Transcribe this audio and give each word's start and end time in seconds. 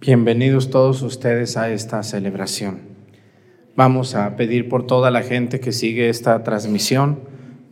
Bienvenidos 0.00 0.70
todos 0.70 1.02
ustedes 1.02 1.56
a 1.56 1.70
esta 1.70 2.02
celebración. 2.02 2.80
Vamos 3.76 4.16
a 4.16 4.34
pedir 4.34 4.68
por 4.68 4.84
toda 4.84 5.12
la 5.12 5.22
gente 5.22 5.60
que 5.60 5.70
sigue 5.70 6.08
esta 6.08 6.42
transmisión 6.42 7.20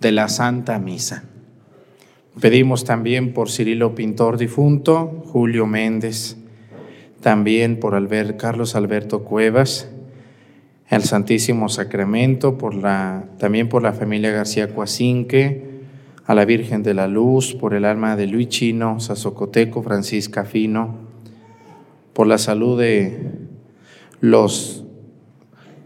de 0.00 0.12
la 0.12 0.28
Santa 0.28 0.78
Misa. 0.78 1.24
Pedimos 2.40 2.84
también 2.84 3.32
por 3.32 3.50
Cirilo 3.50 3.96
Pintor 3.96 4.36
difunto, 4.38 5.24
Julio 5.26 5.66
Méndez, 5.66 6.36
también 7.24 7.80
por 7.80 7.96
Carlos 8.36 8.74
Alberto 8.74 9.24
Cuevas, 9.24 9.88
el 10.90 11.04
Santísimo 11.04 11.70
Sacramento, 11.70 12.58
por 12.58 12.74
la, 12.74 13.24
también 13.38 13.70
por 13.70 13.82
la 13.82 13.94
familia 13.94 14.30
García 14.30 14.68
Coacinque, 14.68 15.70
a 16.26 16.34
la 16.34 16.44
Virgen 16.44 16.82
de 16.82 16.92
la 16.92 17.08
Luz, 17.08 17.54
por 17.54 17.72
el 17.72 17.86
alma 17.86 18.14
de 18.16 18.26
Luis 18.26 18.50
Chino, 18.50 19.00
Sazocoteco, 19.00 19.82
Francisca 19.82 20.44
Fino, 20.44 20.96
por 22.12 22.26
la 22.26 22.36
salud 22.36 22.78
de 22.78 23.30
los 24.20 24.84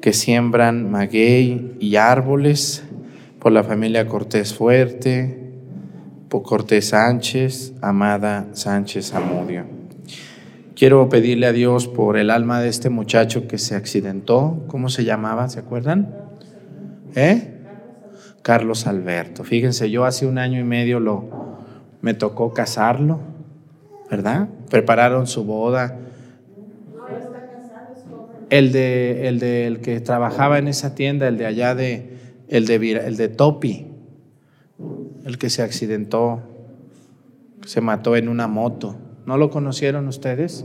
que 0.01 0.13
siembran 0.13 0.91
maguey 0.91 1.77
y 1.79 1.95
árboles, 1.95 2.83
por 3.39 3.53
la 3.53 3.63
familia 3.63 4.09
Cortés 4.09 4.55
Fuerte, 4.55 5.39
por 6.29 6.43
Cortés 6.43 6.89
Sánchez, 6.89 7.75
Amada 7.81 8.49
Sánchez 8.55 9.15
Amudio. 9.15 9.78
Quiero 10.79 11.09
pedirle 11.09 11.49
a 11.49 11.53
Dios 11.53 11.89
por 11.89 12.17
el 12.17 12.31
alma 12.31 12.61
de 12.61 12.69
este 12.69 12.89
muchacho 12.89 13.49
que 13.49 13.59
se 13.59 13.75
accidentó. 13.75 14.63
¿Cómo 14.69 14.91
se 14.91 15.05
llamaba? 15.05 15.49
¿Se 15.49 15.59
acuerdan? 15.59 16.15
¿Eh? 17.17 17.53
Carlos 18.43 18.87
Alberto. 18.87 19.43
Fíjense, 19.43 19.91
yo 19.91 20.05
hace 20.05 20.25
un 20.25 20.39
año 20.39 20.61
y 20.61 20.63
medio 20.63 21.01
lo, 21.01 21.59
me 22.01 22.15
tocó 22.15 22.55
casarlo, 22.55 23.19
¿verdad? 24.09 24.51
Prepararon 24.71 25.27
su 25.27 25.43
boda. 25.43 25.99
El 28.49 28.71
de, 28.71 29.27
el 29.27 29.41
de 29.41 29.67
el 29.67 29.81
que 29.81 29.99
trabajaba 29.99 30.61
en 30.61 30.69
esa 30.69 30.95
tienda, 30.95 31.27
el 31.27 31.39
de 31.39 31.47
allá 31.47 31.75
de, 31.75 32.19
el 32.47 32.67
de, 32.67 32.77
el 33.05 33.17
de 33.17 33.29
Topi, 33.29 33.89
el 35.25 35.39
que 35.39 35.51
se 35.51 35.63
accidentó, 35.63 36.41
se 37.67 37.81
mató 37.81 38.15
en 38.15 38.29
una 38.29 38.47
moto. 38.47 39.08
¿No 39.29 39.37
lo 39.37 39.51
conocieron 39.51 40.09
ustedes? 40.09 40.65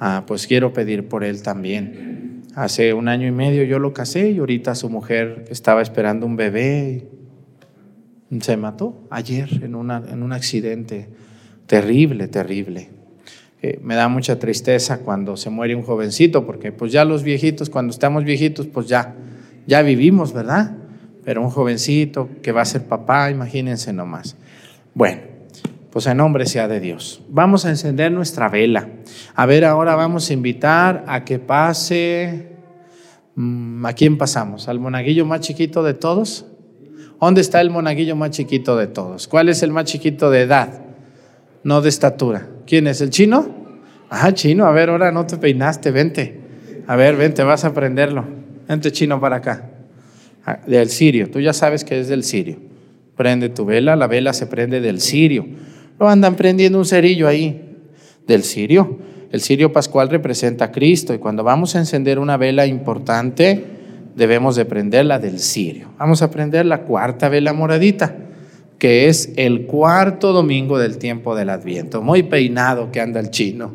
Ah, 0.00 0.24
pues 0.26 0.48
quiero 0.48 0.72
pedir 0.72 1.06
por 1.06 1.22
él 1.22 1.44
también. 1.44 2.42
Hace 2.56 2.92
un 2.92 3.06
año 3.06 3.28
y 3.28 3.30
medio 3.30 3.62
yo 3.62 3.78
lo 3.78 3.92
casé 3.92 4.32
y 4.32 4.38
ahorita 4.40 4.74
su 4.74 4.90
mujer 4.90 5.44
estaba 5.48 5.80
esperando 5.80 6.26
un 6.26 6.34
bebé 6.34 7.06
se 8.40 8.56
mató 8.56 9.06
ayer 9.10 9.48
en, 9.62 9.76
una, 9.76 10.02
en 10.10 10.24
un 10.24 10.32
accidente 10.32 11.08
terrible, 11.66 12.26
terrible. 12.26 12.88
Eh, 13.62 13.78
me 13.80 13.94
da 13.94 14.08
mucha 14.08 14.40
tristeza 14.40 14.98
cuando 14.98 15.36
se 15.36 15.48
muere 15.48 15.76
un 15.76 15.84
jovencito, 15.84 16.44
porque 16.44 16.72
pues 16.72 16.90
ya 16.90 17.04
los 17.04 17.22
viejitos, 17.22 17.70
cuando 17.70 17.92
estamos 17.92 18.24
viejitos, 18.24 18.66
pues 18.66 18.88
ya, 18.88 19.14
ya 19.68 19.82
vivimos, 19.82 20.32
¿verdad? 20.32 20.78
Pero 21.24 21.42
un 21.42 21.50
jovencito 21.50 22.28
que 22.42 22.50
va 22.50 22.62
a 22.62 22.64
ser 22.64 22.86
papá, 22.88 23.30
imagínense 23.30 23.92
nomás. 23.92 24.34
Bueno, 24.94 25.31
pues 25.92 26.06
en 26.06 26.16
nombre 26.16 26.46
sea 26.46 26.68
de 26.68 26.80
Dios. 26.80 27.20
Vamos 27.28 27.66
a 27.66 27.70
encender 27.70 28.10
nuestra 28.10 28.48
vela. 28.48 28.88
A 29.34 29.44
ver, 29.44 29.66
ahora 29.66 29.94
vamos 29.94 30.30
a 30.30 30.32
invitar 30.32 31.04
a 31.06 31.22
que 31.22 31.38
pase. 31.38 32.56
Mm, 33.34 33.84
¿A 33.84 33.92
quién 33.92 34.16
pasamos? 34.16 34.68
¿Al 34.68 34.80
monaguillo 34.80 35.26
más 35.26 35.40
chiquito 35.40 35.82
de 35.82 35.92
todos? 35.92 36.46
¿Dónde 37.20 37.42
está 37.42 37.60
el 37.60 37.68
monaguillo 37.68 38.16
más 38.16 38.30
chiquito 38.30 38.76
de 38.76 38.86
todos? 38.86 39.28
¿Cuál 39.28 39.50
es 39.50 39.62
el 39.62 39.70
más 39.70 39.84
chiquito 39.84 40.30
de 40.30 40.40
edad? 40.40 40.80
No 41.62 41.82
de 41.82 41.90
estatura. 41.90 42.48
¿Quién 42.66 42.86
es? 42.86 43.02
¿El 43.02 43.10
chino? 43.10 43.46
Ajá, 44.08 44.32
chino. 44.32 44.64
A 44.64 44.72
ver, 44.72 44.88
ahora 44.88 45.12
no 45.12 45.26
te 45.26 45.36
peinaste, 45.36 45.90
vente. 45.90 46.40
A 46.86 46.96
ver, 46.96 47.16
vente, 47.16 47.42
vas 47.42 47.64
a 47.64 47.68
aprenderlo. 47.68 48.24
Vente, 48.66 48.92
chino, 48.92 49.20
para 49.20 49.36
acá. 49.36 49.70
Ah, 50.46 50.58
del 50.66 50.88
sirio. 50.88 51.30
Tú 51.30 51.38
ya 51.38 51.52
sabes 51.52 51.84
que 51.84 52.00
es 52.00 52.08
del 52.08 52.24
sirio. 52.24 52.56
Prende 53.14 53.50
tu 53.50 53.66
vela, 53.66 53.94
la 53.94 54.06
vela 54.06 54.32
se 54.32 54.46
prende 54.46 54.80
del 54.80 54.98
sirio 55.02 55.46
andan 56.08 56.36
prendiendo 56.36 56.78
un 56.78 56.84
cerillo 56.84 57.28
ahí 57.28 57.78
del 58.26 58.42
cirio. 58.42 58.98
El 59.30 59.40
cirio 59.40 59.72
pascual 59.72 60.10
representa 60.10 60.66
a 60.66 60.72
Cristo 60.72 61.14
y 61.14 61.18
cuando 61.18 61.42
vamos 61.42 61.74
a 61.74 61.78
encender 61.78 62.18
una 62.18 62.36
vela 62.36 62.66
importante, 62.66 63.64
debemos 64.14 64.56
de 64.56 64.64
prenderla 64.64 65.18
del 65.18 65.38
cirio. 65.38 65.88
Vamos 65.98 66.22
a 66.22 66.30
prender 66.30 66.66
la 66.66 66.82
cuarta 66.82 67.28
vela 67.28 67.52
moradita, 67.52 68.14
que 68.78 69.08
es 69.08 69.32
el 69.36 69.66
cuarto 69.66 70.32
domingo 70.32 70.78
del 70.78 70.98
tiempo 70.98 71.34
del 71.34 71.50
Adviento. 71.50 72.02
Muy 72.02 72.22
peinado 72.22 72.90
que 72.90 73.00
anda 73.00 73.20
el 73.20 73.30
chino. 73.30 73.74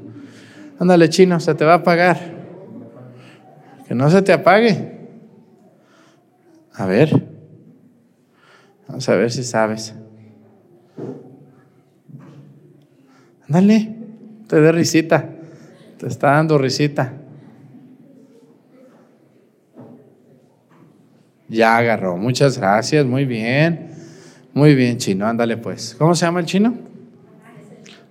Ándale, 0.79 1.09
chino, 1.09 1.39
se 1.39 1.55
te 1.55 1.65
va 1.65 1.73
a 1.73 1.77
apagar. 1.77 2.19
Que 3.87 3.95
no 3.95 4.09
se 4.11 4.21
te 4.21 4.33
apague. 4.33 4.97
A 6.73 6.85
ver. 6.85 7.27
Vamos 8.87 9.09
a 9.09 9.15
ver 9.15 9.31
si 9.31 9.43
sabes. 9.43 9.95
Dale, 13.47 13.95
te 14.47 14.59
dé 14.59 14.71
risita. 14.71 15.29
Te 15.97 16.07
está 16.07 16.31
dando 16.31 16.57
risita. 16.57 17.13
Ya 21.47 21.77
agarró. 21.77 22.17
Muchas 22.17 22.57
gracias. 22.57 23.05
Muy 23.05 23.25
bien. 23.25 23.91
Muy 24.53 24.75
bien, 24.75 24.97
chino. 24.97 25.25
Ándale 25.25 25.57
pues. 25.57 25.95
¿Cómo 25.97 26.13
se 26.13 26.25
llama 26.25 26.39
el 26.41 26.45
chino? 26.45 26.75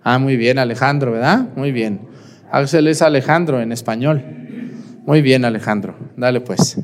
Ah, 0.03 0.19
muy 0.19 0.37
bien, 0.37 0.59
Alejandro, 0.59 1.13
¿verdad? 1.13 1.49
Muy 1.57 1.73
bien. 1.73 2.01
Axel 2.51 2.87
es 2.89 3.03
Alejandro 3.03 3.61
en 3.61 3.73
español. 3.73 4.23
Muy 5.05 5.21
bien, 5.21 5.45
Alejandro. 5.45 5.97
Dale 6.17 6.41
pues. 6.41 6.81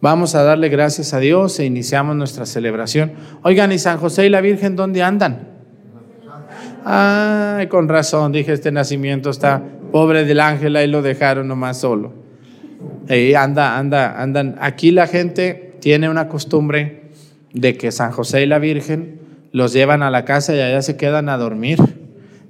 Vamos 0.00 0.34
a 0.34 0.42
darle 0.42 0.68
gracias 0.68 1.14
a 1.14 1.18
Dios 1.18 1.58
e 1.58 1.64
iniciamos 1.64 2.16
nuestra 2.16 2.44
celebración. 2.44 3.12
Oigan, 3.42 3.72
¿y 3.72 3.78
San 3.78 3.98
José 3.98 4.26
y 4.26 4.28
la 4.28 4.40
Virgen 4.40 4.76
dónde 4.76 5.02
andan? 5.02 5.55
Ay, 6.88 7.66
con 7.66 7.88
razón, 7.88 8.30
dije, 8.30 8.52
este 8.52 8.70
nacimiento 8.70 9.28
está 9.28 9.60
pobre 9.90 10.24
del 10.24 10.38
ángel, 10.38 10.76
ahí 10.76 10.86
lo 10.86 11.02
dejaron 11.02 11.48
nomás 11.48 11.80
solo. 11.80 12.12
Y 13.08 13.34
anda, 13.34 13.76
anda, 13.76 14.22
andan. 14.22 14.54
Aquí 14.60 14.92
la 14.92 15.08
gente 15.08 15.78
tiene 15.80 16.08
una 16.08 16.28
costumbre 16.28 17.10
de 17.52 17.76
que 17.76 17.90
San 17.90 18.12
José 18.12 18.44
y 18.44 18.46
la 18.46 18.60
Virgen 18.60 19.18
los 19.50 19.72
llevan 19.72 20.04
a 20.04 20.12
la 20.12 20.24
casa 20.24 20.54
y 20.54 20.60
allá 20.60 20.80
se 20.80 20.96
quedan 20.96 21.28
a 21.28 21.36
dormir. 21.36 21.80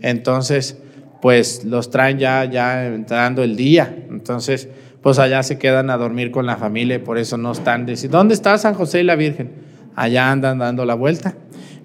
Entonces, 0.02 0.76
pues 1.22 1.64
los 1.64 1.88
traen 1.88 2.18
ya, 2.18 2.44
ya 2.44 2.88
entrando 2.88 3.42
el 3.42 3.56
día. 3.56 4.04
Entonces, 4.10 4.68
pues 5.00 5.18
allá 5.18 5.42
se 5.44 5.56
quedan 5.56 5.88
a 5.88 5.96
dormir 5.96 6.30
con 6.30 6.44
la 6.44 6.58
familia 6.58 6.96
y 6.96 6.98
por 6.98 7.16
eso 7.16 7.38
no 7.38 7.52
están. 7.52 7.86
¿Dónde 8.10 8.34
está 8.34 8.58
San 8.58 8.74
José 8.74 9.00
y 9.00 9.04
la 9.04 9.16
Virgen? 9.16 9.50
Allá 9.94 10.30
andan 10.30 10.58
dando 10.58 10.84
la 10.84 10.92
vuelta 10.92 11.32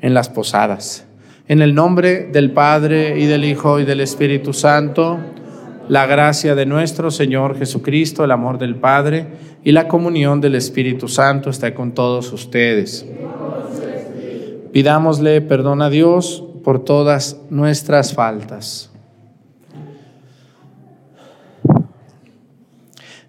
en 0.02 0.14
las 0.14 0.28
posadas. 0.28 1.06
En 1.52 1.62
el 1.62 1.76
nombre 1.76 2.30
del 2.32 2.52
Padre 2.52 3.20
y 3.20 3.26
del 3.26 3.44
Hijo 3.44 3.82
y 3.82 3.84
del 3.84 4.00
Espíritu 4.00 4.54
Santo, 4.54 5.20
la 5.90 6.06
gracia 6.06 6.56
de 6.56 6.66
nuestro 6.66 7.12
Señor 7.12 7.58
Jesucristo, 7.58 8.24
el 8.24 8.32
amor 8.32 8.58
del 8.58 8.78
Padre 8.78 9.28
y 9.62 9.74
la 9.74 9.90
comunión 9.90 10.40
del 10.40 10.56
Espíritu 10.56 11.10
Santo 11.10 11.50
está 11.50 11.74
con 11.74 11.92
todos 11.92 12.32
ustedes. 12.32 13.06
Pidámosle 14.72 15.42
perdón 15.42 15.82
a 15.82 15.90
Dios 15.90 16.42
por 16.64 16.86
todas 16.86 17.42
nuestras 17.50 18.14
faltas. 18.14 18.90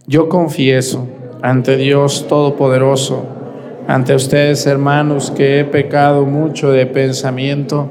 Yo 0.06 0.28
confieso 0.28 1.08
ante 1.42 1.76
Dios 1.76 2.28
Todopoderoso, 2.28 3.26
ante 3.88 4.14
ustedes 4.14 4.64
hermanos, 4.68 5.32
que 5.32 5.58
he 5.58 5.64
pecado 5.64 6.24
mucho 6.24 6.70
de 6.70 6.86
pensamiento, 6.86 7.90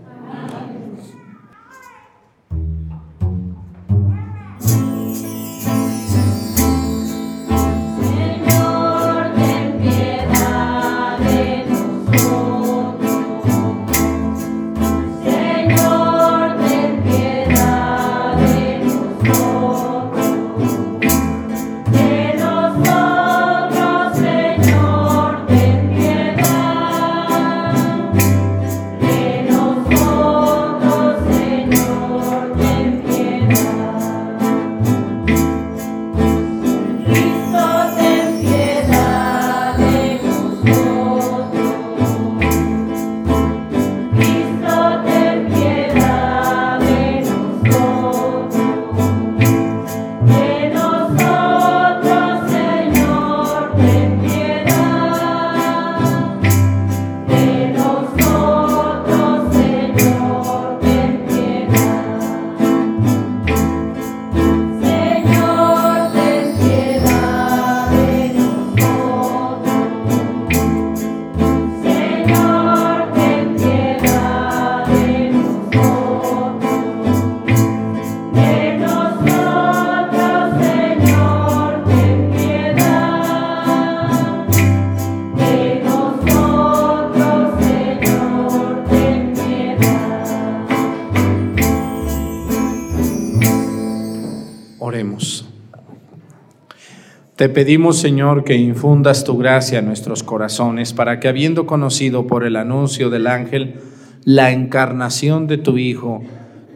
Te 97.41 97.49
pedimos, 97.49 97.97
Señor, 97.97 98.43
que 98.43 98.53
infundas 98.53 99.23
tu 99.23 99.35
gracia 99.35 99.79
en 99.79 99.87
nuestros 99.87 100.21
corazones 100.21 100.93
para 100.93 101.19
que, 101.19 101.27
habiendo 101.27 101.65
conocido 101.65 102.27
por 102.27 102.43
el 102.43 102.55
anuncio 102.55 103.09
del 103.09 103.25
ángel 103.25 103.77
la 104.25 104.51
encarnación 104.51 105.47
de 105.47 105.57
tu 105.57 105.79
Hijo, 105.79 106.21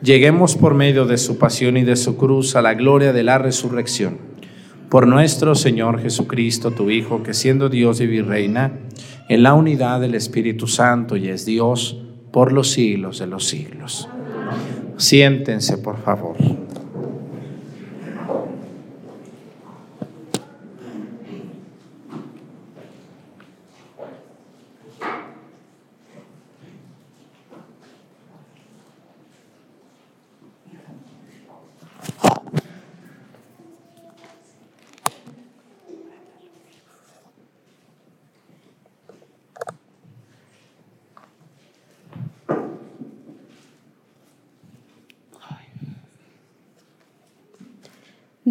lleguemos 0.02 0.56
por 0.56 0.74
medio 0.74 1.06
de 1.06 1.20
su 1.20 1.38
pasión 1.38 1.78
y 1.78 1.84
de 1.84 1.96
su 1.96 2.18
cruz 2.18 2.56
a 2.56 2.64
la 2.64 2.74
gloria 2.74 3.14
de 3.14 3.22
la 3.22 3.38
resurrección. 3.38 4.18
Por 4.90 5.06
nuestro 5.06 5.54
Señor 5.54 6.02
Jesucristo, 6.02 6.72
tu 6.72 6.90
Hijo, 6.90 7.22
que 7.22 7.36
siendo 7.36 7.70
Dios 7.70 8.02
y 8.02 8.08
virreina, 8.08 8.72
en 9.30 9.44
la 9.44 9.54
unidad 9.54 10.02
del 10.02 10.16
Espíritu 10.16 10.66
Santo 10.66 11.16
y 11.16 11.28
es 11.28 11.46
Dios 11.46 12.02
por 12.32 12.52
los 12.52 12.72
siglos 12.72 13.20
de 13.20 13.28
los 13.28 13.46
siglos. 13.46 14.10
Siéntense, 14.98 15.78
por 15.78 16.00
favor. 16.00 16.36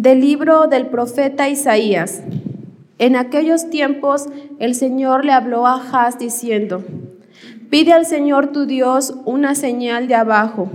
Del 0.05 0.21
libro 0.21 0.67
del 0.67 0.85
profeta 0.85 1.49
Isaías. 1.49 2.21
En 2.99 3.15
aquellos 3.15 3.71
tiempos 3.71 4.27
el 4.59 4.75
Señor 4.75 5.25
le 5.25 5.31
habló 5.31 5.65
a 5.65 5.81
Haz 5.81 6.19
diciendo, 6.19 6.83
Pide 7.71 7.91
al 7.91 8.05
Señor 8.05 8.51
tu 8.51 8.67
Dios 8.67 9.15
una 9.25 9.55
señal 9.55 10.07
de 10.07 10.13
abajo, 10.13 10.69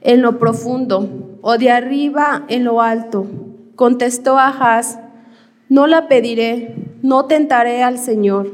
en 0.00 0.22
lo 0.22 0.38
profundo, 0.38 1.38
o 1.40 1.58
de 1.58 1.72
arriba 1.72 2.44
en 2.46 2.62
lo 2.62 2.80
alto. 2.80 3.26
Contestó 3.74 4.38
Haz, 4.38 5.00
No 5.68 5.88
la 5.88 6.06
pediré, 6.06 6.76
no 7.02 7.24
tentaré 7.24 7.82
al 7.82 7.98
Señor. 7.98 8.52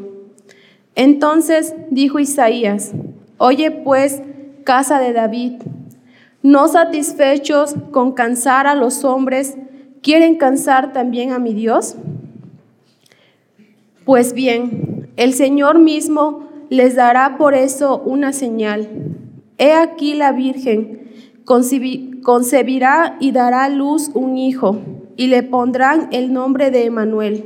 Entonces 0.94 1.74
dijo 1.90 2.18
Isaías, 2.18 2.92
Oye 3.36 3.70
pues, 3.70 4.22
casa 4.64 5.00
de 5.00 5.12
David, 5.12 5.60
no 6.42 6.66
satisfechos 6.66 7.74
con 7.90 8.12
cansar 8.12 8.66
a 8.66 8.74
los 8.74 9.04
hombres, 9.04 9.58
¿Quieren 10.02 10.36
cansar 10.36 10.92
también 10.92 11.32
a 11.32 11.38
mi 11.38 11.54
Dios? 11.54 11.96
Pues 14.04 14.32
bien, 14.32 15.10
el 15.16 15.34
Señor 15.34 15.78
mismo 15.78 16.48
les 16.70 16.94
dará 16.94 17.36
por 17.36 17.54
eso 17.54 17.98
una 18.04 18.32
señal. 18.32 18.88
He 19.58 19.72
aquí 19.72 20.14
la 20.14 20.32
Virgen 20.32 21.10
concebirá 21.44 23.16
y 23.20 23.32
dará 23.32 23.68
luz 23.68 24.10
un 24.14 24.36
hijo, 24.36 24.78
y 25.16 25.26
le 25.28 25.42
pondrán 25.42 26.08
el 26.12 26.32
nombre 26.32 26.70
de 26.70 26.84
Emanuel, 26.84 27.44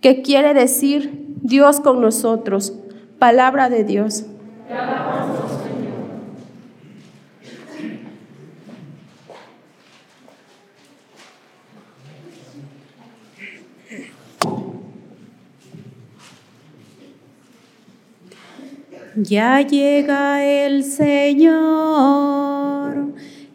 que 0.00 0.22
quiere 0.22 0.54
decir 0.54 1.36
Dios 1.42 1.80
con 1.80 2.00
nosotros. 2.00 2.74
Palabra 3.18 3.68
de 3.68 3.84
Dios. 3.84 4.26
Ya 19.22 19.62
llega 19.62 20.44
el 20.44 20.84
Señor, 20.84 21.56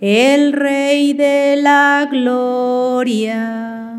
el 0.02 0.52
Rey 0.52 1.14
de 1.14 1.56
la 1.56 2.06
Gloria. 2.12 3.96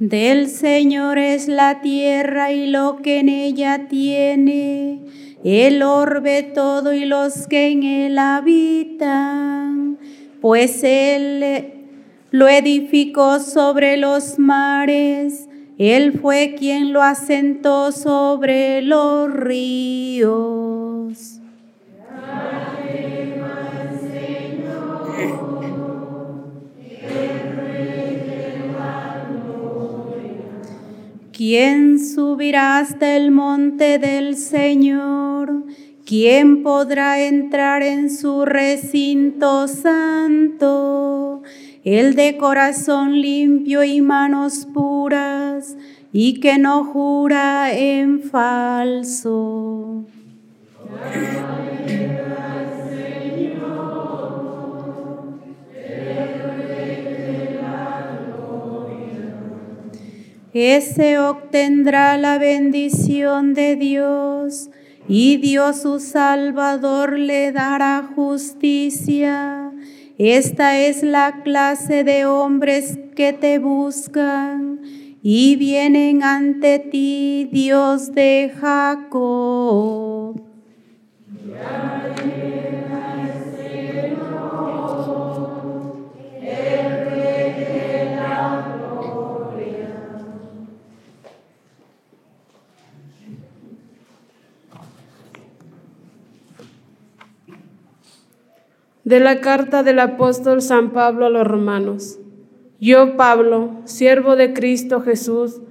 Del 0.00 0.48
Señor 0.48 1.18
es 1.18 1.46
la 1.46 1.80
tierra 1.80 2.50
y 2.50 2.66
lo 2.66 2.96
que 3.00 3.20
en 3.20 3.28
ella 3.28 3.86
tiene, 3.88 5.02
el 5.44 5.84
orbe 5.84 6.42
todo 6.42 6.92
y 6.92 7.04
los 7.04 7.46
que 7.46 7.68
en 7.70 7.84
él 7.84 8.18
habitan 8.18 9.87
pues 10.40 10.82
Él 10.84 11.72
lo 12.30 12.48
edificó 12.48 13.40
sobre 13.40 13.96
los 13.96 14.38
mares, 14.38 15.48
Él 15.78 16.18
fue 16.20 16.54
quien 16.58 16.92
lo 16.92 17.02
asentó 17.02 17.92
sobre 17.92 18.82
los 18.82 19.32
ríos. 19.32 20.78
¿Quién 31.38 32.00
subirá 32.00 32.78
hasta 32.78 33.16
el 33.16 33.30
monte 33.30 34.00
del 34.00 34.36
Señor? 34.36 35.37
¿Quién 36.08 36.62
podrá 36.62 37.20
entrar 37.20 37.82
en 37.82 38.08
su 38.08 38.46
recinto 38.46 39.68
santo? 39.68 41.42
El 41.84 42.14
de 42.14 42.38
corazón 42.38 43.20
limpio 43.20 43.84
y 43.84 44.00
manos 44.00 44.66
puras, 44.72 45.76
y 46.10 46.40
que 46.40 46.56
no 46.56 46.82
jura 46.82 47.74
en 47.74 48.22
falso. 48.22 50.06
Ese 60.54 61.18
obtendrá 61.18 62.16
la 62.16 62.38
bendición 62.38 63.52
de 63.52 63.76
Dios 63.76 64.70
y 65.08 65.38
Dios 65.38 65.82
su 65.82 66.00
Salvador 66.00 67.18
le 67.18 67.50
dará 67.50 68.08
justicia. 68.14 69.72
Esta 70.18 70.78
es 70.78 71.02
la 71.02 71.42
clase 71.42 72.04
de 72.04 72.26
hombres 72.26 72.98
que 73.16 73.32
te 73.32 73.58
buscan 73.58 74.80
y 75.22 75.56
vienen 75.56 76.22
ante 76.22 76.78
ti, 76.78 77.48
Dios 77.50 78.12
de 78.12 78.52
Jacob. 78.60 80.40
De 99.08 99.20
la 99.20 99.40
carta 99.40 99.82
del 99.82 100.00
apóstol 100.00 100.60
San 100.60 100.90
Pablo 100.90 101.24
a 101.24 101.30
los 101.30 101.46
romanos. 101.46 102.18
Yo, 102.78 103.16
Pablo, 103.16 103.70
siervo 103.84 104.36
de 104.36 104.52
Cristo 104.52 105.00
Jesús, 105.00 105.62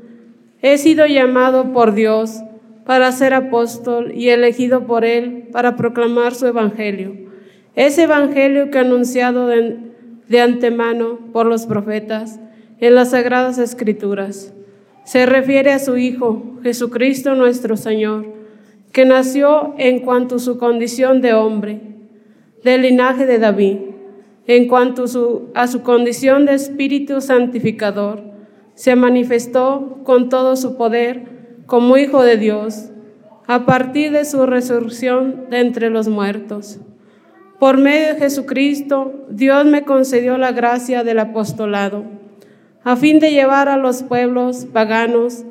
he 0.64 0.80
sido 0.80 1.06
llamado 1.06 1.72
por 1.72 1.94
Dios 1.94 2.42
para 2.84 3.12
ser 3.12 3.36
apóstol 3.36 4.12
y 4.12 4.30
elegido 4.30 4.88
por 4.88 5.06
Él 5.06 5.50
para 5.52 5.76
proclamar 5.76 6.34
su 6.34 6.48
evangelio. 6.48 7.16
Ese 7.76 8.06
evangelio 8.06 8.72
que 8.72 8.80
ha 8.80 8.82
anunciado 8.82 9.46
de, 9.46 9.78
de 10.28 10.42
antemano 10.42 11.20
por 11.32 11.46
los 11.46 11.68
profetas 11.68 12.40
en 12.80 12.96
las 12.96 13.12
sagradas 13.12 13.60
escrituras. 13.60 14.52
Se 15.04 15.28
refiere 15.28 15.74
a 15.74 15.78
su 15.78 15.96
Hijo, 15.98 16.58
Jesucristo 16.64 17.36
nuestro 17.36 17.78
Señor, 17.78 18.34
que 18.92 19.06
nació 19.06 19.76
en 19.78 20.00
cuanto 20.00 20.38
a 20.38 20.40
su 20.40 20.58
condición 20.58 21.22
de 21.22 21.36
hombre 21.36 21.97
del 22.68 22.82
linaje 22.82 23.26
de 23.26 23.40
David, 23.40 23.78
en 24.46 24.68
cuanto 24.68 25.06
a 25.56 25.68
su 25.68 25.82
condición 25.84 26.46
de 26.46 26.56
espíritu 26.56 27.22
santificador, 27.22 28.22
se 28.74 28.98
manifestó 28.98 30.02
con 30.04 30.28
todo 30.28 30.58
su 30.58 30.76
poder 30.76 31.62
como 31.66 31.96
Hijo 31.96 32.24
de 32.24 32.36
Dios 32.36 32.90
a 33.48 33.66
partir 33.66 34.12
de 34.12 34.26
su 34.26 34.46
resurrección 34.46 35.46
de 35.50 35.62
entre 35.62 35.90
los 35.90 36.10
muertos. 36.10 36.82
Por 37.58 37.78
medio 37.78 38.14
de 38.14 38.20
Jesucristo, 38.20 39.14
Dios 39.30 39.66
me 39.66 39.84
concedió 39.84 40.38
la 40.38 40.52
gracia 40.52 41.06
del 41.06 41.20
apostolado, 41.20 42.04
a 42.84 42.98
fin 42.98 43.20
de 43.20 43.32
llevar 43.32 43.70
a 43.70 43.78
los 43.78 44.04
pueblos 44.04 44.68
paganos 44.74 45.46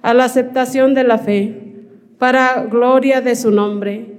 a 0.00 0.14
la 0.14 0.24
aceptación 0.24 0.94
de 0.94 1.04
la 1.04 1.18
fe, 1.18 1.84
para 2.16 2.64
gloria 2.64 3.20
de 3.20 3.36
su 3.36 3.50
nombre. 3.50 4.11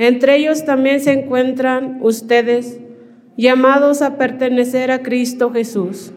Entre 0.00 0.36
ellos 0.36 0.64
también 0.64 1.02
se 1.02 1.12
encuentran 1.12 1.98
ustedes, 2.00 2.80
llamados 3.36 4.00
a 4.00 4.16
pertenecer 4.16 4.90
a 4.90 5.02
Cristo 5.02 5.52
Jesús. 5.52 6.12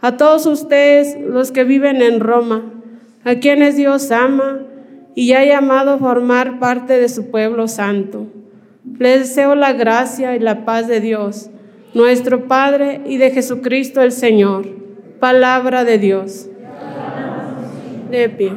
A 0.00 0.16
todos 0.16 0.46
ustedes, 0.46 1.18
los 1.20 1.50
que 1.50 1.64
viven 1.64 2.02
en 2.02 2.20
Roma, 2.20 2.72
a 3.24 3.34
quienes 3.40 3.74
Dios 3.74 4.12
ama 4.12 4.60
y 5.16 5.32
ha 5.32 5.44
llamado 5.44 5.90
a 5.90 5.98
formar 5.98 6.60
parte 6.60 6.96
de 6.96 7.08
su 7.08 7.32
pueblo 7.32 7.66
santo. 7.66 8.28
Les 9.00 9.18
deseo 9.18 9.56
la 9.56 9.72
gracia 9.72 10.36
y 10.36 10.38
la 10.38 10.64
paz 10.64 10.86
de 10.86 11.00
Dios, 11.00 11.50
nuestro 11.94 12.46
Padre 12.46 13.00
y 13.06 13.16
de 13.16 13.32
Jesucristo 13.32 14.02
el 14.02 14.12
Señor. 14.12 14.68
Palabra 15.18 15.82
de 15.82 15.98
Dios. 15.98 16.48
De 18.08 18.28
pie. 18.28 18.52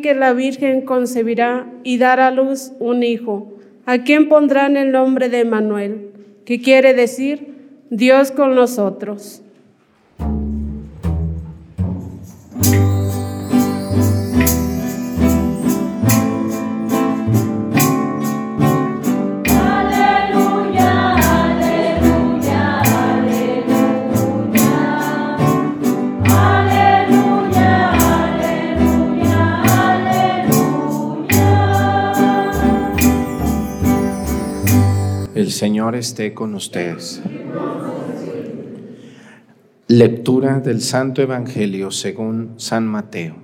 Que 0.00 0.14
la 0.14 0.32
Virgen 0.32 0.82
concebirá 0.82 1.66
y 1.84 1.98
dará 1.98 2.28
a 2.28 2.30
luz 2.30 2.72
un 2.80 3.02
hijo, 3.02 3.52
a 3.86 3.98
quien 3.98 4.28
pondrán 4.28 4.76
el 4.76 4.92
nombre 4.92 5.28
de 5.28 5.44
Manuel, 5.44 6.10
que 6.44 6.60
quiere 6.60 6.94
decir 6.94 7.54
Dios 7.90 8.30
con 8.30 8.54
nosotros. 8.54 9.43
Esté 35.94 36.34
con 36.34 36.54
ustedes. 36.54 37.22
Lectura 39.86 40.58
del 40.58 40.80
Santo 40.80 41.22
Evangelio 41.22 41.92
según 41.92 42.54
San 42.56 42.86
Mateo. 42.86 43.43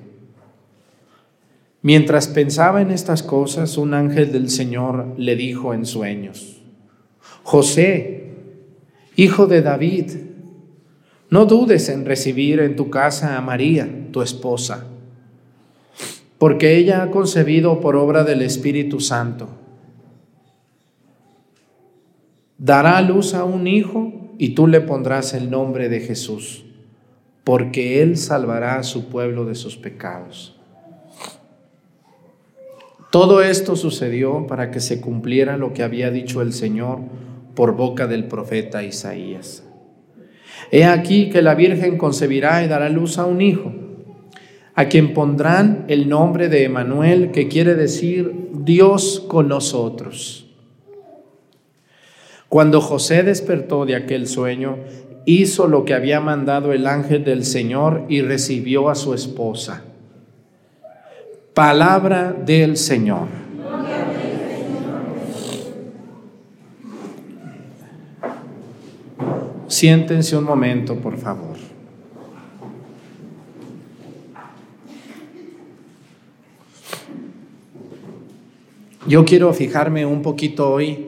Mientras 1.83 2.27
pensaba 2.27 2.81
en 2.81 2.91
estas 2.91 3.23
cosas, 3.23 3.77
un 3.77 3.93
ángel 3.95 4.31
del 4.31 4.49
Señor 4.49 5.15
le 5.17 5.35
dijo 5.35 5.73
en 5.73 5.85
sueños, 5.85 6.61
José, 7.43 8.33
hijo 9.15 9.47
de 9.47 9.63
David, 9.63 10.11
no 11.31 11.45
dudes 11.45 11.89
en 11.89 12.05
recibir 12.05 12.59
en 12.59 12.75
tu 12.75 12.91
casa 12.91 13.35
a 13.37 13.41
María, 13.41 13.89
tu 14.11 14.21
esposa, 14.21 14.85
porque 16.37 16.77
ella 16.77 17.01
ha 17.01 17.09
concebido 17.09 17.79
por 17.79 17.95
obra 17.95 18.23
del 18.23 18.43
Espíritu 18.43 18.99
Santo. 18.99 19.49
Dará 22.59 22.97
a 22.97 23.01
luz 23.01 23.33
a 23.33 23.43
un 23.43 23.65
hijo 23.65 24.35
y 24.37 24.49
tú 24.49 24.67
le 24.67 24.81
pondrás 24.81 25.33
el 25.33 25.49
nombre 25.49 25.89
de 25.89 26.01
Jesús, 26.01 26.63
porque 27.43 28.03
él 28.03 28.17
salvará 28.17 28.75
a 28.75 28.83
su 28.83 29.09
pueblo 29.09 29.45
de 29.45 29.55
sus 29.55 29.77
pecados. 29.77 30.60
Todo 33.11 33.41
esto 33.41 33.75
sucedió 33.75 34.47
para 34.47 34.71
que 34.71 34.79
se 34.79 35.01
cumpliera 35.01 35.57
lo 35.57 35.73
que 35.73 35.83
había 35.83 36.11
dicho 36.11 36.41
el 36.41 36.53
Señor 36.53 36.99
por 37.55 37.75
boca 37.75 38.07
del 38.07 38.29
profeta 38.29 38.83
Isaías. 38.83 39.65
He 40.71 40.85
aquí 40.85 41.29
que 41.29 41.41
la 41.41 41.53
Virgen 41.53 41.97
concebirá 41.97 42.63
y 42.63 42.69
dará 42.69 42.87
luz 42.87 43.17
a 43.17 43.25
un 43.25 43.41
hijo, 43.41 43.73
a 44.75 44.85
quien 44.85 45.13
pondrán 45.13 45.83
el 45.89 46.07
nombre 46.07 46.47
de 46.47 46.63
Emanuel, 46.63 47.31
que 47.31 47.49
quiere 47.49 47.75
decir 47.75 48.49
Dios 48.53 49.25
con 49.27 49.49
nosotros. 49.49 50.47
Cuando 52.47 52.79
José 52.79 53.23
despertó 53.23 53.85
de 53.85 53.97
aquel 53.97 54.25
sueño, 54.25 54.77
hizo 55.25 55.67
lo 55.67 55.83
que 55.83 55.93
había 55.93 56.21
mandado 56.21 56.71
el 56.71 56.87
ángel 56.87 57.25
del 57.25 57.43
Señor 57.43 58.05
y 58.07 58.21
recibió 58.21 58.89
a 58.89 58.95
su 58.95 59.13
esposa. 59.13 59.83
Palabra 61.53 62.31
del 62.31 62.77
Señor. 62.77 63.27
Siéntense 69.67 70.37
un 70.37 70.45
momento, 70.45 70.95
por 70.95 71.17
favor. 71.17 71.57
Yo 79.07 79.25
quiero 79.25 79.53
fijarme 79.53 80.05
un 80.05 80.21
poquito 80.21 80.71
hoy, 80.71 81.07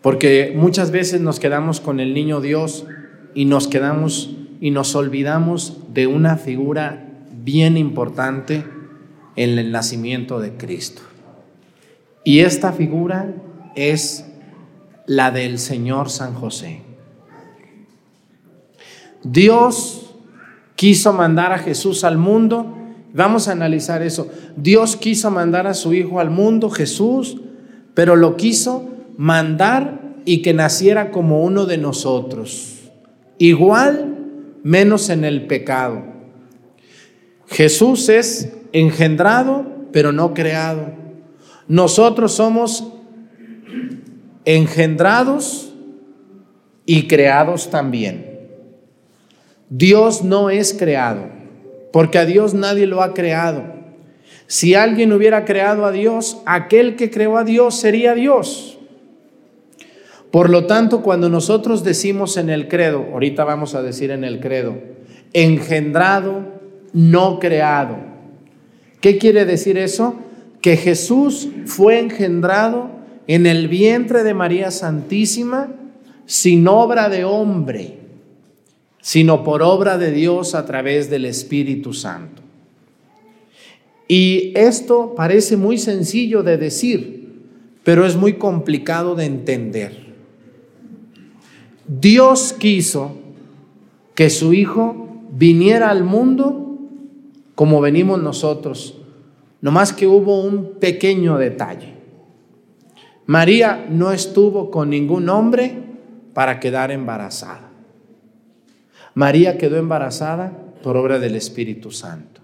porque 0.00 0.54
muchas 0.56 0.90
veces 0.90 1.20
nos 1.20 1.40
quedamos 1.40 1.80
con 1.80 2.00
el 2.00 2.14
niño 2.14 2.40
Dios 2.40 2.86
y 3.34 3.44
nos 3.44 3.68
quedamos 3.68 4.34
y 4.60 4.70
nos 4.70 4.94
olvidamos 4.94 5.78
de 5.92 6.06
una 6.06 6.36
figura 6.36 7.07
bien 7.48 7.78
importante 7.78 8.62
en 9.34 9.58
el 9.58 9.72
nacimiento 9.72 10.38
de 10.38 10.58
Cristo. 10.58 11.00
Y 12.22 12.40
esta 12.40 12.74
figura 12.74 13.34
es 13.74 14.26
la 15.06 15.30
del 15.30 15.58
Señor 15.58 16.10
San 16.10 16.34
José. 16.34 16.82
Dios 19.22 20.14
quiso 20.76 21.14
mandar 21.14 21.54
a 21.54 21.58
Jesús 21.58 22.04
al 22.04 22.18
mundo. 22.18 22.76
Vamos 23.14 23.48
a 23.48 23.52
analizar 23.52 24.02
eso. 24.02 24.30
Dios 24.54 24.96
quiso 24.96 25.30
mandar 25.30 25.66
a 25.66 25.72
su 25.72 25.94
Hijo 25.94 26.20
al 26.20 26.28
mundo, 26.28 26.68
Jesús, 26.68 27.38
pero 27.94 28.14
lo 28.14 28.36
quiso 28.36 28.90
mandar 29.16 30.16
y 30.26 30.42
que 30.42 30.52
naciera 30.52 31.10
como 31.10 31.42
uno 31.42 31.64
de 31.64 31.78
nosotros. 31.78 32.90
Igual 33.38 34.18
menos 34.62 35.08
en 35.08 35.24
el 35.24 35.46
pecado. 35.46 36.17
Jesús 37.48 38.08
es 38.08 38.52
engendrado, 38.72 39.66
pero 39.92 40.12
no 40.12 40.34
creado. 40.34 40.92
Nosotros 41.66 42.32
somos 42.32 42.92
engendrados 44.44 45.72
y 46.86 47.06
creados 47.06 47.70
también. 47.70 48.28
Dios 49.70 50.24
no 50.24 50.48
es 50.48 50.72
creado, 50.72 51.28
porque 51.92 52.18
a 52.18 52.24
Dios 52.24 52.54
nadie 52.54 52.86
lo 52.86 53.02
ha 53.02 53.12
creado. 53.12 53.64
Si 54.46 54.74
alguien 54.74 55.12
hubiera 55.12 55.44
creado 55.44 55.84
a 55.84 55.92
Dios, 55.92 56.38
aquel 56.46 56.96
que 56.96 57.10
creó 57.10 57.36
a 57.36 57.44
Dios 57.44 57.78
sería 57.78 58.14
Dios. 58.14 58.78
Por 60.30 60.48
lo 60.48 60.66
tanto, 60.66 61.02
cuando 61.02 61.28
nosotros 61.28 61.84
decimos 61.84 62.36
en 62.38 62.48
el 62.48 62.68
credo, 62.68 63.06
ahorita 63.12 63.44
vamos 63.44 63.74
a 63.74 63.82
decir 63.82 64.10
en 64.10 64.24
el 64.24 64.40
credo, 64.40 64.78
engendrado, 65.34 66.57
no 66.92 67.38
creado. 67.38 67.96
¿Qué 69.00 69.18
quiere 69.18 69.44
decir 69.44 69.78
eso? 69.78 70.16
Que 70.60 70.76
Jesús 70.76 71.48
fue 71.66 72.00
engendrado 72.00 72.90
en 73.26 73.46
el 73.46 73.68
vientre 73.68 74.24
de 74.24 74.34
María 74.34 74.70
Santísima 74.70 75.68
sin 76.26 76.66
obra 76.66 77.08
de 77.08 77.24
hombre, 77.24 77.98
sino 79.00 79.44
por 79.44 79.62
obra 79.62 79.98
de 79.98 80.12
Dios 80.12 80.54
a 80.54 80.66
través 80.66 81.08
del 81.10 81.24
Espíritu 81.24 81.92
Santo. 81.92 82.42
Y 84.08 84.52
esto 84.56 85.14
parece 85.14 85.56
muy 85.56 85.78
sencillo 85.78 86.42
de 86.42 86.56
decir, 86.56 87.18
pero 87.84 88.06
es 88.06 88.16
muy 88.16 88.34
complicado 88.34 89.14
de 89.14 89.26
entender. 89.26 90.08
Dios 91.86 92.54
quiso 92.58 93.16
que 94.14 94.30
su 94.30 94.52
Hijo 94.52 95.22
viniera 95.30 95.90
al 95.90 96.04
mundo 96.04 96.67
como 97.58 97.80
venimos 97.80 98.22
nosotros, 98.22 98.94
nomás 99.62 99.92
que 99.92 100.06
hubo 100.06 100.42
un 100.42 100.74
pequeño 100.78 101.38
detalle. 101.38 101.92
María 103.26 103.84
no 103.90 104.12
estuvo 104.12 104.70
con 104.70 104.90
ningún 104.90 105.28
hombre 105.28 105.74
para 106.34 106.60
quedar 106.60 106.92
embarazada. 106.92 107.72
María 109.14 109.58
quedó 109.58 109.76
embarazada 109.76 110.52
por 110.84 110.96
obra 110.96 111.18
del 111.18 111.34
Espíritu 111.34 111.90
Santo. 111.90 112.40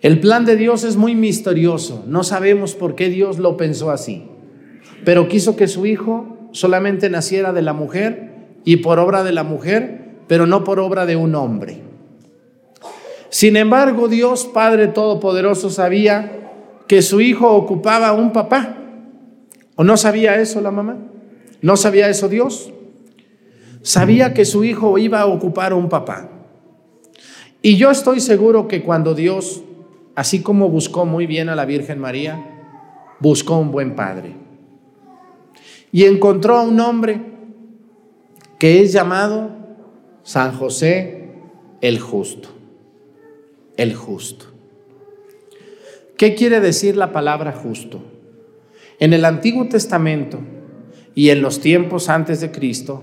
El 0.00 0.20
plan 0.20 0.44
de 0.44 0.54
Dios 0.54 0.84
es 0.84 0.94
muy 0.94 1.16
misterioso. 1.16 2.04
No 2.06 2.22
sabemos 2.22 2.76
por 2.76 2.94
qué 2.94 3.08
Dios 3.08 3.40
lo 3.40 3.56
pensó 3.56 3.90
así. 3.90 4.22
Pero 5.04 5.26
quiso 5.26 5.56
que 5.56 5.66
su 5.66 5.84
hijo 5.84 6.38
solamente 6.52 7.10
naciera 7.10 7.52
de 7.52 7.62
la 7.62 7.72
mujer 7.72 8.34
y 8.64 8.76
por 8.76 9.00
obra 9.00 9.24
de 9.24 9.32
la 9.32 9.42
mujer, 9.42 10.14
pero 10.28 10.46
no 10.46 10.62
por 10.62 10.78
obra 10.78 11.06
de 11.06 11.16
un 11.16 11.34
hombre. 11.34 11.93
Sin 13.34 13.56
embargo, 13.56 14.06
Dios 14.06 14.44
Padre 14.44 14.86
Todopoderoso 14.86 15.68
sabía 15.68 16.52
que 16.86 17.02
su 17.02 17.20
hijo 17.20 17.50
ocupaba 17.50 18.12
un 18.12 18.32
papá. 18.32 18.76
¿O 19.74 19.82
no 19.82 19.96
sabía 19.96 20.36
eso 20.36 20.60
la 20.60 20.70
mamá? 20.70 20.98
¿No 21.60 21.76
sabía 21.76 22.08
eso 22.08 22.28
Dios? 22.28 22.72
Sabía 23.82 24.34
que 24.34 24.44
su 24.44 24.62
hijo 24.62 24.98
iba 24.98 25.20
a 25.20 25.26
ocupar 25.26 25.74
un 25.74 25.88
papá. 25.88 26.28
Y 27.60 27.76
yo 27.76 27.90
estoy 27.90 28.20
seguro 28.20 28.68
que 28.68 28.84
cuando 28.84 29.16
Dios, 29.16 29.64
así 30.14 30.40
como 30.40 30.68
buscó 30.68 31.04
muy 31.04 31.26
bien 31.26 31.48
a 31.48 31.56
la 31.56 31.64
Virgen 31.64 31.98
María, 31.98 32.38
buscó 33.18 33.58
un 33.58 33.72
buen 33.72 33.96
padre. 33.96 34.36
Y 35.90 36.04
encontró 36.04 36.56
a 36.56 36.62
un 36.62 36.78
hombre 36.78 37.20
que 38.60 38.80
es 38.80 38.92
llamado 38.92 39.50
San 40.22 40.56
José 40.56 41.30
el 41.80 41.98
Justo. 41.98 42.53
El 43.76 43.94
Justo. 43.94 44.46
¿Qué 46.16 46.34
quiere 46.34 46.60
decir 46.60 46.96
la 46.96 47.12
palabra 47.12 47.52
justo? 47.52 48.00
En 49.00 49.12
el 49.12 49.24
Antiguo 49.24 49.68
Testamento 49.68 50.38
y 51.14 51.30
en 51.30 51.42
los 51.42 51.60
tiempos 51.60 52.08
antes 52.08 52.40
de 52.40 52.52
Cristo, 52.52 53.02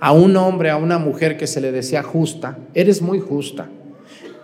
a 0.00 0.12
un 0.12 0.36
hombre, 0.36 0.70
a 0.70 0.76
una 0.76 0.98
mujer 0.98 1.36
que 1.36 1.46
se 1.46 1.60
le 1.60 1.72
decía 1.72 2.02
justa, 2.02 2.58
eres 2.72 3.02
muy 3.02 3.20
justa, 3.20 3.68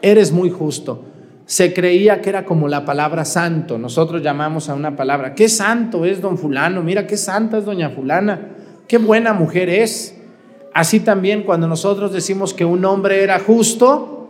eres 0.03 0.33
muy 0.33 0.51
justo. 0.51 1.05
Se 1.47 1.73
creía 1.73 2.21
que 2.21 2.31
era 2.31 2.45
como 2.45 2.69
la 2.69 2.85
palabra 2.85 3.25
santo. 3.25 3.79
Nosotros 3.79 4.23
llamamos 4.23 4.69
a 4.69 4.75
una 4.75 4.97
palabra, 4.97 5.35
qué 5.35 5.49
santo 5.49 6.05
es 6.05 6.21
don 6.21 6.37
fulano, 6.37 6.83
mira 6.83 7.07
qué 7.07 7.17
santa 7.17 7.59
es 7.59 7.65
doña 7.65 7.91
fulana, 7.91 8.49
qué 8.87 8.99
buena 8.99 9.33
mujer 9.33 9.69
es. 9.71 10.15
Así 10.75 11.01
también 11.01 11.43
cuando 11.43 11.69
nosotros 11.69 12.13
decimos 12.13 12.53
que 12.53 12.65
un 12.65 12.85
hombre 12.85 13.23
era 13.23 13.39
justo, 13.39 14.24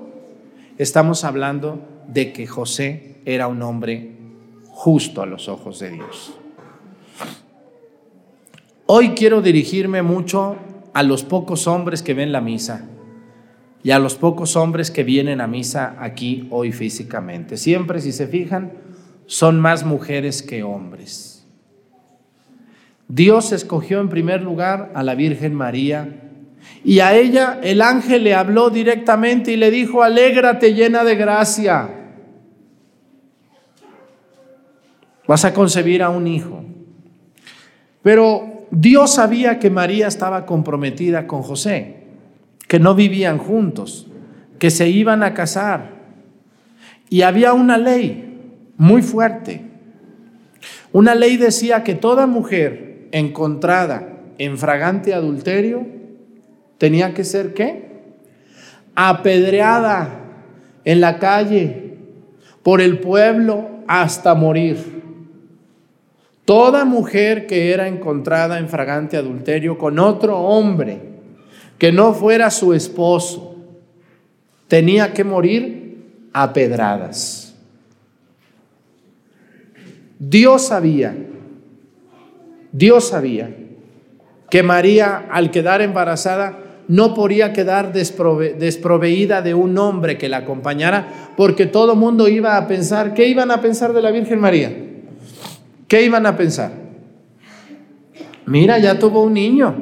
estamos 0.78 1.24
hablando 1.24 1.80
de 2.08 2.32
que 2.32 2.46
José 2.46 3.16
era 3.24 3.46
un 3.48 3.62
hombre 3.62 4.12
justo 4.66 5.22
a 5.22 5.26
los 5.26 5.48
ojos 5.48 5.78
de 5.78 5.90
Dios. 5.90 6.34
Hoy 8.86 9.10
quiero 9.10 9.40
dirigirme 9.40 10.02
mucho 10.02 10.56
a 10.92 11.02
los 11.02 11.24
pocos 11.24 11.66
hombres 11.66 12.02
que 12.02 12.14
ven 12.14 12.32
la 12.32 12.40
misa 12.40 12.86
y 13.82 13.92
a 13.92 13.98
los 13.98 14.14
pocos 14.14 14.56
hombres 14.56 14.90
que 14.90 15.04
vienen 15.04 15.40
a 15.40 15.46
misa 15.46 15.96
aquí 16.00 16.48
hoy 16.50 16.72
físicamente. 16.72 17.56
Siempre, 17.56 18.00
si 18.00 18.12
se 18.12 18.26
fijan, 18.26 18.72
son 19.26 19.60
más 19.60 19.84
mujeres 19.84 20.42
que 20.42 20.62
hombres. 20.62 21.46
Dios 23.08 23.52
escogió 23.52 24.00
en 24.00 24.08
primer 24.08 24.42
lugar 24.42 24.90
a 24.94 25.02
la 25.02 25.14
Virgen 25.14 25.54
María 25.54 26.23
y 26.84 27.00
a 27.00 27.14
ella 27.14 27.60
el 27.62 27.80
ángel 27.80 28.24
le 28.24 28.34
habló 28.34 28.68
directamente 28.68 29.52
y 29.52 29.56
le 29.56 29.70
dijo, 29.70 30.02
alégrate 30.02 30.74
llena 30.74 31.02
de 31.02 31.16
gracia. 31.16 31.88
Vas 35.26 35.44
a 35.46 35.54
concebir 35.54 36.02
a 36.02 36.10
un 36.10 36.26
hijo. 36.26 36.62
Pero 38.02 38.66
Dios 38.70 39.14
sabía 39.14 39.58
que 39.58 39.70
María 39.70 40.08
estaba 40.08 40.44
comprometida 40.44 41.26
con 41.26 41.42
José, 41.42 42.04
que 42.68 42.78
no 42.78 42.94
vivían 42.94 43.38
juntos, 43.38 44.06
que 44.58 44.70
se 44.70 44.90
iban 44.90 45.22
a 45.22 45.32
casar. 45.32 45.94
Y 47.08 47.22
había 47.22 47.54
una 47.54 47.78
ley 47.78 48.40
muy 48.76 49.00
fuerte. 49.00 49.62
Una 50.92 51.14
ley 51.14 51.38
decía 51.38 51.82
que 51.82 51.94
toda 51.94 52.26
mujer 52.26 53.08
encontrada 53.12 54.18
en 54.36 54.58
fragante 54.58 55.14
adulterio 55.14 55.93
tenía 56.78 57.14
que 57.14 57.24
ser 57.24 57.54
qué? 57.54 57.88
Apedreada 58.94 60.20
en 60.84 61.00
la 61.00 61.18
calle, 61.18 61.96
por 62.62 62.80
el 62.80 62.98
pueblo, 62.98 63.68
hasta 63.86 64.34
morir. 64.34 65.02
Toda 66.44 66.84
mujer 66.84 67.46
que 67.46 67.72
era 67.72 67.88
encontrada 67.88 68.58
en 68.58 68.68
fragante 68.68 69.16
adulterio 69.16 69.78
con 69.78 69.98
otro 69.98 70.38
hombre 70.38 71.00
que 71.78 71.90
no 71.90 72.12
fuera 72.14 72.50
su 72.50 72.74
esposo 72.74 73.56
tenía 74.68 75.12
que 75.12 75.24
morir 75.24 76.28
a 76.32 76.52
pedradas. 76.52 77.54
Dios 80.18 80.66
sabía, 80.66 81.16
Dios 82.72 83.08
sabía 83.08 83.54
que 84.50 84.62
María 84.62 85.26
al 85.30 85.50
quedar 85.50 85.80
embarazada 85.82 86.58
no 86.88 87.14
podía 87.14 87.52
quedar 87.52 87.92
desproveída 87.92 89.42
de 89.42 89.54
un 89.54 89.76
hombre 89.78 90.18
que 90.18 90.28
la 90.28 90.38
acompañara, 90.38 91.32
porque 91.36 91.66
todo 91.66 91.96
mundo 91.96 92.28
iba 92.28 92.56
a 92.56 92.66
pensar, 92.66 93.14
¿qué 93.14 93.28
iban 93.28 93.50
a 93.50 93.60
pensar 93.60 93.92
de 93.92 94.02
la 94.02 94.10
Virgen 94.10 94.40
María? 94.40 94.72
¿Qué 95.88 96.02
iban 96.02 96.26
a 96.26 96.36
pensar? 96.36 96.72
Mira, 98.46 98.78
ya 98.78 98.98
tuvo 98.98 99.22
un 99.22 99.34
niño. 99.34 99.74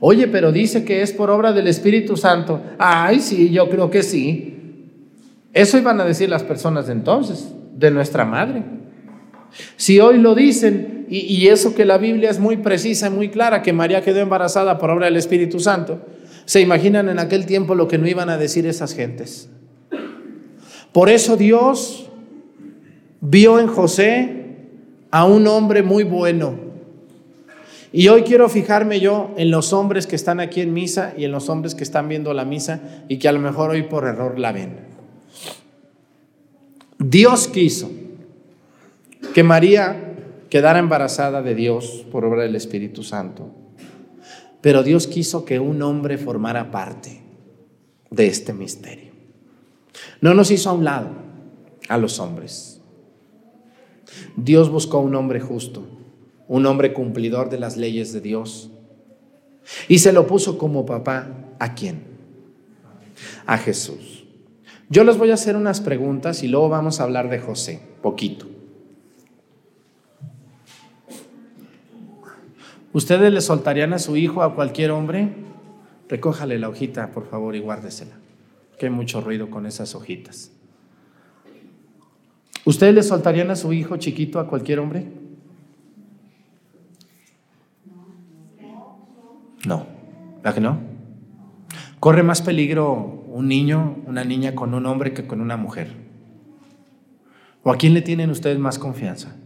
Oye, 0.00 0.26
pero 0.26 0.50
dice 0.50 0.84
que 0.84 1.02
es 1.02 1.12
por 1.12 1.30
obra 1.30 1.52
del 1.52 1.68
Espíritu 1.68 2.16
Santo. 2.16 2.60
Ay, 2.78 3.20
sí, 3.20 3.50
yo 3.50 3.68
creo 3.68 3.90
que 3.90 4.02
sí. 4.02 4.88
Eso 5.52 5.78
iban 5.78 6.00
a 6.00 6.04
decir 6.04 6.28
las 6.28 6.42
personas 6.42 6.86
de 6.86 6.94
entonces, 6.94 7.52
de 7.76 7.90
nuestra 7.90 8.24
madre. 8.24 8.62
Si 9.76 10.00
hoy 10.00 10.18
lo 10.18 10.34
dicen, 10.34 11.06
y, 11.08 11.18
y, 11.18 11.48
eso 11.48 11.74
que 11.74 11.84
la 11.84 11.98
Biblia 11.98 12.30
es 12.30 12.40
muy 12.40 12.56
precisa 12.56 13.08
y 13.08 13.10
muy 13.10 13.28
clara, 13.28 13.62
que 13.62 13.74
María 13.74 14.00
quedó 14.00 14.20
embarazada 14.20 14.78
por 14.78 14.88
obra 14.90 15.06
del 15.06 15.16
Espíritu 15.16 15.60
Santo, 15.60 16.00
se 16.44 16.60
imaginan 16.60 17.08
en 17.08 17.18
aquel 17.18 17.46
tiempo 17.46 17.74
lo 17.74 17.88
que 17.88 17.98
no 17.98 18.06
iban 18.06 18.28
a 18.28 18.38
decir 18.38 18.66
esas 18.66 18.94
gentes. 18.94 19.48
Por 20.92 21.08
eso 21.08 21.36
Dios 21.36 22.10
vio 23.20 23.58
en 23.58 23.68
José 23.68 24.42
a 25.10 25.24
un 25.24 25.46
hombre 25.46 25.82
muy 25.82 26.04
bueno. 26.04 26.56
Y 27.92 28.08
hoy 28.08 28.22
quiero 28.22 28.48
fijarme 28.48 29.00
yo 29.00 29.32
en 29.36 29.50
los 29.50 29.72
hombres 29.72 30.06
que 30.06 30.16
están 30.16 30.40
aquí 30.40 30.60
en 30.60 30.72
misa 30.72 31.12
y 31.16 31.24
en 31.24 31.32
los 31.32 31.48
hombres 31.48 31.74
que 31.74 31.84
están 31.84 32.08
viendo 32.08 32.32
la 32.32 32.44
misa 32.44 32.80
y 33.08 33.18
que 33.18 33.28
a 33.28 33.32
lo 33.32 33.38
mejor 33.38 33.70
hoy 33.70 33.82
por 33.82 34.04
error 34.04 34.38
la 34.38 34.52
ven. 34.52 34.76
Dios 36.98 37.48
quiso 37.48 37.90
que 39.34 39.42
María 39.42 40.14
quedara 40.48 40.78
embarazada 40.78 41.42
de 41.42 41.54
Dios 41.54 42.06
por 42.10 42.24
obra 42.24 42.42
del 42.42 42.56
Espíritu 42.56 43.02
Santo, 43.02 43.50
pero 44.62 44.82
Dios 44.82 45.06
quiso 45.06 45.44
que 45.44 45.60
un 45.60 45.82
hombre 45.82 46.16
formara 46.16 46.70
parte. 46.70 47.20
de 48.12 48.26
este 48.26 48.52
misterio. 48.52 49.10
No 50.20 50.34
nos 50.34 50.50
hizo 50.50 50.68
a 50.68 50.74
un 50.74 50.84
lado 50.84 51.08
a 51.88 51.96
los 51.96 52.20
hombres. 52.20 52.80
Dios 54.36 54.68
buscó 54.70 54.98
un 54.98 55.14
hombre 55.14 55.40
justo, 55.40 55.82
un 56.46 56.66
hombre 56.66 56.92
cumplidor 56.92 57.48
de 57.48 57.58
las 57.58 57.78
leyes 57.78 58.12
de 58.12 58.20
Dios. 58.20 58.70
Y 59.88 60.00
se 60.00 60.12
lo 60.12 60.26
puso 60.26 60.58
como 60.58 60.84
papá. 60.84 61.54
¿A 61.58 61.74
quién? 61.74 62.02
A 63.46 63.56
Jesús. 63.56 64.26
Yo 64.90 65.04
les 65.04 65.16
voy 65.16 65.30
a 65.30 65.34
hacer 65.34 65.56
unas 65.56 65.80
preguntas 65.80 66.42
y 66.42 66.48
luego 66.48 66.68
vamos 66.68 67.00
a 67.00 67.04
hablar 67.04 67.30
de 67.30 67.38
José, 67.38 67.80
poquito. 68.02 68.51
¿Ustedes 72.92 73.32
le 73.32 73.40
soltarían 73.40 73.92
a 73.94 73.98
su 73.98 74.16
hijo 74.16 74.42
a 74.42 74.54
cualquier 74.54 74.90
hombre? 74.90 75.32
Recójale 76.08 76.58
la 76.58 76.68
hojita, 76.68 77.10
por 77.10 77.26
favor, 77.26 77.56
y 77.56 77.60
guárdesela, 77.60 78.16
que 78.78 78.86
hay 78.86 78.92
mucho 78.92 79.22
ruido 79.22 79.48
con 79.48 79.64
esas 79.64 79.94
hojitas. 79.94 80.52
¿Ustedes 82.64 82.94
le 82.94 83.02
soltarían 83.02 83.50
a 83.50 83.56
su 83.56 83.72
hijo 83.72 83.96
chiquito 83.96 84.38
a 84.38 84.46
cualquier 84.46 84.78
hombre? 84.78 85.06
No, 89.66 89.86
¿verdad 90.36 90.54
que 90.54 90.60
no? 90.60 90.78
Corre 91.98 92.22
más 92.22 92.42
peligro 92.42 93.24
un 93.28 93.48
niño, 93.48 93.96
una 94.06 94.22
niña 94.22 94.54
con 94.54 94.74
un 94.74 94.84
hombre 94.86 95.14
que 95.14 95.26
con 95.26 95.40
una 95.40 95.56
mujer. 95.56 95.88
¿O 97.62 97.72
a 97.72 97.76
quién 97.76 97.94
le 97.94 98.02
tienen 98.02 98.30
ustedes 98.30 98.58
más 98.58 98.78
confianza? 98.78 99.36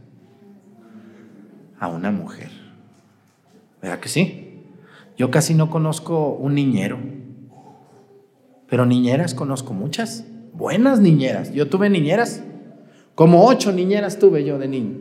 A 1.78 1.88
una 1.88 2.11
mujer. 2.11 2.65
¿Verdad 3.80 4.00
que 4.00 4.08
sí? 4.08 4.64
Yo 5.16 5.30
casi 5.30 5.54
no 5.54 5.70
conozco 5.70 6.30
un 6.32 6.54
niñero, 6.54 6.98
pero 8.68 8.84
niñeras 8.84 9.34
conozco 9.34 9.72
muchas, 9.72 10.24
buenas 10.52 11.00
niñeras. 11.00 11.52
Yo 11.52 11.68
tuve 11.68 11.88
niñeras, 11.88 12.42
como 13.14 13.46
ocho 13.46 13.72
niñeras 13.72 14.18
tuve 14.18 14.44
yo 14.44 14.58
de 14.58 14.68
niño. 14.68 14.98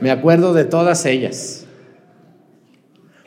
Me 0.00 0.10
acuerdo 0.10 0.52
de 0.52 0.64
todas 0.64 1.06
ellas. 1.06 1.66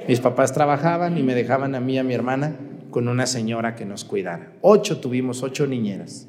Mis 0.07 0.19
papás 0.19 0.53
trabajaban 0.53 1.17
y 1.17 1.23
me 1.23 1.35
dejaban 1.35 1.75
a 1.75 1.79
mí 1.79 1.95
y 1.95 1.97
a 1.97 2.03
mi 2.03 2.13
hermana 2.13 2.55
con 2.91 3.07
una 3.07 3.25
señora 3.25 3.75
que 3.75 3.85
nos 3.85 4.03
cuidara. 4.03 4.53
Ocho 4.61 4.99
tuvimos, 4.99 5.43
ocho 5.43 5.65
niñeras, 5.65 6.27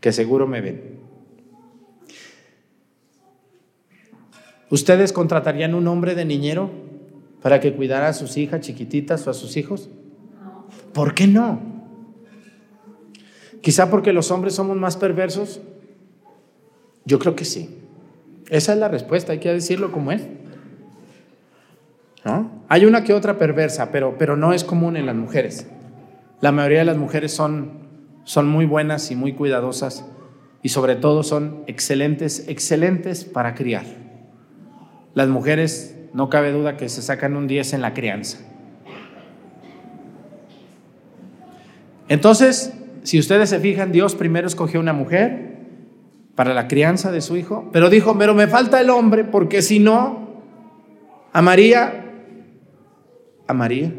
que 0.00 0.12
seguro 0.12 0.46
me 0.46 0.60
ven. 0.60 1.00
¿Ustedes 4.70 5.12
contratarían 5.12 5.74
un 5.74 5.88
hombre 5.88 6.14
de 6.14 6.24
niñero 6.24 6.89
para 7.42 7.60
que 7.60 7.72
cuidara 7.74 8.08
a 8.08 8.12
sus 8.12 8.36
hijas 8.36 8.60
chiquititas 8.60 9.26
o 9.26 9.30
a 9.30 9.34
sus 9.34 9.56
hijos? 9.56 9.88
¿Por 10.92 11.14
qué 11.14 11.26
no? 11.26 11.60
Quizá 13.60 13.90
porque 13.90 14.12
los 14.12 14.30
hombres 14.30 14.54
somos 14.54 14.76
más 14.76 14.96
perversos. 14.96 15.60
Yo 17.04 17.18
creo 17.18 17.36
que 17.36 17.44
sí. 17.44 17.78
Esa 18.48 18.72
es 18.72 18.78
la 18.78 18.88
respuesta, 18.88 19.32
hay 19.32 19.38
que 19.38 19.52
decirlo 19.52 19.92
como 19.92 20.12
es. 20.12 20.22
Hay 22.68 22.84
una 22.84 23.02
que 23.02 23.14
otra 23.14 23.38
perversa, 23.38 23.90
pero, 23.90 24.16
pero 24.18 24.36
no 24.36 24.52
es 24.52 24.64
común 24.64 24.96
en 24.96 25.06
las 25.06 25.16
mujeres. 25.16 25.66
La 26.40 26.52
mayoría 26.52 26.80
de 26.80 26.84
las 26.84 26.96
mujeres 26.96 27.32
son, 27.32 27.72
son 28.24 28.48
muy 28.48 28.66
buenas 28.66 29.10
y 29.10 29.16
muy 29.16 29.32
cuidadosas 29.32 30.04
y 30.62 30.68
sobre 30.68 30.96
todo 30.96 31.22
son 31.22 31.64
excelentes, 31.66 32.46
excelentes 32.48 33.24
para 33.24 33.54
criar. 33.54 33.84
Las 35.14 35.28
mujeres, 35.28 35.96
no 36.12 36.28
cabe 36.28 36.52
duda 36.52 36.76
que 36.76 36.88
se 36.88 37.02
sacan 37.02 37.36
un 37.36 37.46
10 37.46 37.74
en 37.74 37.82
la 37.82 37.94
crianza. 37.94 38.38
Entonces, 42.08 42.72
si 43.02 43.18
ustedes 43.18 43.50
se 43.50 43.60
fijan, 43.60 43.92
Dios 43.92 44.14
primero 44.14 44.46
escogió 44.46 44.80
una 44.80 44.92
mujer 44.92 45.58
para 46.34 46.54
la 46.54 46.68
crianza 46.68 47.12
de 47.12 47.20
su 47.20 47.36
hijo, 47.36 47.68
pero 47.72 47.90
dijo, 47.90 48.18
pero 48.18 48.34
me 48.34 48.46
falta 48.46 48.80
el 48.80 48.90
hombre 48.90 49.24
porque 49.24 49.62
si 49.62 49.78
no, 49.78 50.30
a 51.32 51.42
María 51.42 52.00
a 53.50 53.52
María 53.52 53.92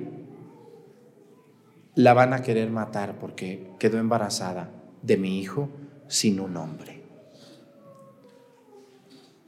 la 1.96 2.14
van 2.14 2.34
a 2.34 2.42
querer 2.42 2.70
matar 2.70 3.20
porque 3.20 3.74
quedó 3.80 4.00
embarazada 4.00 4.72
de 5.02 5.18
mi 5.18 5.40
hijo 5.40 5.70
sin 6.08 6.40
un 6.40 6.56
hombre. 6.56 7.04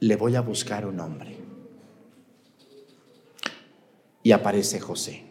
Le 0.00 0.16
voy 0.16 0.36
a 0.36 0.42
buscar 0.42 0.86
un 0.86 1.00
hombre. 1.00 1.43
Y 4.24 4.32
aparece 4.32 4.80
José. 4.80 5.22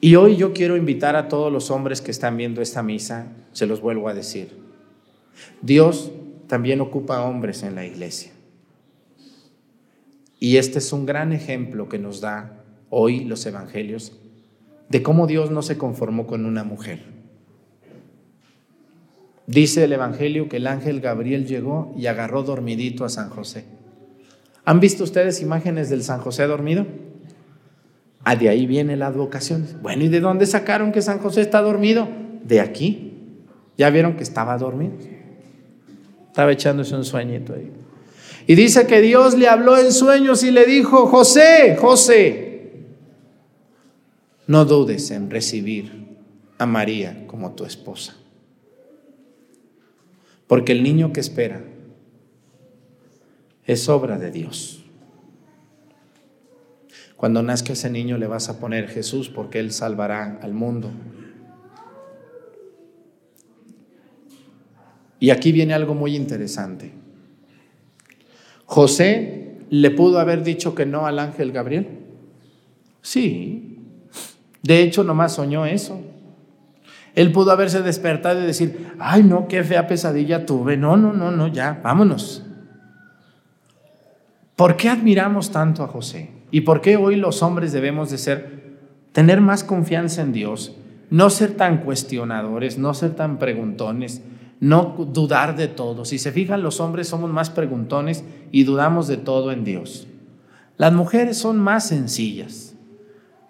Y 0.00 0.14
hoy 0.14 0.36
yo 0.36 0.54
quiero 0.54 0.78
invitar 0.78 1.14
a 1.14 1.28
todos 1.28 1.52
los 1.52 1.70
hombres 1.70 2.00
que 2.00 2.10
están 2.10 2.38
viendo 2.38 2.62
esta 2.62 2.82
misa, 2.82 3.26
se 3.52 3.66
los 3.66 3.82
vuelvo 3.82 4.08
a 4.08 4.14
decir, 4.14 4.56
Dios 5.60 6.10
también 6.46 6.80
ocupa 6.80 7.22
hombres 7.22 7.62
en 7.62 7.74
la 7.74 7.84
iglesia. 7.84 8.32
Y 10.38 10.56
este 10.56 10.78
es 10.78 10.90
un 10.94 11.04
gran 11.04 11.34
ejemplo 11.34 11.90
que 11.90 11.98
nos 11.98 12.22
da 12.22 12.64
hoy 12.88 13.24
los 13.24 13.44
evangelios 13.44 14.12
de 14.88 15.02
cómo 15.02 15.26
Dios 15.26 15.50
no 15.50 15.60
se 15.62 15.76
conformó 15.76 16.26
con 16.26 16.46
una 16.46 16.64
mujer. 16.64 17.04
Dice 19.46 19.84
el 19.84 19.92
evangelio 19.92 20.48
que 20.48 20.56
el 20.56 20.66
ángel 20.66 21.00
Gabriel 21.00 21.46
llegó 21.46 21.92
y 21.96 22.06
agarró 22.06 22.42
dormidito 22.42 23.04
a 23.04 23.08
San 23.08 23.28
José. 23.28 23.64
¿Han 24.70 24.78
visto 24.78 25.02
ustedes 25.02 25.42
imágenes 25.42 25.90
del 25.90 26.04
San 26.04 26.20
José 26.20 26.46
dormido? 26.46 26.86
Ah, 28.22 28.36
de 28.36 28.48
ahí 28.48 28.66
viene 28.66 28.96
la 28.96 29.08
advocación. 29.08 29.66
Bueno, 29.82 30.04
¿y 30.04 30.08
de 30.08 30.20
dónde 30.20 30.46
sacaron 30.46 30.92
que 30.92 31.02
San 31.02 31.18
José 31.18 31.40
está 31.40 31.60
dormido? 31.60 32.06
De 32.44 32.60
aquí. 32.60 33.40
Ya 33.76 33.90
vieron 33.90 34.14
que 34.14 34.22
estaba 34.22 34.56
dormido. 34.58 34.92
Estaba 36.28 36.52
echándose 36.52 36.94
un 36.94 37.04
sueñito 37.04 37.52
ahí. 37.52 37.72
Y 38.46 38.54
dice 38.54 38.86
que 38.86 39.00
Dios 39.00 39.36
le 39.36 39.48
habló 39.48 39.76
en 39.76 39.90
sueños 39.90 40.44
y 40.44 40.52
le 40.52 40.64
dijo, 40.66 41.08
José, 41.08 41.74
José, 41.74 42.76
no 44.46 44.64
dudes 44.66 45.10
en 45.10 45.32
recibir 45.32 46.16
a 46.58 46.66
María 46.66 47.26
como 47.26 47.56
tu 47.56 47.64
esposa. 47.64 48.14
Porque 50.46 50.70
el 50.70 50.84
niño 50.84 51.12
que 51.12 51.18
espera 51.18 51.60
es 53.70 53.88
obra 53.88 54.18
de 54.18 54.32
Dios. 54.32 54.82
Cuando 57.16 57.40
nazca 57.40 57.74
ese 57.74 57.88
niño 57.88 58.18
le 58.18 58.26
vas 58.26 58.48
a 58.48 58.58
poner 58.58 58.88
Jesús 58.88 59.28
porque 59.28 59.60
Él 59.60 59.70
salvará 59.70 60.40
al 60.42 60.54
mundo. 60.54 60.90
Y 65.20 65.30
aquí 65.30 65.52
viene 65.52 65.74
algo 65.74 65.94
muy 65.94 66.16
interesante. 66.16 66.92
José 68.64 69.58
le 69.70 69.90
pudo 69.92 70.18
haber 70.18 70.42
dicho 70.42 70.74
que 70.74 70.86
no 70.86 71.06
al 71.06 71.20
ángel 71.20 71.52
Gabriel. 71.52 71.86
Sí. 73.02 73.78
De 74.62 74.82
hecho, 74.82 75.04
nomás 75.04 75.34
soñó 75.34 75.64
eso. 75.64 76.00
Él 77.14 77.30
pudo 77.30 77.52
haberse 77.52 77.82
despertado 77.82 78.42
y 78.42 78.46
decir, 78.46 78.94
ay, 78.98 79.22
no, 79.22 79.46
qué 79.46 79.62
fea 79.62 79.86
pesadilla 79.86 80.44
tuve. 80.44 80.76
No, 80.76 80.96
no, 80.96 81.12
no, 81.12 81.30
no, 81.30 81.48
ya, 81.48 81.80
vámonos. 81.84 82.49
¿Por 84.60 84.76
qué 84.76 84.90
admiramos 84.90 85.52
tanto 85.52 85.82
a 85.82 85.88
José? 85.88 86.28
¿Y 86.50 86.60
por 86.60 86.82
qué 86.82 86.98
hoy 86.98 87.16
los 87.16 87.42
hombres 87.42 87.72
debemos 87.72 88.10
de 88.10 88.18
ser, 88.18 88.76
tener 89.10 89.40
más 89.40 89.64
confianza 89.64 90.20
en 90.20 90.32
Dios, 90.32 90.76
no 91.08 91.30
ser 91.30 91.56
tan 91.56 91.78
cuestionadores, 91.78 92.76
no 92.76 92.92
ser 92.92 93.16
tan 93.16 93.38
preguntones, 93.38 94.20
no 94.60 94.96
dudar 95.14 95.56
de 95.56 95.66
todo. 95.66 96.04
Si 96.04 96.18
se 96.18 96.30
fijan, 96.30 96.62
los 96.62 96.78
hombres 96.78 97.08
somos 97.08 97.30
más 97.30 97.48
preguntones 97.48 98.22
y 98.52 98.64
dudamos 98.64 99.08
de 99.08 99.16
todo 99.16 99.50
en 99.50 99.64
Dios. 99.64 100.06
Las 100.76 100.92
mujeres 100.92 101.38
son 101.38 101.58
más 101.58 101.88
sencillas, 101.88 102.74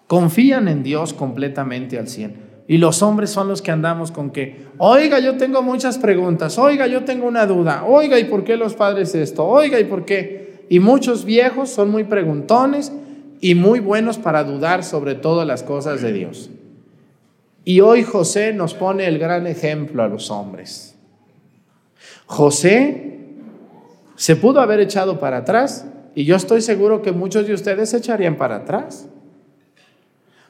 confían 0.07 0.69
en 0.69 0.81
Dios 0.81 1.13
completamente 1.13 1.99
al 1.99 2.07
cien. 2.07 2.37
Y 2.69 2.77
los 2.77 3.03
hombres 3.03 3.31
son 3.31 3.49
los 3.49 3.61
que 3.61 3.71
andamos 3.71 4.13
con 4.13 4.29
que, 4.31 4.67
oiga, 4.77 5.19
yo 5.19 5.35
tengo 5.35 5.61
muchas 5.61 5.97
preguntas, 5.97 6.57
oiga, 6.57 6.87
yo 6.87 7.03
tengo 7.03 7.27
una 7.27 7.45
duda, 7.45 7.83
oiga, 7.83 8.17
¿y 8.17 8.23
por 8.23 8.45
qué 8.45 8.55
los 8.55 8.75
padres 8.75 9.13
esto? 9.13 9.45
Oiga, 9.45 9.77
¿y 9.77 9.83
por 9.83 10.05
qué? 10.05 10.40
Y 10.71 10.79
muchos 10.79 11.25
viejos 11.25 11.69
son 11.69 11.91
muy 11.91 12.05
preguntones 12.05 12.93
y 13.41 13.55
muy 13.55 13.81
buenos 13.81 14.17
para 14.17 14.45
dudar 14.45 14.85
sobre 14.85 15.15
todas 15.15 15.45
las 15.45 15.63
cosas 15.63 16.01
de 16.01 16.13
Dios. 16.13 16.49
Y 17.65 17.81
hoy 17.81 18.03
José 18.03 18.53
nos 18.53 18.73
pone 18.73 19.05
el 19.05 19.19
gran 19.19 19.47
ejemplo 19.47 20.01
a 20.01 20.07
los 20.07 20.31
hombres. 20.31 20.95
José 22.25 23.19
se 24.15 24.37
pudo 24.37 24.61
haber 24.61 24.79
echado 24.79 25.19
para 25.19 25.39
atrás 25.39 25.87
y 26.15 26.23
yo 26.23 26.37
estoy 26.37 26.61
seguro 26.61 27.01
que 27.01 27.11
muchos 27.11 27.45
de 27.47 27.53
ustedes 27.53 27.89
se 27.89 27.97
echarían 27.97 28.37
para 28.37 28.55
atrás. 28.55 29.09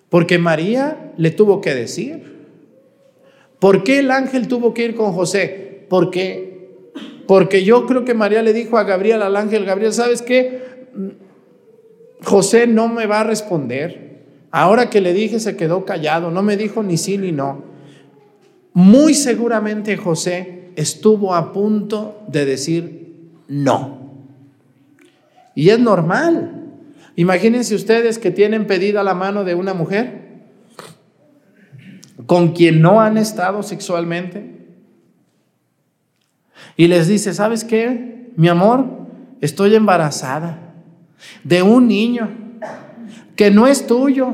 Porque 0.08 0.38
María 0.38 1.14
le 1.18 1.32
tuvo 1.32 1.62
que 1.62 1.74
decir. 1.74 2.46
¿Por 3.58 3.84
qué 3.84 3.98
el 3.98 4.12
ángel 4.12 4.48
tuvo 4.48 4.76
que 4.76 4.86
ir 4.86 4.94
con 4.94 5.14
José? 5.14 5.88
Porque, 5.90 6.51
porque 7.32 7.64
yo 7.64 7.86
creo 7.86 8.04
que 8.04 8.14
María 8.14 8.42
le 8.42 8.52
dijo 8.52 8.78
a 8.78 8.84
Gabriel, 8.84 9.22
al 9.22 9.38
ángel 9.38 9.64
Gabriel, 9.64 9.94
¿sabes 9.94 10.22
qué? 10.22 10.90
José 12.26 12.68
no 12.68 12.90
me 12.90 13.06
va 13.06 13.22
a 13.22 13.24
responder. 13.24 14.26
Ahora 14.52 14.90
que 14.90 15.00
le 15.00 15.14
dije 15.14 15.40
se 15.40 15.56
quedó 15.56 15.86
callado, 15.86 16.30
no 16.30 16.44
me 16.44 16.58
dijo 16.58 16.84
ni 16.84 16.98
sí 16.98 17.18
ni 17.18 17.32
no. 17.32 17.64
Muy 18.74 19.14
seguramente 19.14 19.96
José 19.96 20.72
estuvo 20.76 21.34
a 21.34 21.54
punto 21.54 22.22
de 22.28 22.44
decir 22.44 23.16
no. 23.48 24.12
Y 25.56 25.70
es 25.70 25.80
normal. 25.80 26.66
Imagínense 27.16 27.76
ustedes 27.76 28.20
que 28.20 28.32
tienen 28.32 28.68
pedida 28.68 29.04
la 29.04 29.14
mano 29.14 29.46
de 29.46 29.56
una 29.56 29.74
mujer 29.74 30.42
con 32.26 32.52
quien 32.52 32.82
no 32.82 33.00
han 33.00 33.18
estado 33.18 33.64
sexualmente 33.64 34.61
y 36.78 36.88
les 36.88 37.08
dice, 37.08 37.34
¿sabes 37.34 37.64
qué? 37.64 38.32
Mi 38.36 38.48
amor, 38.48 38.86
estoy 39.42 39.76
embarazada 39.76 40.74
de 41.44 41.62
un 41.62 41.88
niño 41.88 42.30
que 43.36 43.52
no 43.52 43.68
es 43.68 43.86
tuyo 43.88 44.34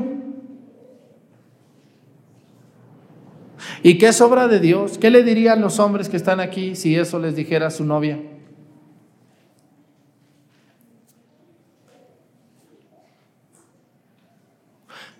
y 3.82 3.98
que 3.98 4.08
es 4.08 4.20
obra 4.20 4.48
de 4.48 4.60
Dios. 4.60 4.98
¿Qué 4.98 5.10
le 5.10 5.22
dirían 5.22 5.60
los 5.60 5.78
hombres 5.78 6.08
que 6.08 6.16
están 6.16 6.40
aquí 6.40 6.74
si 6.74 6.96
eso 6.96 7.18
les 7.18 7.34
dijera 7.34 7.70
su 7.70 7.84
novia? 7.84 8.18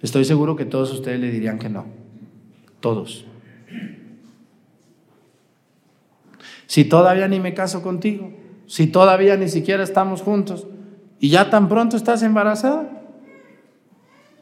Estoy 0.00 0.24
seguro 0.24 0.54
que 0.54 0.64
todos 0.64 0.92
ustedes 0.92 1.18
le 1.18 1.30
dirían 1.30 1.58
que 1.58 1.68
no. 1.68 1.86
Todos. 2.80 3.24
Si 6.68 6.84
todavía 6.84 7.26
ni 7.26 7.40
me 7.40 7.52
caso 7.52 7.82
contigo, 7.82 8.30
si 8.68 8.86
todavía 8.86 9.36
ni 9.36 9.48
siquiera 9.48 9.82
estamos 9.82 10.22
juntos 10.22 10.68
y 11.18 11.30
ya 11.30 11.50
tan 11.50 11.68
pronto 11.68 11.96
estás 11.96 12.22
embarazada 12.22 13.02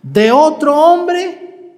de 0.03 0.31
otro 0.31 0.77
hombre, 0.77 1.73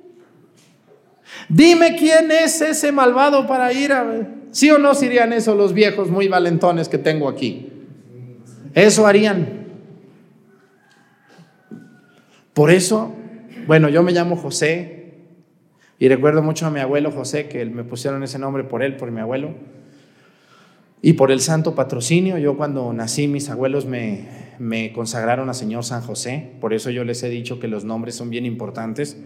dime 1.48 1.94
quién 1.96 2.32
es 2.32 2.60
ese 2.60 2.90
malvado 2.90 3.46
para 3.46 3.72
ir 3.72 3.92
a. 3.92 4.26
¿Sí 4.50 4.68
o 4.72 4.78
no 4.78 4.94
serían 4.94 5.32
eso 5.32 5.54
los 5.54 5.72
viejos 5.72 6.10
muy 6.10 6.26
valentones 6.26 6.88
que 6.88 6.98
tengo 6.98 7.28
aquí? 7.28 7.70
Eso 8.74 9.06
harían. 9.06 9.68
Por 12.52 12.72
eso 12.72 13.14
bueno, 13.68 13.90
yo 13.90 14.02
me 14.02 14.12
llamo 14.12 14.34
José 14.34 15.12
y 15.98 16.08
recuerdo 16.08 16.42
mucho 16.42 16.64
a 16.64 16.70
mi 16.70 16.80
abuelo 16.80 17.10
José, 17.10 17.48
que 17.48 17.66
me 17.66 17.84
pusieron 17.84 18.22
ese 18.22 18.38
nombre 18.38 18.64
por 18.64 18.82
él, 18.82 18.96
por 18.96 19.10
mi 19.10 19.20
abuelo, 19.20 19.50
y 21.02 21.14
por 21.14 21.30
el 21.30 21.40
santo 21.40 21.74
patrocinio. 21.74 22.38
Yo 22.38 22.56
cuando 22.56 22.92
nací, 22.92 23.28
mis 23.28 23.48
abuelos 23.50 23.86
me, 23.86 24.92
consagraron 24.94 25.48
a 25.48 25.54
Señor 25.54 25.84
San 25.84 26.02
José, 26.02 26.52
por 26.60 26.74
eso 26.74 26.90
yo 26.90 27.04
les 27.04 27.22
he 27.22 27.28
dicho 27.28 27.60
que 27.60 27.68
los 27.68 27.84
nombres 27.84 28.14
son 28.14 28.30
bien 28.30 28.46
importantes. 28.46 29.16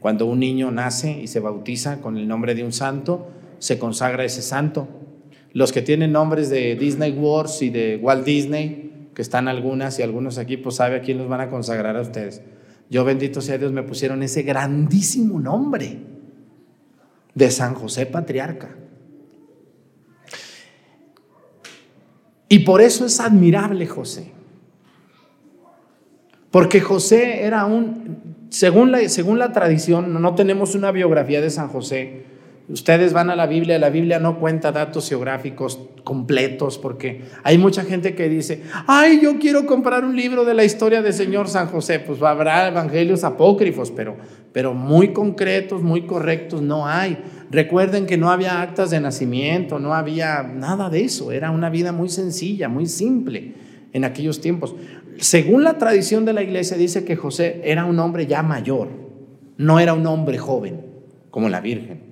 Cuando 0.00 0.26
un 0.26 0.38
niño 0.38 0.70
nace 0.70 1.20
y 1.20 1.26
se 1.26 1.40
bautiza 1.40 2.00
con 2.00 2.16
el 2.16 2.28
nombre 2.28 2.54
de 2.54 2.64
un 2.64 2.72
santo, 2.72 3.28
se 3.58 3.78
consagra 3.78 4.24
ese 4.24 4.42
santo. 4.42 4.88
Los 5.52 5.72
que 5.72 5.82
tienen 5.82 6.12
nombres 6.12 6.50
de 6.50 6.76
Disney 6.76 7.12
Wars 7.12 7.62
y 7.62 7.70
de 7.70 7.98
Walt 8.00 8.24
Disney, 8.24 9.08
que 9.14 9.22
están 9.22 9.48
algunas 9.48 9.98
y 9.98 10.02
algunos 10.02 10.38
aquí, 10.38 10.56
pues 10.56 10.76
sabe 10.76 10.96
a 10.96 11.00
quién 11.00 11.18
los 11.18 11.28
van 11.28 11.40
a 11.40 11.48
consagrar 11.48 11.96
a 11.96 12.02
ustedes. 12.02 12.42
Yo 12.90 13.04
bendito 13.04 13.40
sea 13.40 13.58
Dios, 13.58 13.72
me 13.72 13.82
pusieron 13.82 14.22
ese 14.22 14.42
grandísimo 14.42 15.40
nombre 15.40 15.98
de 17.34 17.50
San 17.50 17.74
José 17.74 18.06
Patriarca. 18.06 18.76
Y 22.48 22.60
por 22.60 22.80
eso 22.80 23.04
es 23.06 23.20
admirable 23.20 23.86
José. 23.86 24.32
Porque 26.50 26.80
José 26.80 27.42
era 27.42 27.66
un, 27.66 28.46
según 28.48 28.90
la, 28.90 29.06
según 29.08 29.38
la 29.38 29.52
tradición, 29.52 30.20
no 30.20 30.34
tenemos 30.34 30.74
una 30.74 30.90
biografía 30.92 31.40
de 31.40 31.50
San 31.50 31.68
José, 31.68 32.24
Ustedes 32.68 33.14
van 33.14 33.30
a 33.30 33.36
la 33.36 33.46
Biblia, 33.46 33.78
la 33.78 33.88
Biblia 33.88 34.18
no 34.18 34.38
cuenta 34.38 34.72
datos 34.72 35.08
geográficos 35.08 35.80
completos 36.04 36.76
porque 36.76 37.22
hay 37.42 37.56
mucha 37.56 37.82
gente 37.82 38.14
que 38.14 38.28
dice, 38.28 38.62
ay, 38.86 39.20
yo 39.22 39.38
quiero 39.38 39.64
comprar 39.64 40.04
un 40.04 40.14
libro 40.14 40.44
de 40.44 40.52
la 40.52 40.64
historia 40.64 41.00
del 41.00 41.14
Señor 41.14 41.48
San 41.48 41.68
José. 41.68 41.98
Pues 41.98 42.20
habrá 42.20 42.68
evangelios 42.68 43.24
apócrifos, 43.24 43.90
pero, 43.90 44.16
pero 44.52 44.74
muy 44.74 45.14
concretos, 45.14 45.82
muy 45.82 46.02
correctos 46.02 46.60
no 46.60 46.86
hay. 46.86 47.16
Recuerden 47.50 48.04
que 48.04 48.18
no 48.18 48.30
había 48.30 48.60
actas 48.60 48.90
de 48.90 49.00
nacimiento, 49.00 49.78
no 49.78 49.94
había 49.94 50.42
nada 50.42 50.90
de 50.90 51.04
eso, 51.04 51.32
era 51.32 51.50
una 51.50 51.70
vida 51.70 51.92
muy 51.92 52.10
sencilla, 52.10 52.68
muy 52.68 52.84
simple 52.84 53.54
en 53.94 54.04
aquellos 54.04 54.42
tiempos. 54.42 54.74
Según 55.16 55.64
la 55.64 55.78
tradición 55.78 56.26
de 56.26 56.34
la 56.34 56.42
iglesia 56.42 56.76
dice 56.76 57.04
que 57.06 57.16
José 57.16 57.62
era 57.64 57.86
un 57.86 57.98
hombre 57.98 58.26
ya 58.26 58.42
mayor, 58.42 58.88
no 59.56 59.80
era 59.80 59.94
un 59.94 60.06
hombre 60.06 60.36
joven 60.36 60.82
como 61.30 61.48
la 61.48 61.62
Virgen. 61.62 62.07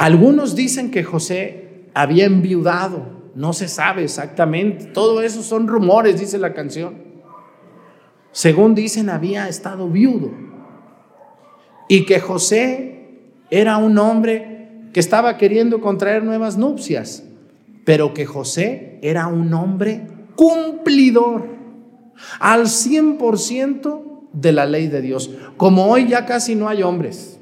Algunos 0.00 0.54
dicen 0.56 0.90
que 0.90 1.04
José 1.04 1.84
había 1.92 2.24
enviudado, 2.24 3.02
no 3.34 3.52
se 3.52 3.68
sabe 3.68 4.02
exactamente, 4.02 4.86
todo 4.86 5.20
eso 5.20 5.42
son 5.42 5.68
rumores, 5.68 6.18
dice 6.18 6.38
la 6.38 6.54
canción. 6.54 6.94
Según 8.32 8.74
dicen, 8.74 9.10
había 9.10 9.46
estado 9.46 9.90
viudo 9.90 10.30
y 11.86 12.06
que 12.06 12.18
José 12.18 13.10
era 13.50 13.76
un 13.76 13.98
hombre 13.98 14.88
que 14.94 15.00
estaba 15.00 15.36
queriendo 15.36 15.82
contraer 15.82 16.24
nuevas 16.24 16.56
nupcias, 16.56 17.22
pero 17.84 18.14
que 18.14 18.24
José 18.24 18.98
era 19.02 19.26
un 19.26 19.52
hombre 19.52 20.06
cumplidor 20.34 21.46
al 22.38 22.68
100% 22.68 24.02
de 24.32 24.52
la 24.52 24.64
ley 24.64 24.86
de 24.86 25.02
Dios. 25.02 25.30
Como 25.58 25.88
hoy 25.88 26.08
ya 26.08 26.24
casi 26.24 26.54
no 26.54 26.70
hay 26.70 26.82
hombres 26.82 27.39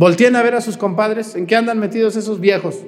Volteen 0.00 0.34
a 0.34 0.42
ver 0.42 0.54
a 0.54 0.62
sus 0.62 0.78
compadres, 0.78 1.34
¿en 1.34 1.46
qué 1.46 1.56
andan 1.56 1.78
metidos 1.78 2.16
esos 2.16 2.40
viejos? 2.40 2.78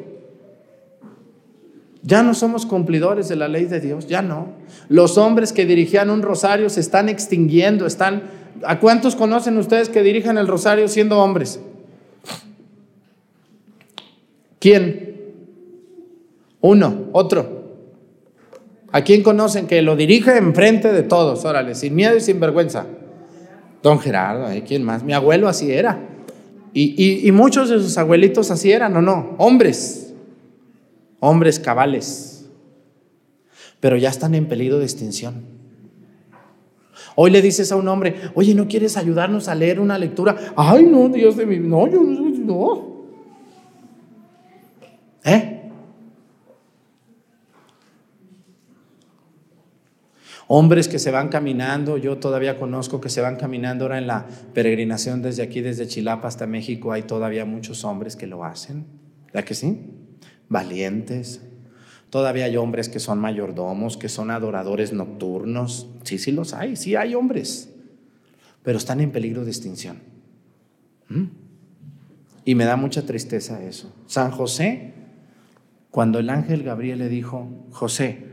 Ya 2.01 2.23
no 2.23 2.33
somos 2.33 2.65
cumplidores 2.65 3.29
de 3.29 3.37
la 3.37 3.49
ley 3.49 3.67
de 3.67 3.81
Dios, 3.81 4.07
ya 4.07 4.23
no. 4.23 4.49
Los 4.89 5.19
hombres 5.19 5.53
que 5.53 5.67
dirigían 5.67 6.09
un 6.09 6.23
rosario 6.23 6.71
se 6.71 6.81
están 6.81 7.11
extinguiendo, 7.11 7.85
están... 7.85 8.23
¿A 8.65 8.81
cuántos 8.81 9.15
conocen 9.15 9.59
ustedes 9.59 9.91
que 9.91 10.03
dirijan 10.03 10.39
el 10.39 10.49
rosario 10.49 10.89
siendo 10.89 11.19
hombres? 11.19 11.61
¿Quién? 14.59 15.35
Uno, 16.63 17.09
otro. 17.13 17.75
¿A 18.91 19.03
quién 19.03 19.23
conocen 19.23 19.67
que 19.67 19.83
lo 19.83 19.97
dirige 19.97 20.39
enfrente 20.39 20.91
de 20.91 21.03
todos? 21.03 21.45
Órale, 21.45 21.75
sin 21.75 21.95
miedo 21.95 22.17
y 22.17 22.23
sin 22.23 22.41
vergüenza. 22.41 22.87
Don 23.83 24.01
Gerardo, 24.01 24.51
¿eh? 24.51 24.65
¿quién 24.67 24.83
más? 24.83 25.03
Mi 25.03 25.13
abuelo 25.13 25.47
así 25.47 25.71
era. 25.71 26.09
Y, 26.75 27.31
muchos 27.33 27.69
de 27.69 27.79
sus 27.79 27.99
abuelitos 27.99 28.51
así 28.51 28.73
eran, 28.73 28.97
¿o 28.97 29.03
no? 29.03 29.35
Hombres, 29.39 30.15
hombres 31.21 31.59
cabales, 31.59 32.47
pero 33.79 33.97
ya 33.97 34.09
están 34.09 34.35
en 34.35 34.47
peligro 34.47 34.79
de 34.79 34.85
extinción. 34.85 35.53
Hoy 37.15 37.31
le 37.31 37.43
dices 37.43 37.71
a 37.73 37.77
un 37.77 37.89
hombre, 37.89 38.15
oye, 38.35 38.55
¿no 38.55 38.69
quieres 38.69 38.97
ayudarnos 38.97 39.49
a 39.49 39.55
leer 39.55 39.81
una 39.81 39.99
lectura? 39.99 40.55
Ay, 40.57 40.87
no, 40.87 41.11
Dios 41.11 41.37
de 41.37 41.45
mi, 41.45 41.59
no, 41.59 41.87
yo 41.87 42.01
no. 42.03 42.93
¿Eh? 45.25 45.52
Hombres 50.49 50.89
que 50.89 50.99
se 50.99 51.11
van 51.11 51.29
caminando, 51.29 51.97
yo 51.97 52.19
todavía 52.19 52.59
conozco 52.59 53.01
que 53.01 53.09
se 53.09 53.21
van 53.21 53.37
caminando 53.37 53.85
ahora 53.85 53.99
en 53.99 54.07
la 54.07 54.27
peregrinación 54.55 55.23
desde 55.23 55.43
aquí, 55.43 55.61
desde 55.61 55.87
Chilapa 55.87 56.29
hasta 56.29 56.47
México, 56.47 56.93
hay 56.93 57.03
todavía 57.03 57.45
muchos 57.45 57.85
hombres 57.85 58.17
que 58.17 58.27
lo 58.27 58.45
hacen. 58.45 58.87
¿Verdad 59.27 59.45
que 59.45 59.55
sí? 59.55 59.81
Valientes. 60.49 61.41
Todavía 62.11 62.45
hay 62.45 62.57
hombres 62.57 62.91
que 62.91 63.01
son 63.01 63.19
mayordomos, 63.19 63.97
que 63.97 64.11
son 64.11 64.31
adoradores 64.31 64.93
nocturnos. 64.93 65.89
Sí, 66.03 66.19
sí 66.19 66.33
los 66.33 66.53
hay, 66.53 66.77
sí 66.77 66.95
hay 66.95 67.15
hombres, 67.15 67.73
pero 68.63 68.77
están 68.77 69.01
en 69.01 69.13
peligro 69.13 69.45
de 69.45 69.51
extinción. 69.51 70.01
¿Mm? 71.09 71.25
Y 72.45 72.55
me 72.55 72.65
da 72.65 72.77
mucha 72.77 73.07
tristeza 73.07 73.63
eso. 73.63 73.95
San 74.07 74.31
José, 74.31 74.93
cuando 75.91 76.19
el 76.19 76.29
ángel 76.29 76.65
Gabriel 76.65 76.99
le 76.99 77.09
dijo, 77.09 77.49
José, 77.71 78.32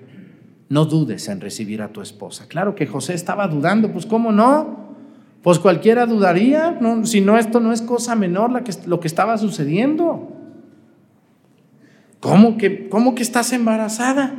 no 0.69 0.85
dudes 0.85 1.27
en 1.27 1.41
recibir 1.41 1.81
a 1.81 1.91
tu 1.91 2.01
esposa. 2.01 2.47
Claro 2.47 2.75
que 2.75 2.85
José 2.85 3.15
estaba 3.15 3.47
dudando, 3.47 3.91
pues 3.91 4.05
¿cómo 4.05 4.31
no? 4.31 4.89
Pues 5.41 5.57
cualquiera 5.57 6.05
dudaría, 6.05 6.77
no, 6.79 7.05
si 7.05 7.21
no, 7.21 7.37
esto 7.37 7.59
no 7.59 7.73
es 7.73 7.81
cosa 7.81 8.15
menor 8.15 8.63
que, 8.63 8.73
lo 8.85 8.99
que 8.99 9.07
estaba 9.07 9.37
sucediendo. 9.37 10.31
¿Cómo 12.19 12.57
que, 12.57 12.87
¿Cómo 12.89 13.15
que 13.15 13.23
estás 13.23 13.51
embarazada? 13.51 14.35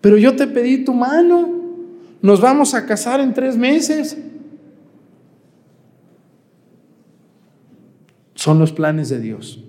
Pero 0.00 0.16
yo 0.16 0.36
te 0.36 0.46
pedí 0.46 0.84
tu 0.84 0.94
mano, 0.94 1.48
nos 2.22 2.40
vamos 2.40 2.74
a 2.74 2.86
casar 2.86 3.20
en 3.20 3.34
tres 3.34 3.56
meses. 3.56 4.16
Son 8.34 8.60
los 8.60 8.72
planes 8.72 9.08
de 9.08 9.18
Dios. 9.18 9.64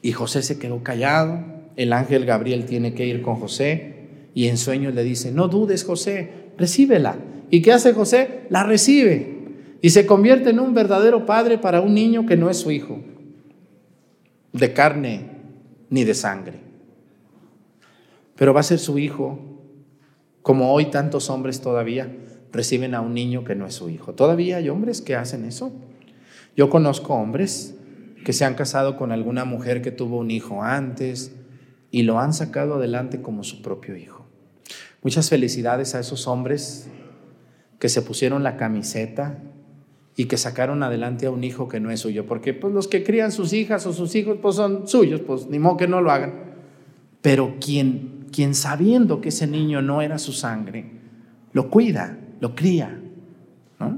Y 0.00 0.12
José 0.12 0.42
se 0.42 0.58
quedó 0.58 0.82
callado, 0.82 1.61
el 1.76 1.92
ángel 1.92 2.24
Gabriel 2.24 2.64
tiene 2.64 2.94
que 2.94 3.06
ir 3.06 3.22
con 3.22 3.36
José 3.36 3.94
y 4.34 4.48
en 4.48 4.56
sueños 4.56 4.94
le 4.94 5.04
dice, 5.04 5.32
no 5.32 5.48
dudes 5.48 5.84
José, 5.84 6.30
recíbela. 6.58 7.16
¿Y 7.50 7.62
qué 7.62 7.72
hace 7.72 7.92
José? 7.92 8.46
La 8.48 8.64
recibe. 8.64 9.40
Y 9.82 9.90
se 9.90 10.06
convierte 10.06 10.50
en 10.50 10.60
un 10.60 10.74
verdadero 10.74 11.26
padre 11.26 11.58
para 11.58 11.80
un 11.80 11.94
niño 11.94 12.24
que 12.24 12.36
no 12.36 12.48
es 12.48 12.56
su 12.56 12.70
hijo, 12.70 13.00
de 14.52 14.72
carne 14.72 15.26
ni 15.90 16.04
de 16.04 16.14
sangre. 16.14 16.60
Pero 18.36 18.54
va 18.54 18.60
a 18.60 18.64
ser 18.64 18.78
su 18.78 18.98
hijo, 18.98 19.38
como 20.40 20.72
hoy 20.72 20.86
tantos 20.86 21.30
hombres 21.30 21.60
todavía 21.60 22.10
reciben 22.52 22.94
a 22.94 23.00
un 23.00 23.14
niño 23.14 23.44
que 23.44 23.54
no 23.54 23.66
es 23.66 23.74
su 23.74 23.90
hijo. 23.90 24.14
Todavía 24.14 24.58
hay 24.58 24.68
hombres 24.68 25.02
que 25.02 25.16
hacen 25.16 25.44
eso. 25.44 25.72
Yo 26.56 26.70
conozco 26.70 27.14
hombres 27.14 27.74
que 28.24 28.32
se 28.32 28.44
han 28.44 28.54
casado 28.54 28.96
con 28.96 29.10
alguna 29.10 29.44
mujer 29.44 29.82
que 29.82 29.90
tuvo 29.90 30.18
un 30.18 30.30
hijo 30.30 30.62
antes 30.62 31.34
y 31.92 32.02
lo 32.02 32.18
han 32.18 32.32
sacado 32.32 32.74
adelante 32.74 33.22
como 33.22 33.44
su 33.44 33.62
propio 33.62 33.96
hijo. 33.96 34.26
Muchas 35.02 35.28
felicidades 35.28 35.94
a 35.94 36.00
esos 36.00 36.26
hombres 36.26 36.88
que 37.78 37.88
se 37.88 38.02
pusieron 38.02 38.42
la 38.42 38.56
camiseta 38.56 39.38
y 40.16 40.24
que 40.24 40.38
sacaron 40.38 40.82
adelante 40.82 41.26
a 41.26 41.30
un 41.30 41.44
hijo 41.44 41.68
que 41.68 41.80
no 41.80 41.90
es 41.90 42.00
suyo, 42.00 42.26
porque 42.26 42.54
pues 42.54 42.72
los 42.72 42.88
que 42.88 43.04
crían 43.04 43.30
sus 43.30 43.52
hijas 43.52 43.86
o 43.86 43.92
sus 43.92 44.14
hijos 44.14 44.38
pues 44.40 44.56
son 44.56 44.88
suyos, 44.88 45.20
pues 45.20 45.46
ni 45.48 45.58
modo 45.58 45.76
que 45.76 45.86
no 45.86 46.00
lo 46.00 46.10
hagan. 46.10 46.32
Pero 47.20 47.56
quien, 47.60 48.26
quien 48.32 48.54
sabiendo 48.54 49.20
que 49.20 49.28
ese 49.28 49.46
niño 49.46 49.82
no 49.82 50.00
era 50.00 50.18
su 50.18 50.32
sangre, 50.32 50.86
lo 51.52 51.68
cuida, 51.68 52.18
lo 52.40 52.54
cría. 52.54 52.98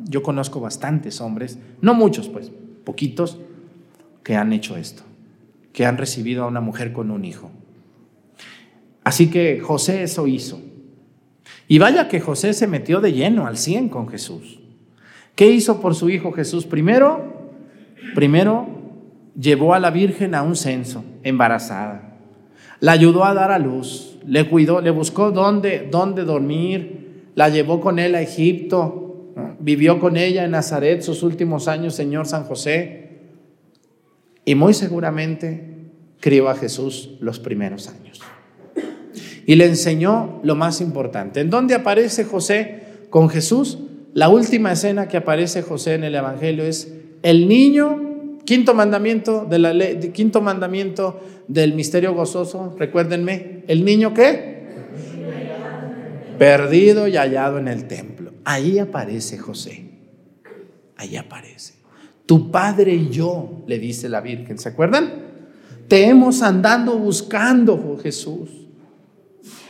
Yo 0.09 0.23
conozco 0.23 0.61
bastantes 0.61 1.21
hombres, 1.21 1.59
no 1.81 1.95
muchos 1.95 2.29
pues, 2.29 2.51
poquitos, 2.85 3.39
que 4.25 4.35
han 4.35 4.53
hecho 4.53 4.77
esto, 4.77 5.03
que 5.73 5.85
han 5.85 5.99
recibido 5.99 6.45
a 6.45 6.47
una 6.49 6.63
mujer 6.63 6.93
con 6.93 7.11
un 7.11 7.25
hijo. 7.25 7.51
Así 9.05 9.31
que 9.31 9.61
José 9.61 10.03
eso 10.03 10.27
hizo. 10.27 10.61
Y 11.69 11.79
vaya 11.79 12.09
que 12.09 12.21
José 12.21 12.55
se 12.55 12.67
metió 12.67 13.01
de 13.01 13.13
lleno 13.13 13.47
al 13.47 13.59
cien 13.59 13.89
con 13.89 14.09
Jesús. 14.09 14.61
¿Qué 15.35 15.51
hizo 15.51 15.81
por 15.81 15.95
su 15.95 16.11
hijo 16.11 16.33
Jesús? 16.33 16.65
Primero, 16.65 17.53
primero 18.15 18.67
llevó 19.39 19.75
a 19.75 19.81
la 19.81 19.91
Virgen 19.91 20.35
a 20.35 20.43
un 20.43 20.57
censo, 20.57 21.05
embarazada. 21.23 22.19
La 22.81 22.93
ayudó 22.93 23.25
a 23.25 23.35
dar 23.35 23.51
a 23.51 23.59
luz, 23.59 24.19
le 24.27 24.49
cuidó, 24.49 24.81
le 24.81 24.91
buscó 24.91 25.31
dónde, 25.31 25.89
dónde 25.91 26.25
dormir, 26.25 27.31
la 27.35 27.49
llevó 27.49 27.81
con 27.81 27.99
él 27.99 28.15
a 28.15 28.23
Egipto, 28.23 29.33
vivió 29.59 29.99
con 29.99 30.17
ella 30.17 30.45
en 30.45 30.53
Nazaret 30.53 31.03
sus 31.03 31.23
últimos 31.23 31.69
años, 31.69 31.95
Señor 31.95 32.27
San 32.27 32.45
José. 32.45 33.11
Y 34.45 34.55
muy 34.55 34.75
seguramente 34.75 35.91
crió 36.21 36.49
a 36.49 36.55
Jesús 36.55 37.17
los 37.21 37.41
primeros 37.41 37.89
años. 37.89 38.21
Y 39.47 39.57
le 39.57 39.67
enseñó 39.67 40.41
lo 40.43 40.55
más 40.55 40.81
importante. 40.81 41.41
¿En 41.41 41.51
dónde 41.51 41.75
aparece 41.75 42.25
José 42.25 42.83
con 43.11 43.29
Jesús? 43.29 43.79
La 44.15 44.29
última 44.29 44.73
escena 44.73 45.09
que 45.09 45.17
aparece 45.17 45.63
José 45.63 45.95
en 45.95 46.05
el 46.05 46.15
Evangelio 46.15 46.65
es 46.65 46.93
el 47.23 47.49
niño, 47.49 48.39
quinto 48.45 48.75
mandamiento 48.75 49.45
de 49.45 49.59
la 49.59 49.73
ley, 49.73 50.11
quinto 50.13 50.41
mandamiento 50.41 51.21
del 51.49 51.75
misterio 51.75 52.15
gozoso, 52.15 52.75
recuérdenme, 52.79 53.65
el 53.67 53.85
niño 53.85 54.15
qué? 54.15 54.55
Perdido 56.39 57.09
y 57.09 57.17
hallado 57.17 57.59
en 57.59 57.69
el 57.69 57.87
templo. 57.87 58.33
Ahí 58.45 58.79
aparece 58.79 59.39
José. 59.39 59.85
Ahí 60.97 61.17
aparece. 61.17 61.75
Tu 62.27 62.51
padre 62.51 62.95
y 62.95 63.11
yo, 63.11 63.65
le 63.67 63.79
dice 63.79 64.09
la 64.09 64.21
Virgen, 64.21 64.59
¿se 64.59 64.71
acuerdan? 64.71 65.25
Te 65.89 66.07
hemos 66.07 66.43
andando 66.43 66.99
buscando, 66.99 67.75
oh 67.75 67.99
Jesús. 67.99 68.64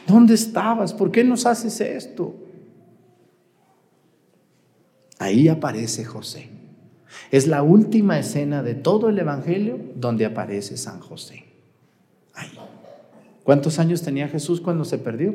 ¿Dónde 0.07 0.35
estabas? 0.35 0.93
¿Por 0.93 1.11
qué 1.11 1.25
nos 1.25 1.47
haces 1.47 1.81
esto? 1.81 2.35
Ahí 5.19 5.49
aparece 5.49 6.05
José. 6.05 6.51
Es 7.31 7.47
la 7.47 7.63
última 7.63 8.19
escena 8.19 8.63
de 8.63 8.75
todo 8.75 9.09
el 9.09 9.19
Evangelio 9.19 9.79
donde 9.97 10.27
aparece 10.27 10.77
San 10.77 11.01
José. 11.01 11.45
¿Cuántos 13.45 13.79
años 13.79 14.03
tenía 14.03 14.29
Jesús 14.29 14.61
cuando 14.61 14.85
se 14.85 14.99
perdió? 14.99 15.35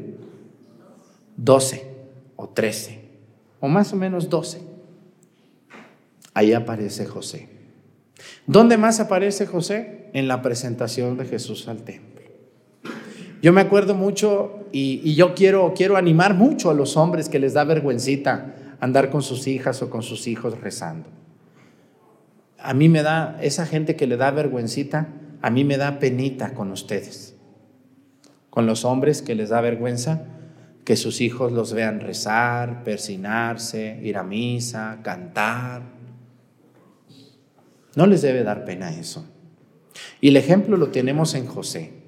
Doce 1.37 1.87
o 2.35 2.49
trece, 2.49 3.01
o 3.59 3.67
más 3.67 3.93
o 3.93 3.95
menos 3.95 4.29
doce. 4.29 4.61
Ahí 6.33 6.53
aparece 6.53 7.05
José. 7.05 7.49
¿Dónde 8.47 8.77
más 8.77 8.99
aparece 8.99 9.45
José? 9.45 10.09
En 10.13 10.27
la 10.27 10.41
presentación 10.41 11.17
de 11.17 11.25
Jesús 11.25 11.67
al 11.67 11.83
templo. 11.83 12.18
Yo 13.41 13.53
me 13.53 13.61
acuerdo 13.61 13.95
mucho 13.95 14.65
y, 14.71 15.15
yo 15.15 15.33
quiero, 15.33 15.73
quiero 15.75 15.95
animar 15.95 16.33
mucho 16.33 16.69
a 16.69 16.73
los 16.73 16.97
hombres 16.97 17.29
que 17.29 17.39
les 17.39 17.53
da 17.53 17.63
vergüencita 17.63 18.55
andar 18.81 19.09
con 19.09 19.21
sus 19.21 19.47
hijas 19.47 19.81
o 19.81 19.89
con 19.89 20.03
sus 20.03 20.27
hijos 20.27 20.59
rezando. 20.59 21.07
A 22.57 22.73
mí 22.73 22.89
me 22.89 23.01
da, 23.01 23.37
esa 23.41 23.65
gente 23.65 23.95
que 23.95 24.07
le 24.07 24.17
da 24.17 24.31
vergüencita, 24.31 25.07
a 25.41 25.49
mí 25.49 25.63
me 25.63 25.77
da 25.77 25.99
penita 25.99 26.53
con 26.53 26.71
ustedes. 26.71 27.35
Con 28.49 28.65
los 28.65 28.83
hombres 28.83 29.21
que 29.21 29.35
les 29.35 29.49
da 29.49 29.61
vergüenza 29.61 30.25
que 30.83 30.95
sus 30.95 31.21
hijos 31.21 31.51
los 31.51 31.73
vean 31.73 31.99
rezar, 31.99 32.83
persinarse, 32.83 33.99
ir 34.01 34.17
a 34.17 34.23
misa, 34.23 34.99
cantar. 35.03 35.83
No 37.95 38.07
les 38.07 38.21
debe 38.21 38.43
dar 38.43 38.65
pena 38.65 38.91
eso. 38.91 39.25
Y 40.19 40.29
el 40.29 40.37
ejemplo 40.37 40.77
lo 40.77 40.89
tenemos 40.89 41.35
en 41.35 41.45
José. 41.45 41.98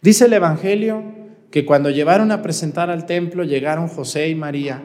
Dice 0.00 0.26
el 0.26 0.32
Evangelio 0.32 1.02
que 1.50 1.64
cuando 1.64 1.90
llevaron 1.90 2.30
a 2.30 2.42
presentar 2.42 2.90
al 2.90 3.06
templo 3.06 3.44
llegaron 3.44 3.88
José 3.88 4.28
y 4.28 4.34
María. 4.34 4.82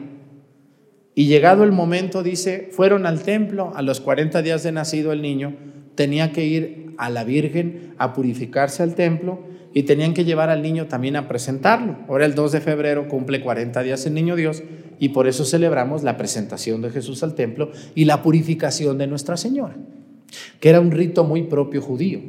Y 1.14 1.26
llegado 1.26 1.62
el 1.62 1.70
momento, 1.70 2.22
dice, 2.22 2.68
fueron 2.72 3.06
al 3.06 3.22
templo 3.22 3.72
a 3.76 3.82
los 3.82 4.00
40 4.00 4.42
días 4.42 4.64
de 4.64 4.72
nacido 4.72 5.12
el 5.12 5.22
niño, 5.22 5.54
tenía 5.94 6.32
que 6.32 6.44
ir 6.44 6.94
a 6.98 7.10
la 7.10 7.22
Virgen 7.22 7.94
a 7.98 8.12
purificarse 8.12 8.82
al 8.82 8.94
templo 8.94 9.40
y 9.72 9.84
tenían 9.84 10.14
que 10.14 10.24
llevar 10.24 10.50
al 10.50 10.62
niño 10.62 10.86
también 10.86 11.14
a 11.14 11.28
presentarlo. 11.28 11.98
Ahora 12.08 12.26
el 12.26 12.34
2 12.34 12.52
de 12.52 12.60
febrero 12.60 13.08
cumple 13.08 13.40
40 13.40 13.82
días 13.82 14.06
el 14.06 14.14
niño 14.14 14.34
Dios 14.34 14.64
y 14.98 15.10
por 15.10 15.28
eso 15.28 15.44
celebramos 15.44 16.02
la 16.02 16.16
presentación 16.16 16.82
de 16.82 16.90
Jesús 16.90 17.22
al 17.22 17.34
templo 17.34 17.70
y 17.94 18.04
la 18.04 18.22
purificación 18.22 18.98
de 18.98 19.06
Nuestra 19.06 19.36
Señora, 19.36 19.76
que 20.58 20.68
era 20.68 20.80
un 20.80 20.90
rito 20.90 21.22
muy 21.24 21.44
propio 21.44 21.82
judío. 21.82 22.20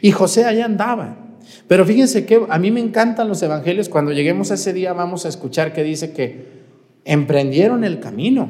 Y 0.00 0.10
José 0.10 0.44
allá 0.44 0.64
andaba. 0.64 1.18
Pero 1.66 1.84
fíjense 1.84 2.26
que 2.26 2.42
a 2.48 2.58
mí 2.58 2.70
me 2.70 2.80
encantan 2.80 3.28
los 3.28 3.42
evangelios. 3.42 3.88
Cuando 3.88 4.12
lleguemos 4.12 4.50
a 4.50 4.54
ese 4.54 4.72
día 4.72 4.92
vamos 4.92 5.24
a 5.24 5.28
escuchar 5.28 5.72
que 5.72 5.82
dice 5.82 6.12
que 6.12 6.64
emprendieron 7.04 7.84
el 7.84 8.00
camino 8.00 8.48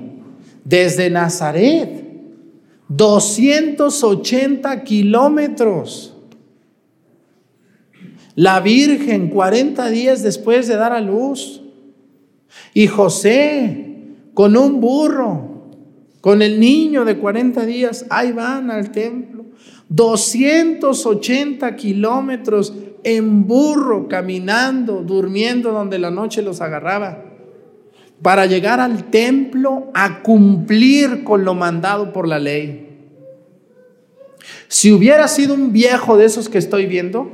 desde 0.64 1.10
Nazaret, 1.10 2.04
280 2.88 4.84
kilómetros. 4.84 6.14
La 8.34 8.60
Virgen 8.60 9.28
40 9.28 9.88
días 9.90 10.22
después 10.22 10.66
de 10.66 10.76
dar 10.76 10.92
a 10.92 11.00
luz. 11.00 11.62
Y 12.72 12.86
José, 12.88 13.94
con 14.32 14.56
un 14.56 14.80
burro, 14.80 15.54
con 16.20 16.42
el 16.42 16.58
niño 16.58 17.04
de 17.04 17.18
40 17.18 17.64
días, 17.66 18.06
ahí 18.10 18.32
van 18.32 18.70
al 18.70 18.90
templo. 18.90 19.33
280 19.88 21.76
kilómetros 21.76 22.74
en 23.04 23.46
burro, 23.46 24.08
caminando, 24.08 25.02
durmiendo 25.02 25.72
donde 25.72 25.98
la 25.98 26.10
noche 26.10 26.42
los 26.42 26.60
agarraba, 26.60 27.24
para 28.22 28.46
llegar 28.46 28.80
al 28.80 29.10
templo 29.10 29.90
a 29.94 30.22
cumplir 30.22 31.24
con 31.24 31.44
lo 31.44 31.54
mandado 31.54 32.12
por 32.12 32.26
la 32.26 32.38
ley. 32.38 32.84
Si 34.68 34.92
hubiera 34.92 35.28
sido 35.28 35.54
un 35.54 35.72
viejo 35.72 36.16
de 36.16 36.24
esos 36.24 36.48
que 36.48 36.58
estoy 36.58 36.86
viendo, 36.86 37.30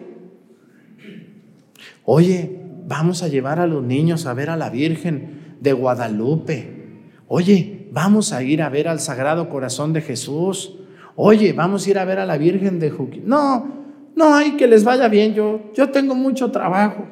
oye, 2.04 2.58
vamos 2.86 3.22
a 3.22 3.28
llevar 3.28 3.60
a 3.60 3.68
los 3.68 3.84
niños 3.84 4.26
a 4.26 4.34
ver 4.34 4.50
a 4.50 4.56
la 4.56 4.70
Virgen 4.70 5.56
de 5.60 5.72
Guadalupe. 5.72 6.80
Oye, 7.28 7.86
vamos 7.92 8.32
a 8.32 8.42
ir 8.42 8.62
a 8.62 8.68
ver 8.68 8.88
al 8.88 8.98
Sagrado 8.98 9.48
Corazón 9.48 9.92
de 9.92 10.02
Jesús. 10.02 10.79
Oye, 11.22 11.52
vamos 11.52 11.86
a 11.86 11.90
ir 11.90 11.98
a 11.98 12.04
ver 12.06 12.18
a 12.18 12.24
la 12.24 12.38
Virgen 12.38 12.78
de 12.78 12.90
Juquín. 12.90 13.24
No, 13.26 13.68
no, 14.16 14.34
hay 14.34 14.52
que 14.52 14.66
les 14.66 14.84
vaya 14.84 15.06
bien. 15.08 15.34
Yo, 15.34 15.70
yo 15.74 15.90
tengo 15.90 16.14
mucho 16.14 16.50
trabajo. 16.50 17.04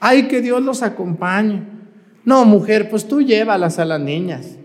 Ay, 0.00 0.28
que 0.28 0.40
Dios 0.40 0.62
los 0.62 0.82
acompañe. 0.82 1.62
No, 2.24 2.46
mujer, 2.46 2.88
pues 2.88 3.06
tú 3.06 3.20
llévalas 3.20 3.78
a 3.78 3.84
las 3.84 4.00
niñas. 4.00 4.56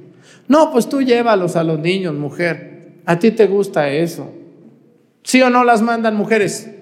No, 0.47 0.71
pues 0.71 0.87
tú 0.87 1.01
llévalos 1.01 1.57
a 1.57 1.63
los 1.65 1.77
niños, 1.77 2.15
mujer. 2.15 3.01
A 3.05 3.19
ti 3.19 3.31
te 3.31 3.47
gusta 3.47 3.89
eso. 3.89 4.31
¿Sí 5.23 5.41
o 5.41 5.49
no 5.49 5.65
las 5.65 5.81
mandan 5.81 6.15
mujeres? 6.15 6.73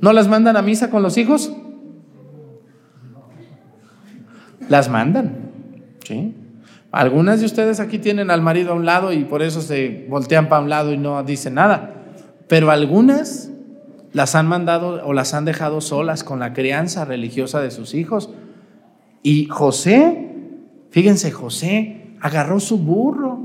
¿No 0.00 0.14
las 0.14 0.26
mandan 0.26 0.56
a 0.56 0.62
misa 0.62 0.88
con 0.88 1.02
los 1.02 1.18
hijos? 1.18 1.52
las 4.70 4.88
mandan. 4.88 5.50
¿sí? 6.02 6.34
Algunas 6.96 7.40
de 7.40 7.46
ustedes 7.46 7.78
aquí 7.78 7.98
tienen 7.98 8.30
al 8.30 8.40
marido 8.40 8.72
a 8.72 8.74
un 8.74 8.86
lado 8.86 9.12
y 9.12 9.24
por 9.24 9.42
eso 9.42 9.60
se 9.60 10.06
voltean 10.08 10.48
para 10.48 10.62
un 10.62 10.70
lado 10.70 10.94
y 10.94 10.96
no 10.96 11.22
dicen 11.24 11.52
nada. 11.52 11.92
Pero 12.48 12.70
algunas 12.70 13.50
las 14.14 14.34
han 14.34 14.46
mandado 14.46 15.06
o 15.06 15.12
las 15.12 15.34
han 15.34 15.44
dejado 15.44 15.82
solas 15.82 16.24
con 16.24 16.40
la 16.40 16.54
crianza 16.54 17.04
religiosa 17.04 17.60
de 17.60 17.70
sus 17.70 17.92
hijos 17.92 18.30
Y 19.22 19.44
José, 19.44 20.30
fíjense, 20.88 21.32
José 21.32 22.14
agarró 22.22 22.60
su 22.60 22.78
burro 22.78 23.40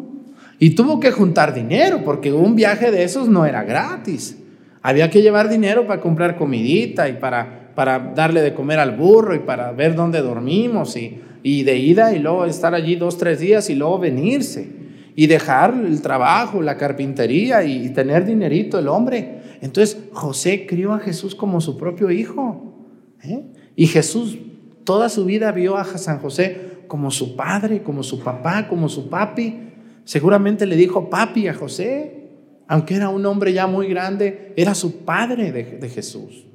y 0.58 0.70
tuvo 0.70 1.02
que 1.02 1.12
juntar 1.12 1.54
dinero 1.54 2.04
porque 2.06 2.32
un 2.32 2.56
viaje 2.56 2.90
de 2.90 3.04
esos 3.04 3.28
no 3.28 3.46
era 3.46 3.66
gratis. 3.66 4.42
Había 4.82 5.10
que 5.10 5.22
llevar 5.22 5.50
dinero 5.50 5.86
para 5.86 6.00
comprar 6.00 6.38
comidita 6.38 7.10
y 7.10 7.18
para, 7.18 7.61
para 7.82 7.98
darle 7.98 8.44
de 8.44 8.54
comer 8.54 8.78
al 8.78 8.96
burro 8.96 9.34
y 9.34 9.40
para 9.40 9.72
ver 9.72 9.96
dónde 9.96 10.22
dormimos 10.22 10.96
y, 10.96 11.20
y 11.42 11.64
de 11.64 11.78
ida 11.80 12.14
y 12.14 12.20
luego 12.20 12.46
estar 12.46 12.76
allí 12.76 12.96
dos, 12.96 13.18
tres 13.18 13.40
días 13.40 13.72
y 13.72 13.74
luego 13.74 13.98
venirse 13.98 14.68
y 15.16 15.26
dejar 15.26 15.74
el 15.74 16.00
trabajo, 16.04 16.62
la 16.62 16.78
carpintería 16.78 17.64
y 17.64 17.90
tener 17.90 18.24
dinerito 18.24 18.78
el 18.78 18.88
hombre. 18.88 19.42
Entonces 19.62 19.98
José 20.14 20.68
crió 20.68 20.94
a 20.94 21.00
Jesús 21.00 21.34
como 21.34 21.60
su 21.60 21.76
propio 21.76 22.12
hijo. 22.12 22.86
¿eh? 23.24 23.46
Y 23.76 23.88
Jesús 23.88 24.38
toda 24.84 25.10
su 25.10 25.26
vida 25.26 25.52
vio 25.52 25.76
a 25.76 25.84
San 25.86 26.20
José 26.20 26.84
como 26.88 27.10
su 27.10 27.36
padre, 27.36 27.82
como 27.82 28.04
su 28.04 28.20
papá, 28.20 28.68
como 28.68 28.90
su 28.90 29.10
papi. 29.10 29.58
Seguramente 30.04 30.68
le 30.68 30.76
dijo 30.76 31.10
papi 31.10 31.48
a 31.48 31.56
José, 31.56 32.28
aunque 32.68 32.94
era 32.94 33.10
un 33.10 33.26
hombre 33.26 33.54
ya 33.54 33.66
muy 33.66 33.88
grande, 33.88 34.54
era 34.56 34.76
su 34.76 34.98
padre 34.98 35.52
de, 35.52 35.90
Jesús. 35.90 36.46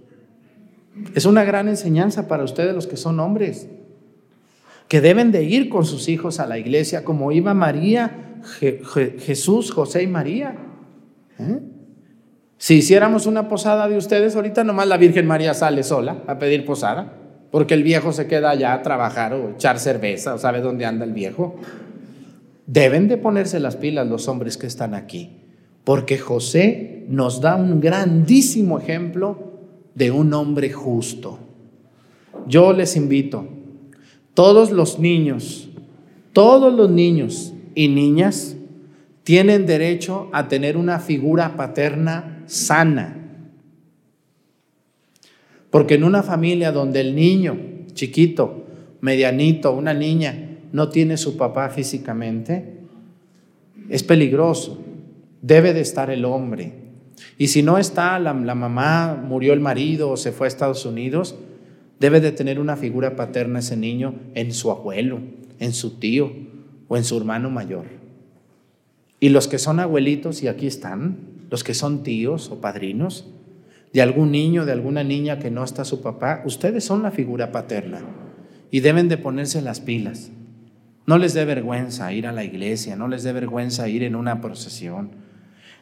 Es 1.14 1.26
una 1.26 1.44
gran 1.44 1.68
enseñanza 1.68 2.28
para 2.28 2.44
ustedes 2.44 2.74
los 2.74 2.86
que 2.86 2.97
son 2.97 3.20
hombres, 3.20 3.68
que 4.88 5.01
deben 5.01 5.32
de 5.32 5.44
ir 5.44 5.68
con 5.68 5.84
sus 5.84 6.09
hijos 6.09 6.40
a 6.40 6.47
la 6.47 6.59
iglesia 6.59 7.05
como 7.05 7.32
iba 7.32 7.55
María, 7.55 8.40
Jesús, 9.18 9.72
José 9.72 10.03
y 10.03 10.07
María. 10.07 10.57
¿Eh? 11.38 11.61
Si 12.59 12.76
hiciéramos 12.76 13.26
una 13.26 13.49
posada 13.49 13.88
de 13.88 13.97
ustedes, 13.97 14.36
ahorita 14.36 14.64
nomás 14.64 14.88
la 14.88 14.97
Virgen 14.97 15.26
María 15.26 15.53
sale 15.53 15.82
sola 15.82 16.22
a 16.26 16.38
pedir 16.38 16.64
posada, 16.64 17.12
porque 17.51 17.74
el 17.74 17.82
viejo 17.82 18.12
se 18.12 18.26
queda 18.26 18.51
allá 18.51 18.72
a 18.72 18.82
trabajar 18.82 19.34
o 19.34 19.51
echar 19.51 19.78
cerveza, 19.78 20.34
o 20.34 20.38
sabe 20.38 20.61
dónde 20.61 20.86
anda 20.86 21.05
el 21.05 21.12
viejo. 21.12 21.57
Deben 22.66 23.09
de 23.09 23.18
ponerse 23.18 23.61
las 23.61 23.76
pilas 23.76 24.07
los 24.07 24.28
hombres 24.28 24.57
que 24.57 24.66
están 24.66 24.94
aquí, 24.94 25.42
porque 25.84 26.18
José 26.18 27.05
nos 27.09 27.40
da 27.40 27.57
un 27.57 27.80
grandísimo 27.80 28.78
ejemplo 28.78 29.56
de 29.97 30.12
un 30.12 30.32
hombre 30.34 30.70
justo. 30.70 31.40
Yo 32.47 32.72
les 32.72 32.94
invito, 32.94 33.49
todos 34.34 34.70
los 34.70 35.01
niños, 35.01 35.68
todos 36.32 36.72
los 36.72 36.90
niños 36.90 37.55
y 37.74 37.88
niñas 37.88 38.57
tienen 39.24 39.66
derecho 39.66 40.28
a 40.32 40.47
tener 40.47 40.76
una 40.76 41.01
figura 41.01 41.57
paterna 41.57 42.44
sana. 42.47 43.16
Porque 45.70 45.94
en 45.94 46.05
una 46.05 46.22
familia 46.22 46.70
donde 46.70 47.01
el 47.01 47.16
niño 47.16 47.59
chiquito, 47.94 48.66
medianito, 49.01 49.72
una 49.72 49.94
niña, 49.94 50.59
no 50.72 50.90
tiene 50.90 51.16
su 51.16 51.36
papá 51.36 51.70
físicamente, 51.70 52.74
es 53.88 54.03
peligroso. 54.03 54.78
Debe 55.40 55.72
de 55.72 55.80
estar 55.80 56.11
el 56.11 56.24
hombre. 56.24 56.86
Y 57.39 57.49
si 57.49 57.62
no 57.62 57.79
está, 57.79 58.19
la, 58.19 58.33
mamá 58.33 59.23
murió 59.23 59.53
el 59.53 59.61
marido 59.61 60.11
o 60.11 60.17
se 60.17 60.33
fue 60.33 60.47
a 60.47 60.49
Estados 60.49 60.85
Unidos, 60.87 61.37
debe 62.01 62.21
de 62.21 62.33
tener 62.33 62.59
una 62.59 62.77
figura 62.77 63.17
paterna 63.17 63.61
ese 63.61 63.77
niño 63.77 64.14
en 64.35 64.53
su 64.53 64.71
abuelo, 64.71 65.21
en 65.59 65.73
su 65.73 65.99
tío 65.99 66.33
o 66.89 66.97
en 66.97 67.05
su 67.05 67.17
hermano 67.17 67.51
mayor. 67.51 67.87
Y 69.19 69.31
los 69.31 69.49
que 69.49 69.59
son 69.59 69.81
abuelitos, 69.81 70.43
y 70.43 70.49
aquí 70.49 70.67
están, 70.67 71.19
los 71.51 71.64
que 71.64 71.75
son 71.75 72.03
tíos 72.03 72.51
o 72.51 72.61
padrinos 72.61 73.27
de 73.93 74.03
algún 74.03 74.31
niño, 74.31 74.67
de 74.67 74.73
alguna 74.73 75.05
niña 75.05 75.39
que 75.39 75.51
no 75.51 75.64
está 75.64 75.85
su 75.85 76.03
papá, 76.03 76.43
ustedes 76.45 76.85
son 76.85 77.03
la 77.03 77.11
figura 77.11 77.51
paterna 77.51 78.01
y 78.71 78.81
deben 78.81 79.09
de 79.09 79.17
ponerse 79.17 79.62
las 79.62 79.81
pilas. 79.81 80.31
No 81.07 81.19
les 81.19 81.35
dé 81.35 81.45
vergüenza 81.45 82.12
ir 82.12 82.27
a 82.27 82.33
la 82.33 82.45
iglesia, 82.45 82.97
no 82.97 83.09
les 83.09 83.23
dé 83.23 83.33
vergüenza 83.33 83.89
ir 83.89 84.03
en 84.03 84.17
una 84.17 84.41
procesión, 84.41 85.12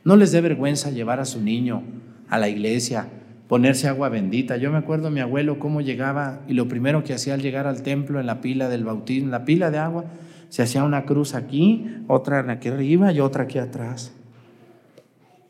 no 0.05 0.17
les 0.17 0.33
dé 0.33 0.41
vergüenza 0.41 0.91
llevar 0.91 1.21
a 1.21 1.25
su 1.25 1.41
niño 1.41 1.83
a 2.29 2.39
la 2.39 2.49
iglesia, 2.49 3.09
ponerse 3.49 3.89
agua 3.89 4.09
bendita. 4.09 4.57
Yo 4.57 4.71
me 4.71 4.79
acuerdo 4.79 5.11
mi 5.11 5.21
abuelo 5.21 5.59
cómo 5.59 5.81
llegaba 5.81 6.41
y 6.47 6.55
lo 6.55 6.69
primero 6.69 7.03
que 7.05 7.15
hacía 7.15 7.35
al 7.35 7.43
llegar 7.43 7.67
al 7.67 7.83
templo 7.83 8.21
en 8.21 8.27
la 8.27 8.41
pila 8.41 8.69
del 8.69 8.85
bautismo, 8.85 9.27
en 9.27 9.31
la 9.33 9.45
pila 9.45 9.71
de 9.71 9.79
agua, 9.79 10.05
se 10.49 10.63
hacía 10.63 10.85
una 10.85 11.05
cruz 11.05 11.35
aquí, 11.35 11.87
otra 12.07 12.41
aquí 12.51 12.69
arriba 12.69 13.13
y 13.13 13.21
otra 13.21 13.45
aquí 13.45 13.59
atrás. 13.59 14.13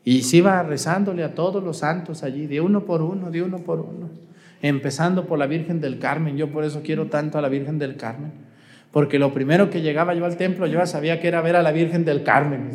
Y 0.03 0.21
se 0.21 0.37
iba 0.37 0.61
rezándole 0.63 1.23
a 1.23 1.35
todos 1.35 1.63
los 1.63 1.77
santos 1.77 2.23
allí, 2.23 2.47
de 2.47 2.61
uno 2.61 2.85
por 2.85 3.01
uno, 3.01 3.31
de 3.31 3.41
uno 3.41 3.59
por 3.59 3.79
uno, 3.81 4.09
empezando 4.61 5.25
por 5.25 5.39
la 5.39 5.47
Virgen 5.47 5.81
del 5.81 5.99
Carmen. 5.99 6.37
Yo 6.37 6.51
por 6.51 6.63
eso 6.63 6.81
quiero 6.83 7.07
tanto 7.07 7.37
a 7.37 7.41
la 7.41 7.49
Virgen 7.49 7.79
del 7.79 7.97
Carmen 7.97 8.45
porque 8.95 9.19
lo 9.19 9.33
primero 9.33 9.69
que 9.69 9.81
llegaba 9.81 10.13
yo 10.13 10.23
al 10.23 10.37
templo, 10.37 10.67
yo 10.67 10.79
ya 10.79 10.85
sabía 10.85 11.19
que 11.19 11.27
era 11.27 11.41
ver 11.41 11.57
a 11.57 11.61
la 11.61 11.73
Virgen 11.73 12.05
del 12.05 12.23
Carmen, 12.23 12.69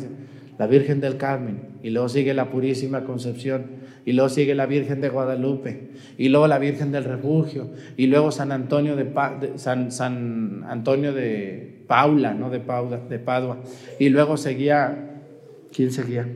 la 0.61 0.67
Virgen 0.67 1.01
del 1.01 1.17
Carmen, 1.17 1.59
y 1.83 1.89
luego 1.89 2.11
sigue 2.11 2.35
la 2.35 2.51
Purísima 2.51 3.05
Concepción, 3.05 3.65
y 4.05 4.13
luego 4.13 4.29
sigue 4.29 4.55
la 4.55 4.67
Virgen 4.67 5.01
de 5.01 5.09
Guadalupe, 5.09 5.93
y 6.19 6.29
luego 6.29 6.47
la 6.49 6.59
Virgen 6.59 6.93
del 6.93 7.05
Refugio, 7.05 7.71
y 7.97 8.09
luego 8.09 8.31
San 8.31 8.53
Antonio 8.53 8.95
de, 8.95 9.11
San, 9.55 9.91
San, 9.91 10.67
Antonio 10.69 11.15
de 11.15 11.83
Paula, 11.87 12.35
no 12.35 12.51
de, 12.51 12.59
de 12.59 13.19
Padua, 13.19 13.57
y 13.99 14.11
luego 14.11 14.37
seguía, 14.37 15.23
¿quién 15.75 15.93
seguía? 15.93 16.29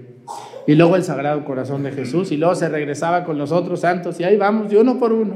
Y 0.66 0.74
luego 0.74 0.96
el 0.96 1.02
Sagrado 1.02 1.44
Corazón 1.44 1.82
de 1.82 1.92
Jesús, 1.92 2.32
y 2.32 2.38
luego 2.38 2.54
se 2.54 2.70
regresaba 2.70 3.24
con 3.24 3.36
los 3.36 3.52
otros 3.52 3.80
santos, 3.80 4.18
y 4.20 4.24
ahí 4.24 4.38
vamos, 4.38 4.70
de 4.70 4.78
uno 4.78 4.98
por 4.98 5.12
uno. 5.12 5.34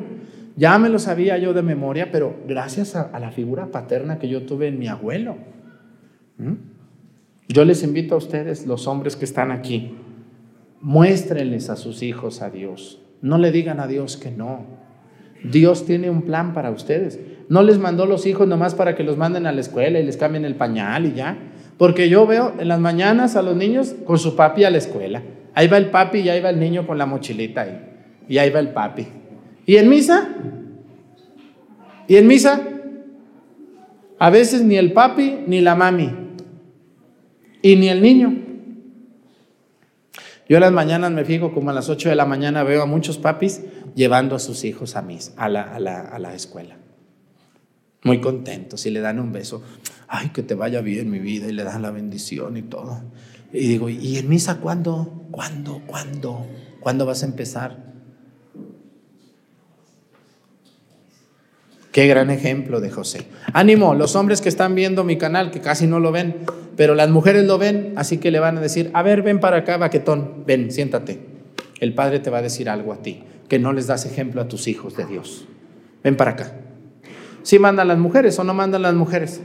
Ya 0.56 0.78
me 0.78 0.88
lo 0.88 0.98
sabía 0.98 1.36
yo 1.36 1.52
de 1.52 1.60
memoria, 1.60 2.08
pero 2.10 2.36
gracias 2.48 2.96
a, 2.96 3.18
la 3.20 3.32
figura 3.32 3.66
paterna 3.66 4.18
que 4.18 4.30
yo 4.30 4.44
tuve 4.44 4.68
en 4.68 4.78
mi 4.78 4.88
abuelo. 4.88 5.36
Yo 7.48 7.64
les 7.64 7.82
invito 7.82 8.14
a 8.14 8.18
ustedes, 8.18 8.66
los 8.66 8.86
hombres 8.86 9.16
que 9.16 9.24
están 9.24 9.50
aquí, 9.50 9.94
muéstrenles 10.82 11.70
a 11.70 11.76
sus 11.76 12.02
hijos 12.02 12.42
a 12.42 12.50
Dios. 12.50 13.00
No 13.22 13.38
le 13.38 13.50
digan 13.50 13.80
a 13.80 13.86
Dios 13.86 14.18
que 14.18 14.30
no. 14.30 14.66
Dios 15.42 15.86
tiene 15.86 16.10
un 16.10 16.22
plan 16.22 16.52
para 16.52 16.70
ustedes. 16.70 17.18
No 17.48 17.62
les 17.62 17.78
mandó 17.78 18.04
los 18.04 18.26
hijos 18.26 18.46
nomás 18.46 18.74
para 18.74 18.94
que 18.94 19.02
los 19.02 19.16
manden 19.16 19.46
a 19.46 19.52
la 19.52 19.62
escuela 19.62 19.98
y 19.98 20.04
les 20.04 20.18
cambien 20.18 20.44
el 20.44 20.56
pañal 20.56 21.06
y 21.06 21.14
ya. 21.14 21.38
Porque 21.78 22.10
yo 22.10 22.26
veo 22.26 22.54
en 22.58 22.68
las 22.68 22.80
mañanas 22.80 23.34
a 23.34 23.42
los 23.42 23.56
niños 23.56 23.94
con 24.04 24.18
su 24.18 24.36
papi 24.36 24.64
a 24.64 24.70
la 24.70 24.78
escuela. 24.78 25.22
Ahí 25.54 25.68
va 25.68 25.78
el 25.78 25.90
papi 25.90 26.18
y 26.18 26.28
ahí 26.28 26.42
va 26.42 26.50
el 26.50 26.60
niño 26.60 26.86
con 26.86 26.98
la 26.98 27.06
mochilita 27.06 27.62
ahí. 27.62 27.80
Y 28.28 28.36
ahí 28.36 28.50
va 28.50 28.60
el 28.60 28.70
papi. 28.70 29.06
¿Y 29.64 29.76
en 29.76 29.88
misa? 29.88 30.28
¿Y 32.06 32.16
en 32.16 32.26
misa? 32.26 32.60
A 34.18 34.30
veces 34.30 34.62
ni 34.64 34.76
el 34.76 34.92
papi 34.92 35.44
ni 35.46 35.60
la 35.62 35.74
mami. 35.74 36.27
Y 37.62 37.76
ni 37.76 37.88
el 37.88 38.02
niño. 38.02 38.34
Yo 40.48 40.56
en 40.56 40.62
las 40.62 40.72
mañanas 40.72 41.12
me 41.12 41.24
fijo, 41.24 41.52
como 41.52 41.70
a 41.70 41.72
las 41.74 41.88
8 41.88 42.08
de 42.08 42.14
la 42.14 42.24
mañana 42.24 42.62
veo 42.62 42.82
a 42.82 42.86
muchos 42.86 43.18
papis 43.18 43.62
llevando 43.94 44.34
a 44.34 44.38
sus 44.38 44.64
hijos 44.64 44.96
a, 44.96 45.02
mis, 45.02 45.34
a, 45.36 45.48
la, 45.48 45.62
a, 45.62 45.78
la, 45.78 46.00
a 46.00 46.18
la 46.18 46.34
escuela. 46.34 46.76
Muy 48.04 48.20
contentos 48.20 48.86
y 48.86 48.90
le 48.90 49.00
dan 49.00 49.18
un 49.18 49.32
beso. 49.32 49.62
Ay, 50.06 50.30
que 50.30 50.42
te 50.42 50.54
vaya 50.54 50.80
bien 50.80 51.10
mi 51.10 51.18
vida 51.18 51.48
y 51.48 51.52
le 51.52 51.64
dan 51.64 51.82
la 51.82 51.90
bendición 51.90 52.56
y 52.56 52.62
todo. 52.62 53.02
Y 53.52 53.66
digo, 53.66 53.90
¿y 53.90 54.16
en 54.16 54.28
misa 54.28 54.60
cuándo? 54.60 55.26
¿Cuándo? 55.30 55.82
¿Cuándo? 55.86 56.46
¿Cuándo 56.80 57.04
vas 57.04 57.22
a 57.22 57.26
empezar? 57.26 57.87
Qué 61.98 62.06
gran 62.06 62.30
ejemplo 62.30 62.80
de 62.80 62.90
José. 62.90 63.22
Ánimo, 63.52 63.92
los 63.96 64.14
hombres 64.14 64.40
que 64.40 64.48
están 64.48 64.76
viendo 64.76 65.02
mi 65.02 65.18
canal, 65.18 65.50
que 65.50 65.60
casi 65.60 65.88
no 65.88 65.98
lo 65.98 66.12
ven, 66.12 66.36
pero 66.76 66.94
las 66.94 67.10
mujeres 67.10 67.44
lo 67.44 67.58
ven, 67.58 67.92
así 67.96 68.18
que 68.18 68.30
le 68.30 68.38
van 68.38 68.56
a 68.56 68.60
decir, 68.60 68.92
a 68.94 69.02
ver, 69.02 69.22
ven 69.22 69.40
para 69.40 69.56
acá, 69.56 69.78
baquetón, 69.78 70.44
ven, 70.46 70.70
siéntate. 70.70 71.18
El 71.80 71.94
Padre 71.94 72.20
te 72.20 72.30
va 72.30 72.38
a 72.38 72.42
decir 72.42 72.70
algo 72.70 72.92
a 72.92 73.02
ti, 73.02 73.24
que 73.48 73.58
no 73.58 73.72
les 73.72 73.88
das 73.88 74.06
ejemplo 74.06 74.40
a 74.40 74.46
tus 74.46 74.68
hijos 74.68 74.96
de 74.96 75.06
Dios. 75.06 75.48
Ven 76.04 76.16
para 76.16 76.30
acá. 76.30 76.52
¿Sí 77.42 77.58
mandan 77.58 77.88
las 77.88 77.98
mujeres 77.98 78.38
o 78.38 78.44
no 78.44 78.54
mandan 78.54 78.82
las 78.82 78.94
mujeres? 78.94 79.40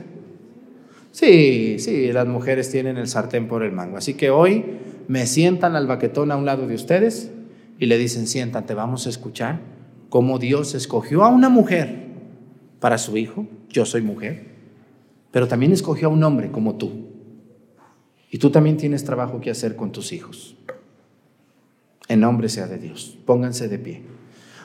Sí, 1.10 1.80
sí, 1.80 2.12
las 2.12 2.28
mujeres 2.28 2.70
tienen 2.70 2.98
el 2.98 3.08
sartén 3.08 3.48
por 3.48 3.64
el 3.64 3.72
mango. 3.72 3.96
Así 3.96 4.14
que 4.14 4.30
hoy 4.30 4.64
me 5.08 5.26
sientan 5.26 5.74
al 5.74 5.88
baquetón 5.88 6.30
a 6.30 6.36
un 6.36 6.44
lado 6.44 6.68
de 6.68 6.76
ustedes 6.76 7.32
y 7.80 7.86
le 7.86 7.98
dicen, 7.98 8.28
siéntate, 8.28 8.74
vamos 8.74 9.08
a 9.08 9.10
escuchar 9.10 9.58
cómo 10.08 10.38
Dios 10.38 10.76
escogió 10.76 11.24
a 11.24 11.28
una 11.30 11.48
mujer 11.48 12.03
para 12.84 12.98
su 12.98 13.16
hijo, 13.16 13.46
yo 13.70 13.86
soy 13.86 14.02
mujer, 14.02 14.44
pero 15.30 15.48
también 15.48 15.72
escogió 15.72 16.08
a 16.08 16.10
un 16.10 16.22
hombre 16.22 16.50
como 16.50 16.74
tú. 16.74 16.90
Y 18.30 18.36
tú 18.36 18.50
también 18.50 18.76
tienes 18.76 19.04
trabajo 19.04 19.40
que 19.40 19.50
hacer 19.50 19.74
con 19.74 19.90
tus 19.90 20.12
hijos. 20.12 20.54
En 22.08 22.20
nombre 22.20 22.50
sea 22.50 22.66
de 22.66 22.76
Dios. 22.76 23.16
Pónganse 23.24 23.68
de 23.68 23.78
pie. 23.78 24.02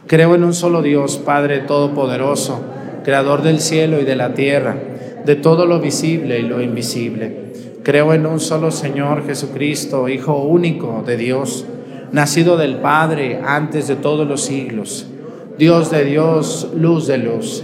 Creo 0.05 0.35
en 0.35 0.43
un 0.43 0.53
solo 0.53 0.81
Dios, 0.81 1.17
Padre 1.17 1.59
Todopoderoso, 1.59 2.61
Creador 3.05 3.41
del 3.41 3.61
cielo 3.61 4.01
y 4.01 4.03
de 4.03 4.17
la 4.17 4.33
tierra, 4.33 4.77
de 5.23 5.35
todo 5.37 5.65
lo 5.65 5.79
visible 5.79 6.39
y 6.39 6.43
lo 6.43 6.61
invisible. 6.61 7.53
Creo 7.83 8.13
en 8.13 8.25
un 8.25 8.41
solo 8.41 8.71
Señor 8.71 9.25
Jesucristo, 9.25 10.09
Hijo 10.09 10.43
único 10.43 11.03
de 11.07 11.15
Dios, 11.15 11.65
nacido 12.11 12.57
del 12.57 12.79
Padre 12.79 13.39
antes 13.45 13.87
de 13.87 13.95
todos 13.95 14.27
los 14.27 14.41
siglos, 14.41 15.07
Dios 15.57 15.89
de 15.89 16.03
Dios, 16.03 16.69
luz 16.75 17.07
de 17.07 17.17
luz 17.17 17.63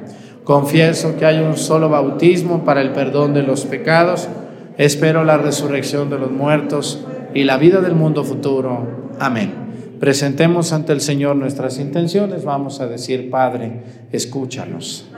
Confieso 0.51 1.15
que 1.15 1.25
hay 1.25 1.39
un 1.39 1.55
solo 1.55 1.87
bautismo 1.87 2.65
para 2.65 2.81
el 2.81 2.91
perdón 2.91 3.33
de 3.33 3.41
los 3.41 3.63
pecados. 3.63 4.27
Espero 4.77 5.23
la 5.23 5.37
resurrección 5.37 6.09
de 6.09 6.19
los 6.19 6.29
muertos 6.29 7.05
y 7.33 7.45
la 7.45 7.55
vida 7.55 7.79
del 7.79 7.95
mundo 7.95 8.25
futuro. 8.25 8.85
Amén. 9.17 9.53
Presentemos 10.01 10.73
ante 10.73 10.91
el 10.91 10.99
Señor 10.99 11.37
nuestras 11.37 11.79
intenciones. 11.79 12.43
Vamos 12.43 12.81
a 12.81 12.87
decir, 12.87 13.29
Padre, 13.29 13.81
escúchanos. 14.11 15.09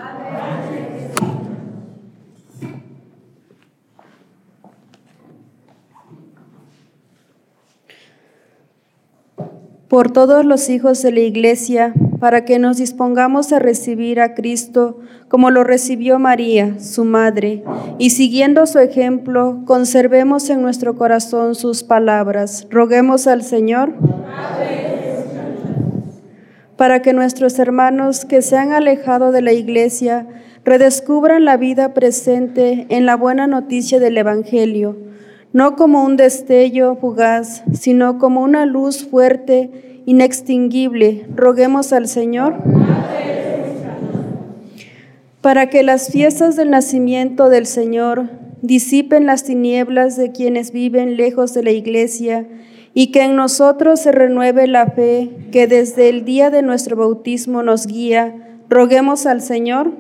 Por 9.88 10.12
todos 10.12 10.46
los 10.46 10.70
hijos 10.70 11.02
de 11.02 11.12
la 11.12 11.22
Iglesia, 11.22 11.96
para 12.24 12.46
que 12.46 12.58
nos 12.58 12.78
dispongamos 12.78 13.52
a 13.52 13.60
recibir 13.60 14.22
a 14.22 14.34
Cristo 14.34 14.98
como 15.28 15.52
lo 15.52 15.66
recibió 15.66 16.20
María, 16.20 16.80
su 16.80 17.04
madre, 17.04 17.66
y 17.98 18.12
siguiendo 18.12 18.66
su 18.66 18.80
ejemplo, 18.80 19.64
conservemos 19.66 20.50
en 20.50 20.62
nuestro 20.62 20.96
corazón 20.96 21.54
sus 21.54 21.84
palabras. 21.84 22.66
Roguemos 22.70 23.28
al 23.28 23.44
Señor 23.44 23.92
para 26.78 27.02
que 27.02 27.12
nuestros 27.12 27.60
hermanos 27.60 28.24
que 28.24 28.42
se 28.42 28.56
han 28.56 28.72
alejado 28.72 29.34
de 29.34 29.42
la 29.42 29.52
iglesia 29.52 30.26
redescubran 30.64 31.44
la 31.44 31.58
vida 31.58 31.94
presente 31.94 32.86
en 32.88 33.06
la 33.06 33.18
buena 33.18 33.48
noticia 33.48 34.00
del 34.00 34.18
Evangelio, 34.18 34.96
no 35.52 35.76
como 35.76 36.06
un 36.06 36.16
destello 36.16 36.96
fugaz, 36.96 37.66
sino 37.74 38.18
como 38.18 38.44
una 38.44 38.66
luz 38.66 39.06
fuerte 39.06 39.93
inextinguible, 40.06 41.26
roguemos 41.36 41.94
al 41.94 42.08
Señor 42.08 42.56
para 45.42 45.70
que 45.70 45.84
las 45.84 46.10
fiestas 46.10 46.56
del 46.56 46.72
nacimiento 46.72 47.50
del 47.50 47.66
Señor 47.66 48.30
disipen 48.62 49.26
las 49.26 49.44
tinieblas 49.44 50.16
de 50.16 50.32
quienes 50.32 50.72
viven 50.72 51.18
lejos 51.18 51.54
de 51.54 51.64
la 51.64 51.72
iglesia 51.72 52.48
y 52.94 53.12
que 53.12 53.24
en 53.24 53.36
nosotros 53.36 54.00
se 54.00 54.14
renueve 54.14 54.68
la 54.68 54.88
fe 54.88 55.32
que 55.52 55.68
desde 55.68 56.08
el 56.08 56.24
día 56.24 56.50
de 56.50 56.62
nuestro 56.62 56.96
bautismo 56.96 57.62
nos 57.62 57.88
guía. 57.88 58.58
Roguemos 58.70 59.26
al 59.26 59.42
Señor 59.42 59.92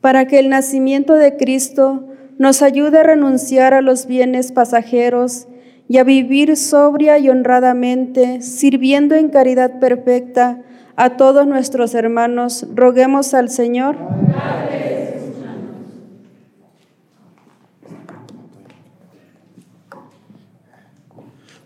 para 0.00 0.26
que 0.26 0.38
el 0.38 0.48
nacimiento 0.48 1.14
de 1.14 1.36
Cristo 1.36 2.08
nos 2.38 2.62
ayude 2.62 3.00
a 3.00 3.02
renunciar 3.02 3.74
a 3.74 3.82
los 3.82 4.06
bienes 4.06 4.52
pasajeros 4.52 5.48
y 5.88 5.98
a 5.98 6.04
vivir 6.04 6.56
sobria 6.56 7.18
y 7.18 7.28
honradamente, 7.28 8.40
sirviendo 8.42 9.14
en 9.14 9.28
caridad 9.28 9.78
perfecta 9.78 10.62
a 10.96 11.16
todos 11.16 11.46
nuestros 11.46 11.94
hermanos. 11.94 12.66
Roguemos 12.74 13.34
al 13.34 13.50
Señor. 13.50 13.96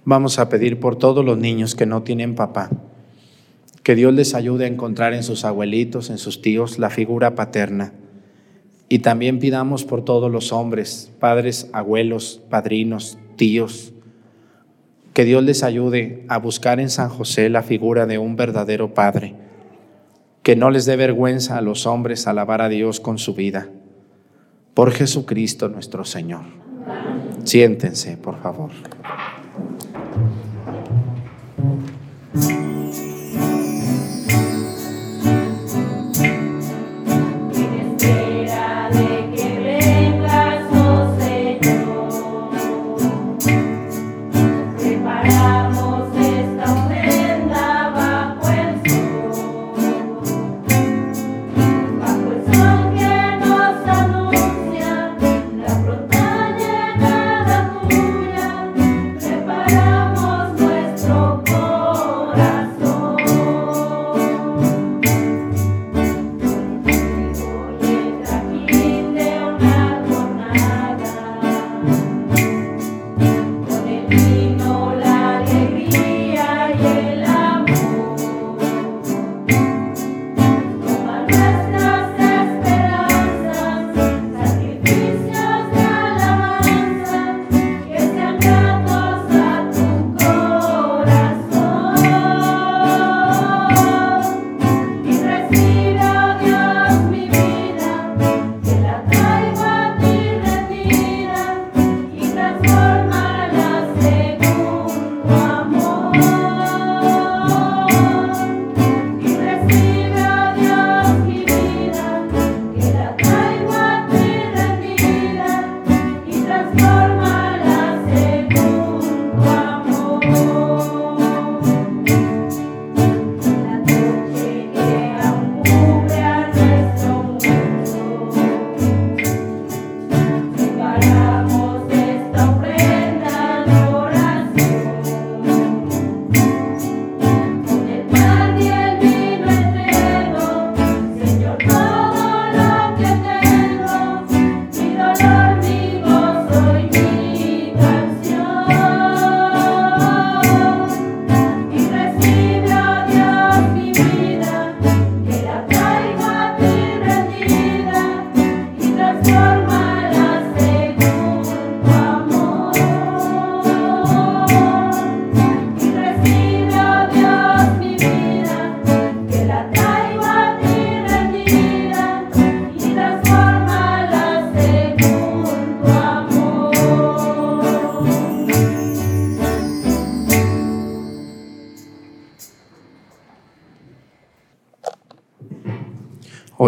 Vamos 0.05 0.39
a 0.39 0.49
pedir 0.49 0.81
por 0.81 0.97
todos 0.97 1.23
los 1.23 1.37
niños 1.37 1.75
que 1.75 1.85
no 1.85 2.03
tienen 2.03 2.35
papá, 2.35 2.71
que 3.83 3.95
Dios 3.95 4.15
les 4.15 4.35
ayude 4.35 4.65
a 4.65 4.69
encontrar 4.69 5.13
en 5.13 5.23
sus 5.23 5.45
abuelitos, 5.45 6.09
en 6.09 6.17
sus 6.17 6.41
tíos, 6.41 6.79
la 6.79 6.89
figura 6.89 7.35
paterna. 7.35 7.93
Y 8.89 9.01
también 9.01 9.39
pidamos 9.39 9.85
por 9.85 10.03
todos 10.07 10.33
los 10.33 10.51
hombres, 10.51 11.13
padres, 11.21 11.69
abuelos, 11.75 12.41
padrinos, 12.49 13.19
tíos, 13.37 13.93
que 15.19 15.25
Dios 15.25 15.43
les 15.43 15.65
ayude 15.65 16.25
a 16.29 16.39
buscar 16.39 16.79
en 16.79 16.91
San 16.91 17.09
José 17.09 17.49
la 17.49 17.65
figura 17.65 18.07
de 18.07 18.19
un 18.19 18.37
verdadero 18.37 18.95
Padre, 18.95 19.35
que 20.45 20.55
no 20.55 20.71
les 20.71 20.87
dé 20.87 20.95
vergüenza 20.95 21.59
a 21.59 21.61
los 21.61 21.87
hombres 21.87 22.29
alabar 22.29 22.63
a 22.63 22.69
Dios 22.69 23.01
con 23.01 23.19
su 23.19 23.35
vida. 23.35 23.69
Por 24.75 24.93
Jesucristo 24.93 25.69
nuestro 25.69 26.05
Señor. 26.05 26.43
Siéntense, 27.43 28.17
por 28.17 28.41
favor. 28.41 28.71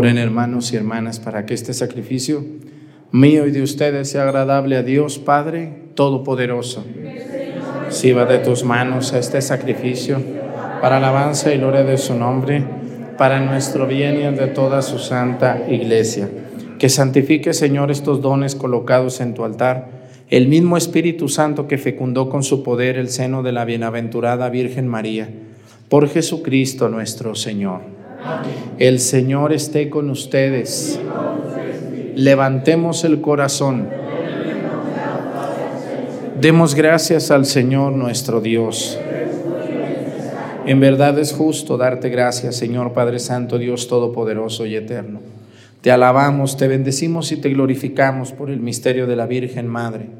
Oren 0.00 0.16
hermanos 0.16 0.72
y 0.72 0.76
hermanas 0.76 1.20
para 1.20 1.44
que 1.44 1.52
este 1.52 1.74
sacrificio 1.74 2.42
mío 3.12 3.46
y 3.46 3.50
de 3.50 3.60
ustedes 3.60 4.08
sea 4.08 4.22
agradable 4.22 4.76
a 4.76 4.82
Dios 4.82 5.18
Padre 5.18 5.74
Todopoderoso. 5.94 6.86
Sirva 7.90 8.24
de 8.24 8.38
tus 8.38 8.64
manos 8.64 9.12
este 9.12 9.42
sacrificio 9.42 10.18
para 10.80 10.96
alabanza 10.96 11.52
y 11.52 11.58
gloria 11.58 11.84
de 11.84 11.98
su 11.98 12.14
nombre, 12.14 12.64
para 13.18 13.40
nuestro 13.40 13.86
bien 13.86 14.18
y 14.18 14.22
el 14.22 14.36
de 14.38 14.46
toda 14.46 14.80
su 14.80 14.98
santa 14.98 15.66
iglesia. 15.68 16.30
Que 16.78 16.88
santifique, 16.88 17.52
Señor, 17.52 17.90
estos 17.90 18.22
dones 18.22 18.54
colocados 18.54 19.20
en 19.20 19.34
tu 19.34 19.44
altar, 19.44 19.90
el 20.30 20.48
mismo 20.48 20.78
Espíritu 20.78 21.28
Santo 21.28 21.68
que 21.68 21.76
fecundó 21.76 22.30
con 22.30 22.42
su 22.42 22.62
poder 22.62 22.96
el 22.96 23.10
seno 23.10 23.42
de 23.42 23.52
la 23.52 23.66
bienaventurada 23.66 24.48
Virgen 24.48 24.88
María, 24.88 25.28
por 25.90 26.08
Jesucristo 26.08 26.88
nuestro 26.88 27.34
Señor. 27.34 27.99
El 28.78 28.98
Señor 28.98 29.52
esté 29.52 29.90
con 29.90 30.10
ustedes. 30.10 30.98
Levantemos 32.14 33.04
el 33.04 33.20
corazón. 33.20 33.88
Demos 36.40 36.74
gracias 36.74 37.30
al 37.30 37.44
Señor 37.44 37.92
nuestro 37.92 38.40
Dios. 38.40 38.98
En 40.66 40.80
verdad 40.80 41.18
es 41.18 41.32
justo 41.32 41.76
darte 41.76 42.10
gracias, 42.10 42.56
Señor 42.56 42.92
Padre 42.92 43.18
Santo, 43.18 43.58
Dios 43.58 43.88
Todopoderoso 43.88 44.66
y 44.66 44.76
Eterno. 44.76 45.20
Te 45.80 45.90
alabamos, 45.90 46.56
te 46.56 46.68
bendecimos 46.68 47.32
y 47.32 47.36
te 47.36 47.48
glorificamos 47.50 48.32
por 48.32 48.50
el 48.50 48.60
misterio 48.60 49.06
de 49.06 49.16
la 49.16 49.26
Virgen 49.26 49.66
Madre. 49.66 50.10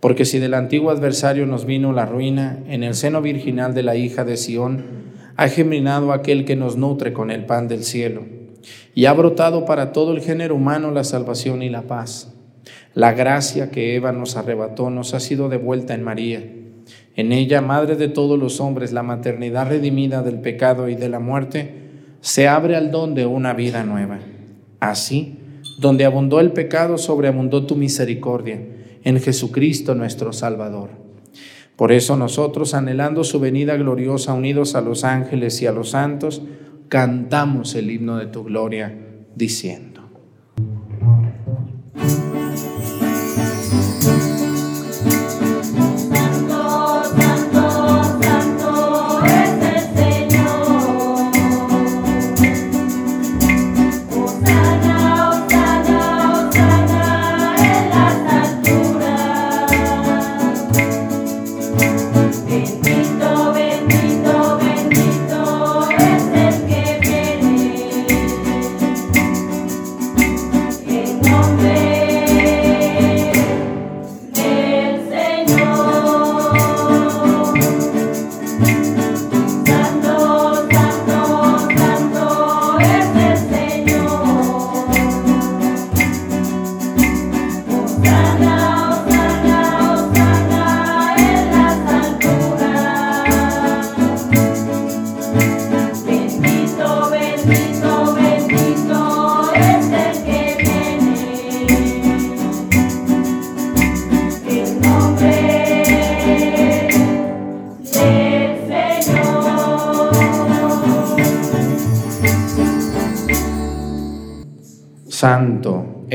Porque 0.00 0.24
si 0.24 0.38
del 0.38 0.54
antiguo 0.54 0.90
adversario 0.90 1.46
nos 1.46 1.64
vino 1.64 1.92
la 1.92 2.06
ruina, 2.06 2.58
en 2.68 2.82
el 2.82 2.94
seno 2.94 3.20
virginal 3.20 3.74
de 3.74 3.82
la 3.82 3.96
hija 3.96 4.24
de 4.24 4.36
Sión, 4.36 5.01
ha 5.36 5.48
geminado 5.48 6.12
aquel 6.12 6.44
que 6.44 6.56
nos 6.56 6.76
nutre 6.76 7.12
con 7.12 7.30
el 7.30 7.46
pan 7.46 7.68
del 7.68 7.84
cielo, 7.84 8.24
y 8.94 9.06
ha 9.06 9.12
brotado 9.12 9.64
para 9.64 9.92
todo 9.92 10.12
el 10.12 10.20
género 10.20 10.56
humano 10.56 10.90
la 10.90 11.04
salvación 11.04 11.62
y 11.62 11.68
la 11.68 11.82
paz. 11.82 12.32
La 12.94 13.12
gracia 13.12 13.70
que 13.70 13.96
Eva 13.96 14.12
nos 14.12 14.36
arrebató 14.36 14.90
nos 14.90 15.14
ha 15.14 15.20
sido 15.20 15.48
devuelta 15.48 15.94
en 15.94 16.02
María. 16.02 16.44
En 17.16 17.32
ella, 17.32 17.60
Madre 17.60 17.96
de 17.96 18.08
todos 18.08 18.38
los 18.38 18.60
hombres, 18.60 18.92
la 18.92 19.02
maternidad 19.02 19.68
redimida 19.68 20.22
del 20.22 20.40
pecado 20.40 20.88
y 20.88 20.94
de 20.94 21.08
la 21.08 21.18
muerte, 21.18 21.82
se 22.20 22.48
abre 22.48 22.76
al 22.76 22.90
don 22.90 23.14
de 23.14 23.26
una 23.26 23.52
vida 23.54 23.84
nueva. 23.84 24.20
Así, 24.80 25.38
donde 25.78 26.04
abundó 26.04 26.40
el 26.40 26.52
pecado, 26.52 26.98
sobreabundó 26.98 27.66
tu 27.66 27.76
misericordia, 27.76 28.60
en 29.04 29.20
Jesucristo 29.20 29.94
nuestro 29.94 30.32
Salvador. 30.32 31.01
Por 31.76 31.92
eso 31.92 32.16
nosotros, 32.16 32.74
anhelando 32.74 33.24
su 33.24 33.40
venida 33.40 33.76
gloriosa, 33.76 34.34
unidos 34.34 34.74
a 34.74 34.80
los 34.80 35.04
ángeles 35.04 35.60
y 35.62 35.66
a 35.66 35.72
los 35.72 35.90
santos, 35.90 36.42
cantamos 36.88 37.74
el 37.74 37.90
himno 37.90 38.18
de 38.18 38.26
tu 38.26 38.44
gloria, 38.44 38.94
diciendo. 39.34 39.91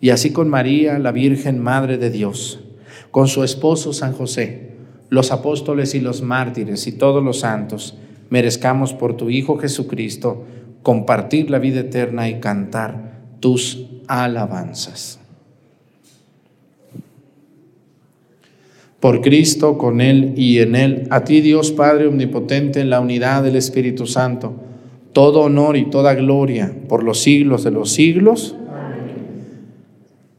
y 0.00 0.10
así 0.10 0.32
con 0.32 0.48
María, 0.48 0.98
la 0.98 1.12
Virgen 1.12 1.62
Madre 1.62 1.98
de 1.98 2.10
Dios, 2.10 2.60
con 3.10 3.28
su 3.28 3.42
esposo 3.42 3.92
San 3.92 4.12
José, 4.12 4.72
los 5.08 5.32
apóstoles 5.32 5.94
y 5.94 6.00
los 6.00 6.22
mártires 6.22 6.86
y 6.86 6.92
todos 6.92 7.22
los 7.22 7.40
santos, 7.40 7.96
merezcamos 8.30 8.92
por 8.92 9.16
tu 9.16 9.30
Hijo 9.30 9.58
Jesucristo 9.58 10.44
compartir 10.82 11.50
la 11.50 11.58
vida 11.58 11.80
eterna 11.80 12.28
y 12.28 12.40
cantar 12.40 13.22
tus 13.40 13.86
alabanzas. 14.06 15.20
Por 19.00 19.20
Cristo, 19.20 19.78
con 19.78 20.00
Él 20.00 20.34
y 20.36 20.58
en 20.58 20.74
Él, 20.74 21.06
a 21.10 21.22
ti 21.22 21.40
Dios 21.40 21.70
Padre 21.70 22.08
Omnipotente, 22.08 22.80
en 22.80 22.90
la 22.90 23.00
unidad 23.00 23.44
del 23.44 23.54
Espíritu 23.54 24.06
Santo, 24.06 24.54
todo 25.12 25.42
honor 25.42 25.76
y 25.76 25.84
toda 25.84 26.14
gloria 26.14 26.74
por 26.88 27.04
los 27.04 27.20
siglos 27.20 27.62
de 27.62 27.70
los 27.70 27.92
siglos. 27.92 28.56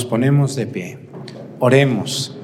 Nos 0.00 0.08
ponemos 0.08 0.56
de 0.56 0.66
pie. 0.66 0.96
Oremos. 1.58 2.34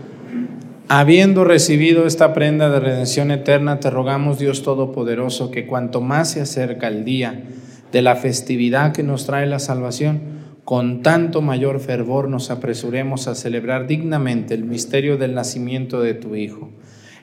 Habiendo 0.89 1.43
recibido 1.43 2.07
esta 2.07 2.35
prenda 2.35 2.69
de 2.69 2.81
redención 2.81 3.31
eterna, 3.31 3.81
te 3.81 3.89
rogamos, 3.89 4.39
Dios 4.39 4.63
Todopoderoso, 4.63 5.51
que 5.51 5.67
cuanto 5.67 6.03
más 6.03 6.33
se 6.33 6.43
acerca 6.43 6.89
el 6.89 7.07
día 7.07 7.45
de 7.93 8.03
la 8.03 8.15
festividad 8.15 8.93
que 8.93 9.03
nos 9.03 9.25
trae 9.25 9.47
la 9.47 9.59
salvación, 9.59 10.21
con 10.65 11.01
tanto 11.01 11.41
mayor 11.41 11.81
fervor 11.81 12.29
nos 12.29 12.51
apresuremos 12.51 13.27
a 13.27 13.35
celebrar 13.35 13.87
dignamente 13.87 14.53
el 14.53 14.65
misterio 14.65 15.17
del 15.17 15.35
nacimiento 15.35 16.03
de 16.03 16.13
tu 16.13 16.37
Hijo, 16.37 16.73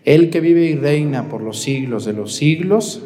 el 0.04 0.32
que 0.32 0.40
vive 0.40 0.66
y 0.66 0.74
reina 0.74 1.30
por 1.30 1.42
los 1.42 1.60
siglos 1.60 2.06
de 2.06 2.14
los 2.14 2.34
siglos. 2.34 3.04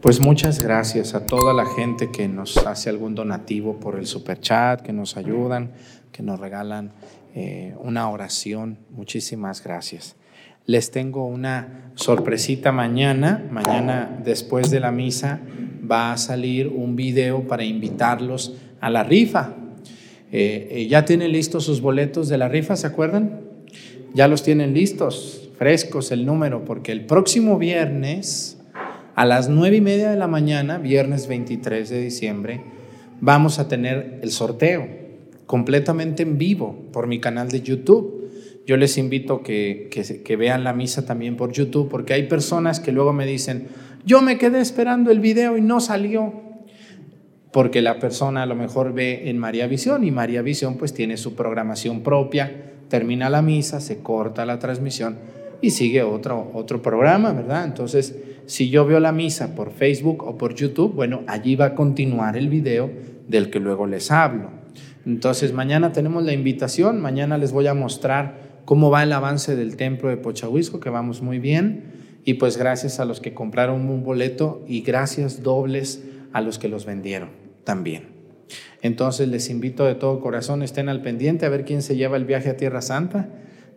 Pues 0.00 0.20
muchas 0.20 0.62
gracias 0.62 1.14
a 1.14 1.26
toda 1.26 1.52
la 1.52 1.66
gente 1.66 2.12
que 2.12 2.28
nos 2.28 2.56
hace 2.58 2.88
algún 2.88 3.16
donativo 3.16 3.80
por 3.80 3.98
el 3.98 4.06
super 4.06 4.38
chat, 4.40 4.80
que 4.80 4.92
nos 4.92 5.16
ayudan, 5.16 5.72
que 6.12 6.22
nos 6.22 6.38
regalan 6.38 6.92
eh, 7.34 7.74
una 7.80 8.08
oración. 8.08 8.78
Muchísimas 8.90 9.64
gracias. 9.64 10.14
Les 10.66 10.92
tengo 10.92 11.26
una 11.26 11.90
sorpresita 11.96 12.70
mañana. 12.70 13.44
Mañana, 13.50 14.20
después 14.22 14.70
de 14.70 14.78
la 14.78 14.92
misa, 14.92 15.40
va 15.90 16.12
a 16.12 16.16
salir 16.16 16.68
un 16.68 16.94
video 16.94 17.48
para 17.48 17.64
invitarlos 17.64 18.54
a 18.80 18.90
la 18.90 19.02
rifa. 19.02 19.56
Eh, 20.30 20.68
eh, 20.70 20.86
ya 20.86 21.04
tienen 21.06 21.32
listos 21.32 21.64
sus 21.64 21.80
boletos 21.80 22.28
de 22.28 22.38
la 22.38 22.48
rifa, 22.48 22.76
¿se 22.76 22.86
acuerdan? 22.86 23.40
Ya 24.14 24.28
los 24.28 24.44
tienen 24.44 24.74
listos, 24.74 25.50
frescos 25.58 26.12
el 26.12 26.24
número, 26.24 26.64
porque 26.64 26.92
el 26.92 27.04
próximo 27.04 27.58
viernes 27.58 28.57
a 29.18 29.24
las 29.24 29.48
nueve 29.48 29.78
y 29.78 29.80
media 29.80 30.12
de 30.12 30.16
la 30.16 30.28
mañana, 30.28 30.78
viernes 30.78 31.26
23 31.26 31.90
de 31.90 32.00
diciembre, 32.00 32.60
vamos 33.20 33.58
a 33.58 33.66
tener 33.66 34.20
el 34.22 34.30
sorteo 34.30 34.86
completamente 35.44 36.22
en 36.22 36.38
vivo 36.38 36.84
por 36.92 37.08
mi 37.08 37.18
canal 37.18 37.48
de 37.48 37.60
YouTube. 37.60 38.30
Yo 38.64 38.76
les 38.76 38.96
invito 38.96 39.42
que, 39.42 39.88
que, 39.90 40.22
que 40.22 40.36
vean 40.36 40.62
la 40.62 40.72
misa 40.72 41.04
también 41.04 41.36
por 41.36 41.50
YouTube, 41.50 41.88
porque 41.88 42.14
hay 42.14 42.28
personas 42.28 42.78
que 42.78 42.92
luego 42.92 43.12
me 43.12 43.26
dicen, 43.26 43.66
yo 44.04 44.22
me 44.22 44.38
quedé 44.38 44.60
esperando 44.60 45.10
el 45.10 45.18
video 45.18 45.56
y 45.56 45.62
no 45.62 45.80
salió 45.80 46.32
porque 47.50 47.82
la 47.82 47.98
persona 47.98 48.44
a 48.44 48.46
lo 48.46 48.54
mejor 48.54 48.92
ve 48.92 49.28
en 49.28 49.36
María 49.36 49.66
Visión 49.66 50.04
y 50.04 50.12
María 50.12 50.42
Visión 50.42 50.76
pues 50.76 50.94
tiene 50.94 51.16
su 51.16 51.34
programación 51.34 52.04
propia, 52.04 52.74
termina 52.88 53.28
la 53.30 53.42
misa, 53.42 53.80
se 53.80 54.00
corta 54.00 54.46
la 54.46 54.60
transmisión 54.60 55.16
y 55.60 55.70
sigue 55.70 56.02
otro, 56.02 56.50
otro 56.54 56.82
programa, 56.82 57.32
¿verdad? 57.32 57.64
Entonces, 57.64 58.16
si 58.46 58.70
yo 58.70 58.86
veo 58.86 59.00
la 59.00 59.12
misa 59.12 59.54
por 59.54 59.72
Facebook 59.72 60.22
o 60.22 60.38
por 60.38 60.54
YouTube, 60.54 60.94
bueno, 60.94 61.22
allí 61.26 61.56
va 61.56 61.66
a 61.66 61.74
continuar 61.74 62.36
el 62.36 62.48
video 62.48 62.90
del 63.26 63.50
que 63.50 63.60
luego 63.60 63.86
les 63.86 64.10
hablo. 64.10 64.50
Entonces, 65.04 65.52
mañana 65.52 65.92
tenemos 65.92 66.24
la 66.24 66.32
invitación, 66.32 67.00
mañana 67.00 67.38
les 67.38 67.52
voy 67.52 67.66
a 67.66 67.74
mostrar 67.74 68.60
cómo 68.64 68.90
va 68.90 69.02
el 69.02 69.12
avance 69.12 69.56
del 69.56 69.76
templo 69.76 70.08
de 70.08 70.16
Pochahuisco, 70.16 70.80
que 70.80 70.90
vamos 70.90 71.22
muy 71.22 71.38
bien, 71.38 71.84
y 72.24 72.34
pues 72.34 72.56
gracias 72.56 73.00
a 73.00 73.04
los 73.04 73.20
que 73.20 73.34
compraron 73.34 73.88
un 73.88 74.04
boleto 74.04 74.64
y 74.68 74.82
gracias 74.82 75.42
dobles 75.42 76.04
a 76.32 76.40
los 76.40 76.58
que 76.58 76.68
los 76.68 76.84
vendieron 76.84 77.30
también. 77.64 78.18
Entonces 78.82 79.28
les 79.28 79.50
invito 79.50 79.84
de 79.84 79.94
todo 79.94 80.20
corazón, 80.20 80.62
estén 80.62 80.88
al 80.88 81.02
pendiente 81.02 81.46
a 81.46 81.48
ver 81.48 81.64
quién 81.64 81.82
se 81.82 81.96
lleva 81.96 82.16
el 82.16 82.24
viaje 82.24 82.50
a 82.50 82.56
Tierra 82.56 82.82
Santa 82.82 83.28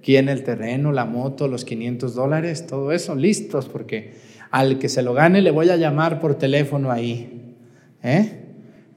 quién 0.04 0.30
el 0.30 0.44
terreno, 0.44 0.92
la 0.92 1.06
moto, 1.06 1.48
los 1.48 1.66
500 1.66 2.16
dólares, 2.16 2.68
todo 2.68 2.92
eso, 2.92 3.16
listos, 3.16 3.68
porque 3.68 4.14
al 4.50 4.80
que 4.80 4.90
se 4.90 5.02
lo 5.02 5.14
gane 5.14 5.42
le 5.42 5.52
voy 5.52 5.70
a 5.70 5.78
llamar 5.78 6.20
por 6.20 6.36
teléfono 6.36 6.92
ahí. 6.92 7.56
¿eh? 8.04 8.42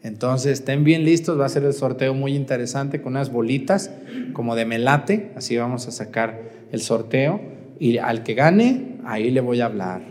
Entonces, 0.03 0.61
estén 0.61 0.85
bien 0.85 1.05
listos, 1.05 1.39
va 1.39 1.47
a 1.47 1.49
ser 1.49 1.65
el 1.65 1.73
sorteo 1.73 2.15
muy 2.15 2.35
interesante 2.35 3.01
con 3.01 3.15
unas 3.15 3.33
bolitas 3.33 3.91
como 4.33 4.55
de 4.55 4.67
melate, 4.67 5.33
así 5.37 5.57
vamos 5.57 5.89
a 5.89 5.93
sacar 5.93 6.43
el 6.73 6.81
sorteo 6.81 7.41
y 7.79 7.99
al 7.99 8.23
que 8.23 8.35
gane, 8.35 8.99
ahí 9.05 9.31
le 9.31 9.41
voy 9.41 9.61
a 9.61 9.67
hablar. 9.67 10.03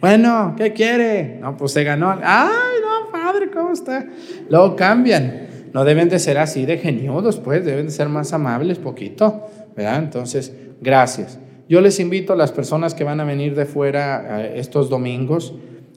Bueno, 0.00 0.54
¿qué 0.56 0.72
quiere? 0.72 1.38
No, 1.40 1.56
pues 1.56 1.72
se 1.72 1.84
ganó. 1.84 2.10
Ay, 2.22 2.76
no, 2.82 3.10
padre, 3.10 3.50
¿cómo 3.50 3.72
está? 3.72 4.06
Luego 4.48 4.76
cambian 4.76 5.43
no 5.74 5.84
deben 5.84 6.08
de 6.08 6.20
ser 6.20 6.38
así 6.38 6.66
de 6.66 6.78
geniudos, 6.78 7.38
pues 7.40 7.64
deben 7.64 7.86
de 7.86 7.92
ser 7.92 8.08
más 8.08 8.32
amables, 8.32 8.78
poquito, 8.78 9.42
¿verdad? 9.76 9.98
Entonces, 9.98 10.54
gracias. 10.80 11.40
Yo 11.68 11.80
les 11.80 11.98
invito 11.98 12.32
a 12.32 12.36
las 12.36 12.52
personas 12.52 12.94
que 12.94 13.02
van 13.02 13.18
a 13.18 13.24
venir 13.24 13.56
de 13.56 13.66
fuera 13.66 14.44
eh, 14.44 14.60
estos 14.60 14.88
domingos. 14.88 15.52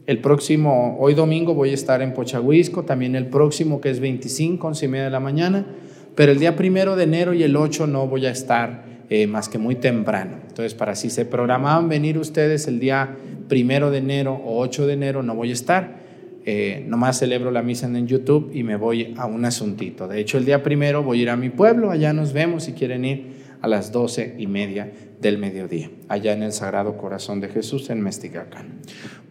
El 0.07 0.19
próximo, 0.19 0.97
hoy 0.99 1.13
domingo 1.13 1.53
voy 1.53 1.69
a 1.69 1.73
estar 1.75 2.01
en 2.01 2.15
Pochahuisco, 2.15 2.85
también 2.85 3.15
el 3.15 3.27
próximo 3.27 3.79
que 3.79 3.91
es 3.91 3.99
25, 3.99 4.65
11 4.65 4.85
y 4.85 4.87
media 4.87 5.05
de 5.05 5.11
la 5.11 5.19
mañana, 5.19 5.67
pero 6.15 6.31
el 6.31 6.39
día 6.39 6.55
primero 6.55 6.95
de 6.95 7.03
enero 7.03 7.35
y 7.35 7.43
el 7.43 7.55
8 7.55 7.85
no 7.85 8.07
voy 8.07 8.25
a 8.25 8.31
estar 8.31 8.83
eh, 9.11 9.27
más 9.27 9.47
que 9.47 9.59
muy 9.59 9.75
temprano. 9.75 10.37
Entonces, 10.47 10.73
para 10.73 10.95
si 10.95 11.11
se 11.11 11.23
programaban 11.23 11.87
venir 11.87 12.17
ustedes 12.17 12.67
el 12.67 12.79
día 12.79 13.15
primero 13.47 13.91
de 13.91 13.99
enero 13.99 14.41
o 14.43 14.57
8 14.59 14.87
de 14.87 14.93
enero, 14.93 15.21
no 15.21 15.35
voy 15.35 15.51
a 15.51 15.53
estar 15.53 16.06
eh, 16.49 16.81
nomás 16.87 17.19
celebro 17.19 17.51
la 17.51 17.61
misa 17.61 17.87
en 17.87 18.07
YouTube 18.07 18.51
y 18.53 18.63
me 18.63 18.77
voy 18.77 19.13
a 19.17 19.25
un 19.25 19.43
asuntito. 19.43 20.07
De 20.07 20.21
hecho, 20.21 20.37
el 20.37 20.45
día 20.45 20.63
primero 20.63 21.03
voy 21.03 21.19
a 21.19 21.21
ir 21.23 21.29
a 21.29 21.35
mi 21.35 21.49
pueblo, 21.49 21.91
allá 21.91 22.13
nos 22.13 22.31
vemos 22.31 22.63
si 22.63 22.71
quieren 22.71 23.03
ir 23.03 23.33
a 23.59 23.67
las 23.67 23.91
doce 23.91 24.33
y 24.37 24.47
media 24.47 24.89
del 25.19 25.39
mediodía, 25.39 25.91
allá 26.07 26.31
en 26.31 26.43
el 26.43 26.53
Sagrado 26.53 26.95
Corazón 26.95 27.41
de 27.41 27.49
Jesús 27.49 27.89
en 27.89 27.99
Mesticacán. 27.99 28.79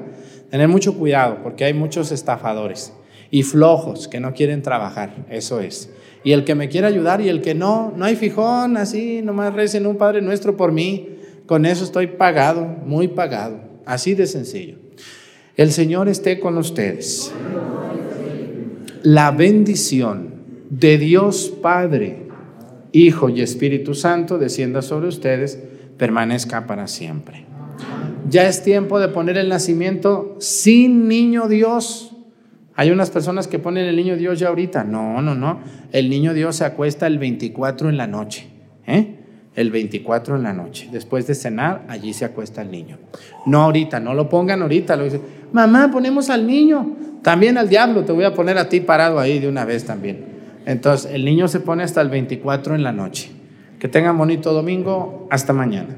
Tener 0.52 0.68
mucho 0.68 0.94
cuidado 0.94 1.40
porque 1.42 1.66
hay 1.66 1.74
muchos 1.74 2.12
estafadores 2.12 2.94
y 3.32 3.42
flojos 3.42 4.08
que 4.08 4.20
no 4.20 4.36
quieren 4.36 4.62
trabajar, 4.62 5.26
eso 5.32 5.60
es. 5.60 5.90
Y 6.24 6.34
el 6.34 6.44
que 6.44 6.54
me 6.54 6.70
quiera 6.70 6.88
ayudar 6.88 7.20
y 7.20 7.30
el 7.30 7.42
que 7.42 7.56
no, 7.56 7.94
no 7.96 8.06
hay 8.06 8.16
fijón, 8.16 8.78
así, 8.78 9.24
nomás 9.24 9.56
recen 9.56 9.88
un 9.88 9.98
Padre 9.98 10.22
Nuestro 10.22 10.56
por 10.56 10.72
mí, 10.72 11.18
con 11.48 11.66
eso 11.66 11.84
estoy 11.84 12.06
pagado, 12.06 12.64
muy 12.86 13.08
pagado, 13.08 13.62
así 13.88 14.14
de 14.14 14.28
sencillo. 14.28 14.78
El 15.58 15.72
Señor 15.72 16.10
esté 16.10 16.40
con 16.40 16.60
ustedes. 16.60 17.34
La 19.02 19.32
bendición 19.32 20.36
de 20.70 21.00
Dios 21.00 21.52
Padre 21.60 22.25
Hijo 22.96 23.28
y 23.28 23.42
Espíritu 23.42 23.94
Santo 23.94 24.38
descienda 24.38 24.82
sobre 24.82 25.10
ustedes, 25.10 25.60
permanezca 25.98 26.66
para 26.66 26.88
siempre. 26.88 27.44
Ya 28.30 28.48
es 28.48 28.64
tiempo 28.64 29.02
de 29.02 29.10
poner 29.10 29.38
el 29.38 29.50
nacimiento 29.50 30.38
sin 30.40 31.10
niño 31.10 31.50
Dios. 31.50 32.16
Hay 32.74 32.92
unas 32.92 33.10
personas 33.10 33.50
que 33.50 33.60
ponen 33.60 33.86
el 33.86 33.98
niño 33.98 34.16
Dios 34.16 34.40
ya 34.40 34.48
ahorita. 34.48 34.86
No, 34.86 35.22
no, 35.22 35.36
no. 35.36 35.60
El 35.92 36.10
niño 36.10 36.34
Dios 36.34 36.56
se 36.56 36.64
acuesta 36.64 37.06
el 37.06 37.20
24 37.20 37.90
en 37.90 37.98
la 37.98 38.08
noche. 38.08 38.48
¿eh? 38.88 39.16
El 39.56 39.72
24 39.72 40.38
en 40.38 40.44
la 40.44 40.54
noche. 40.54 40.88
Después 40.90 41.28
de 41.28 41.36
cenar, 41.36 41.84
allí 41.90 42.14
se 42.14 42.24
acuesta 42.24 42.62
el 42.62 42.72
niño. 42.72 42.98
No 43.46 43.64
ahorita, 43.64 44.00
no 44.00 44.14
lo 44.14 44.30
pongan 44.30 44.62
ahorita. 44.62 44.96
Lo 44.96 45.04
dice, 45.04 45.20
mamá, 45.52 45.92
ponemos 45.92 46.30
al 46.30 46.48
niño. 46.48 46.96
También 47.22 47.58
al 47.58 47.68
diablo, 47.68 48.06
te 48.06 48.14
voy 48.14 48.24
a 48.24 48.34
poner 48.34 48.58
a 48.58 48.70
ti 48.70 48.80
parado 48.80 49.20
ahí 49.20 49.40
de 49.40 49.50
una 49.50 49.66
vez 49.66 49.84
también. 49.84 50.35
Entonces, 50.66 51.12
el 51.12 51.26
niño 51.26 51.48
se 51.48 51.60
pone 51.60 51.84
hasta 51.84 52.02
el 52.02 52.10
24 52.10 52.76
en 52.76 52.84
la 52.84 52.92
noche. 52.92 53.32
Que 53.80 53.88
tengan 53.88 54.18
bonito 54.18 54.52
domingo. 54.54 55.28
Hasta 55.30 55.54
mañana. 55.54 55.96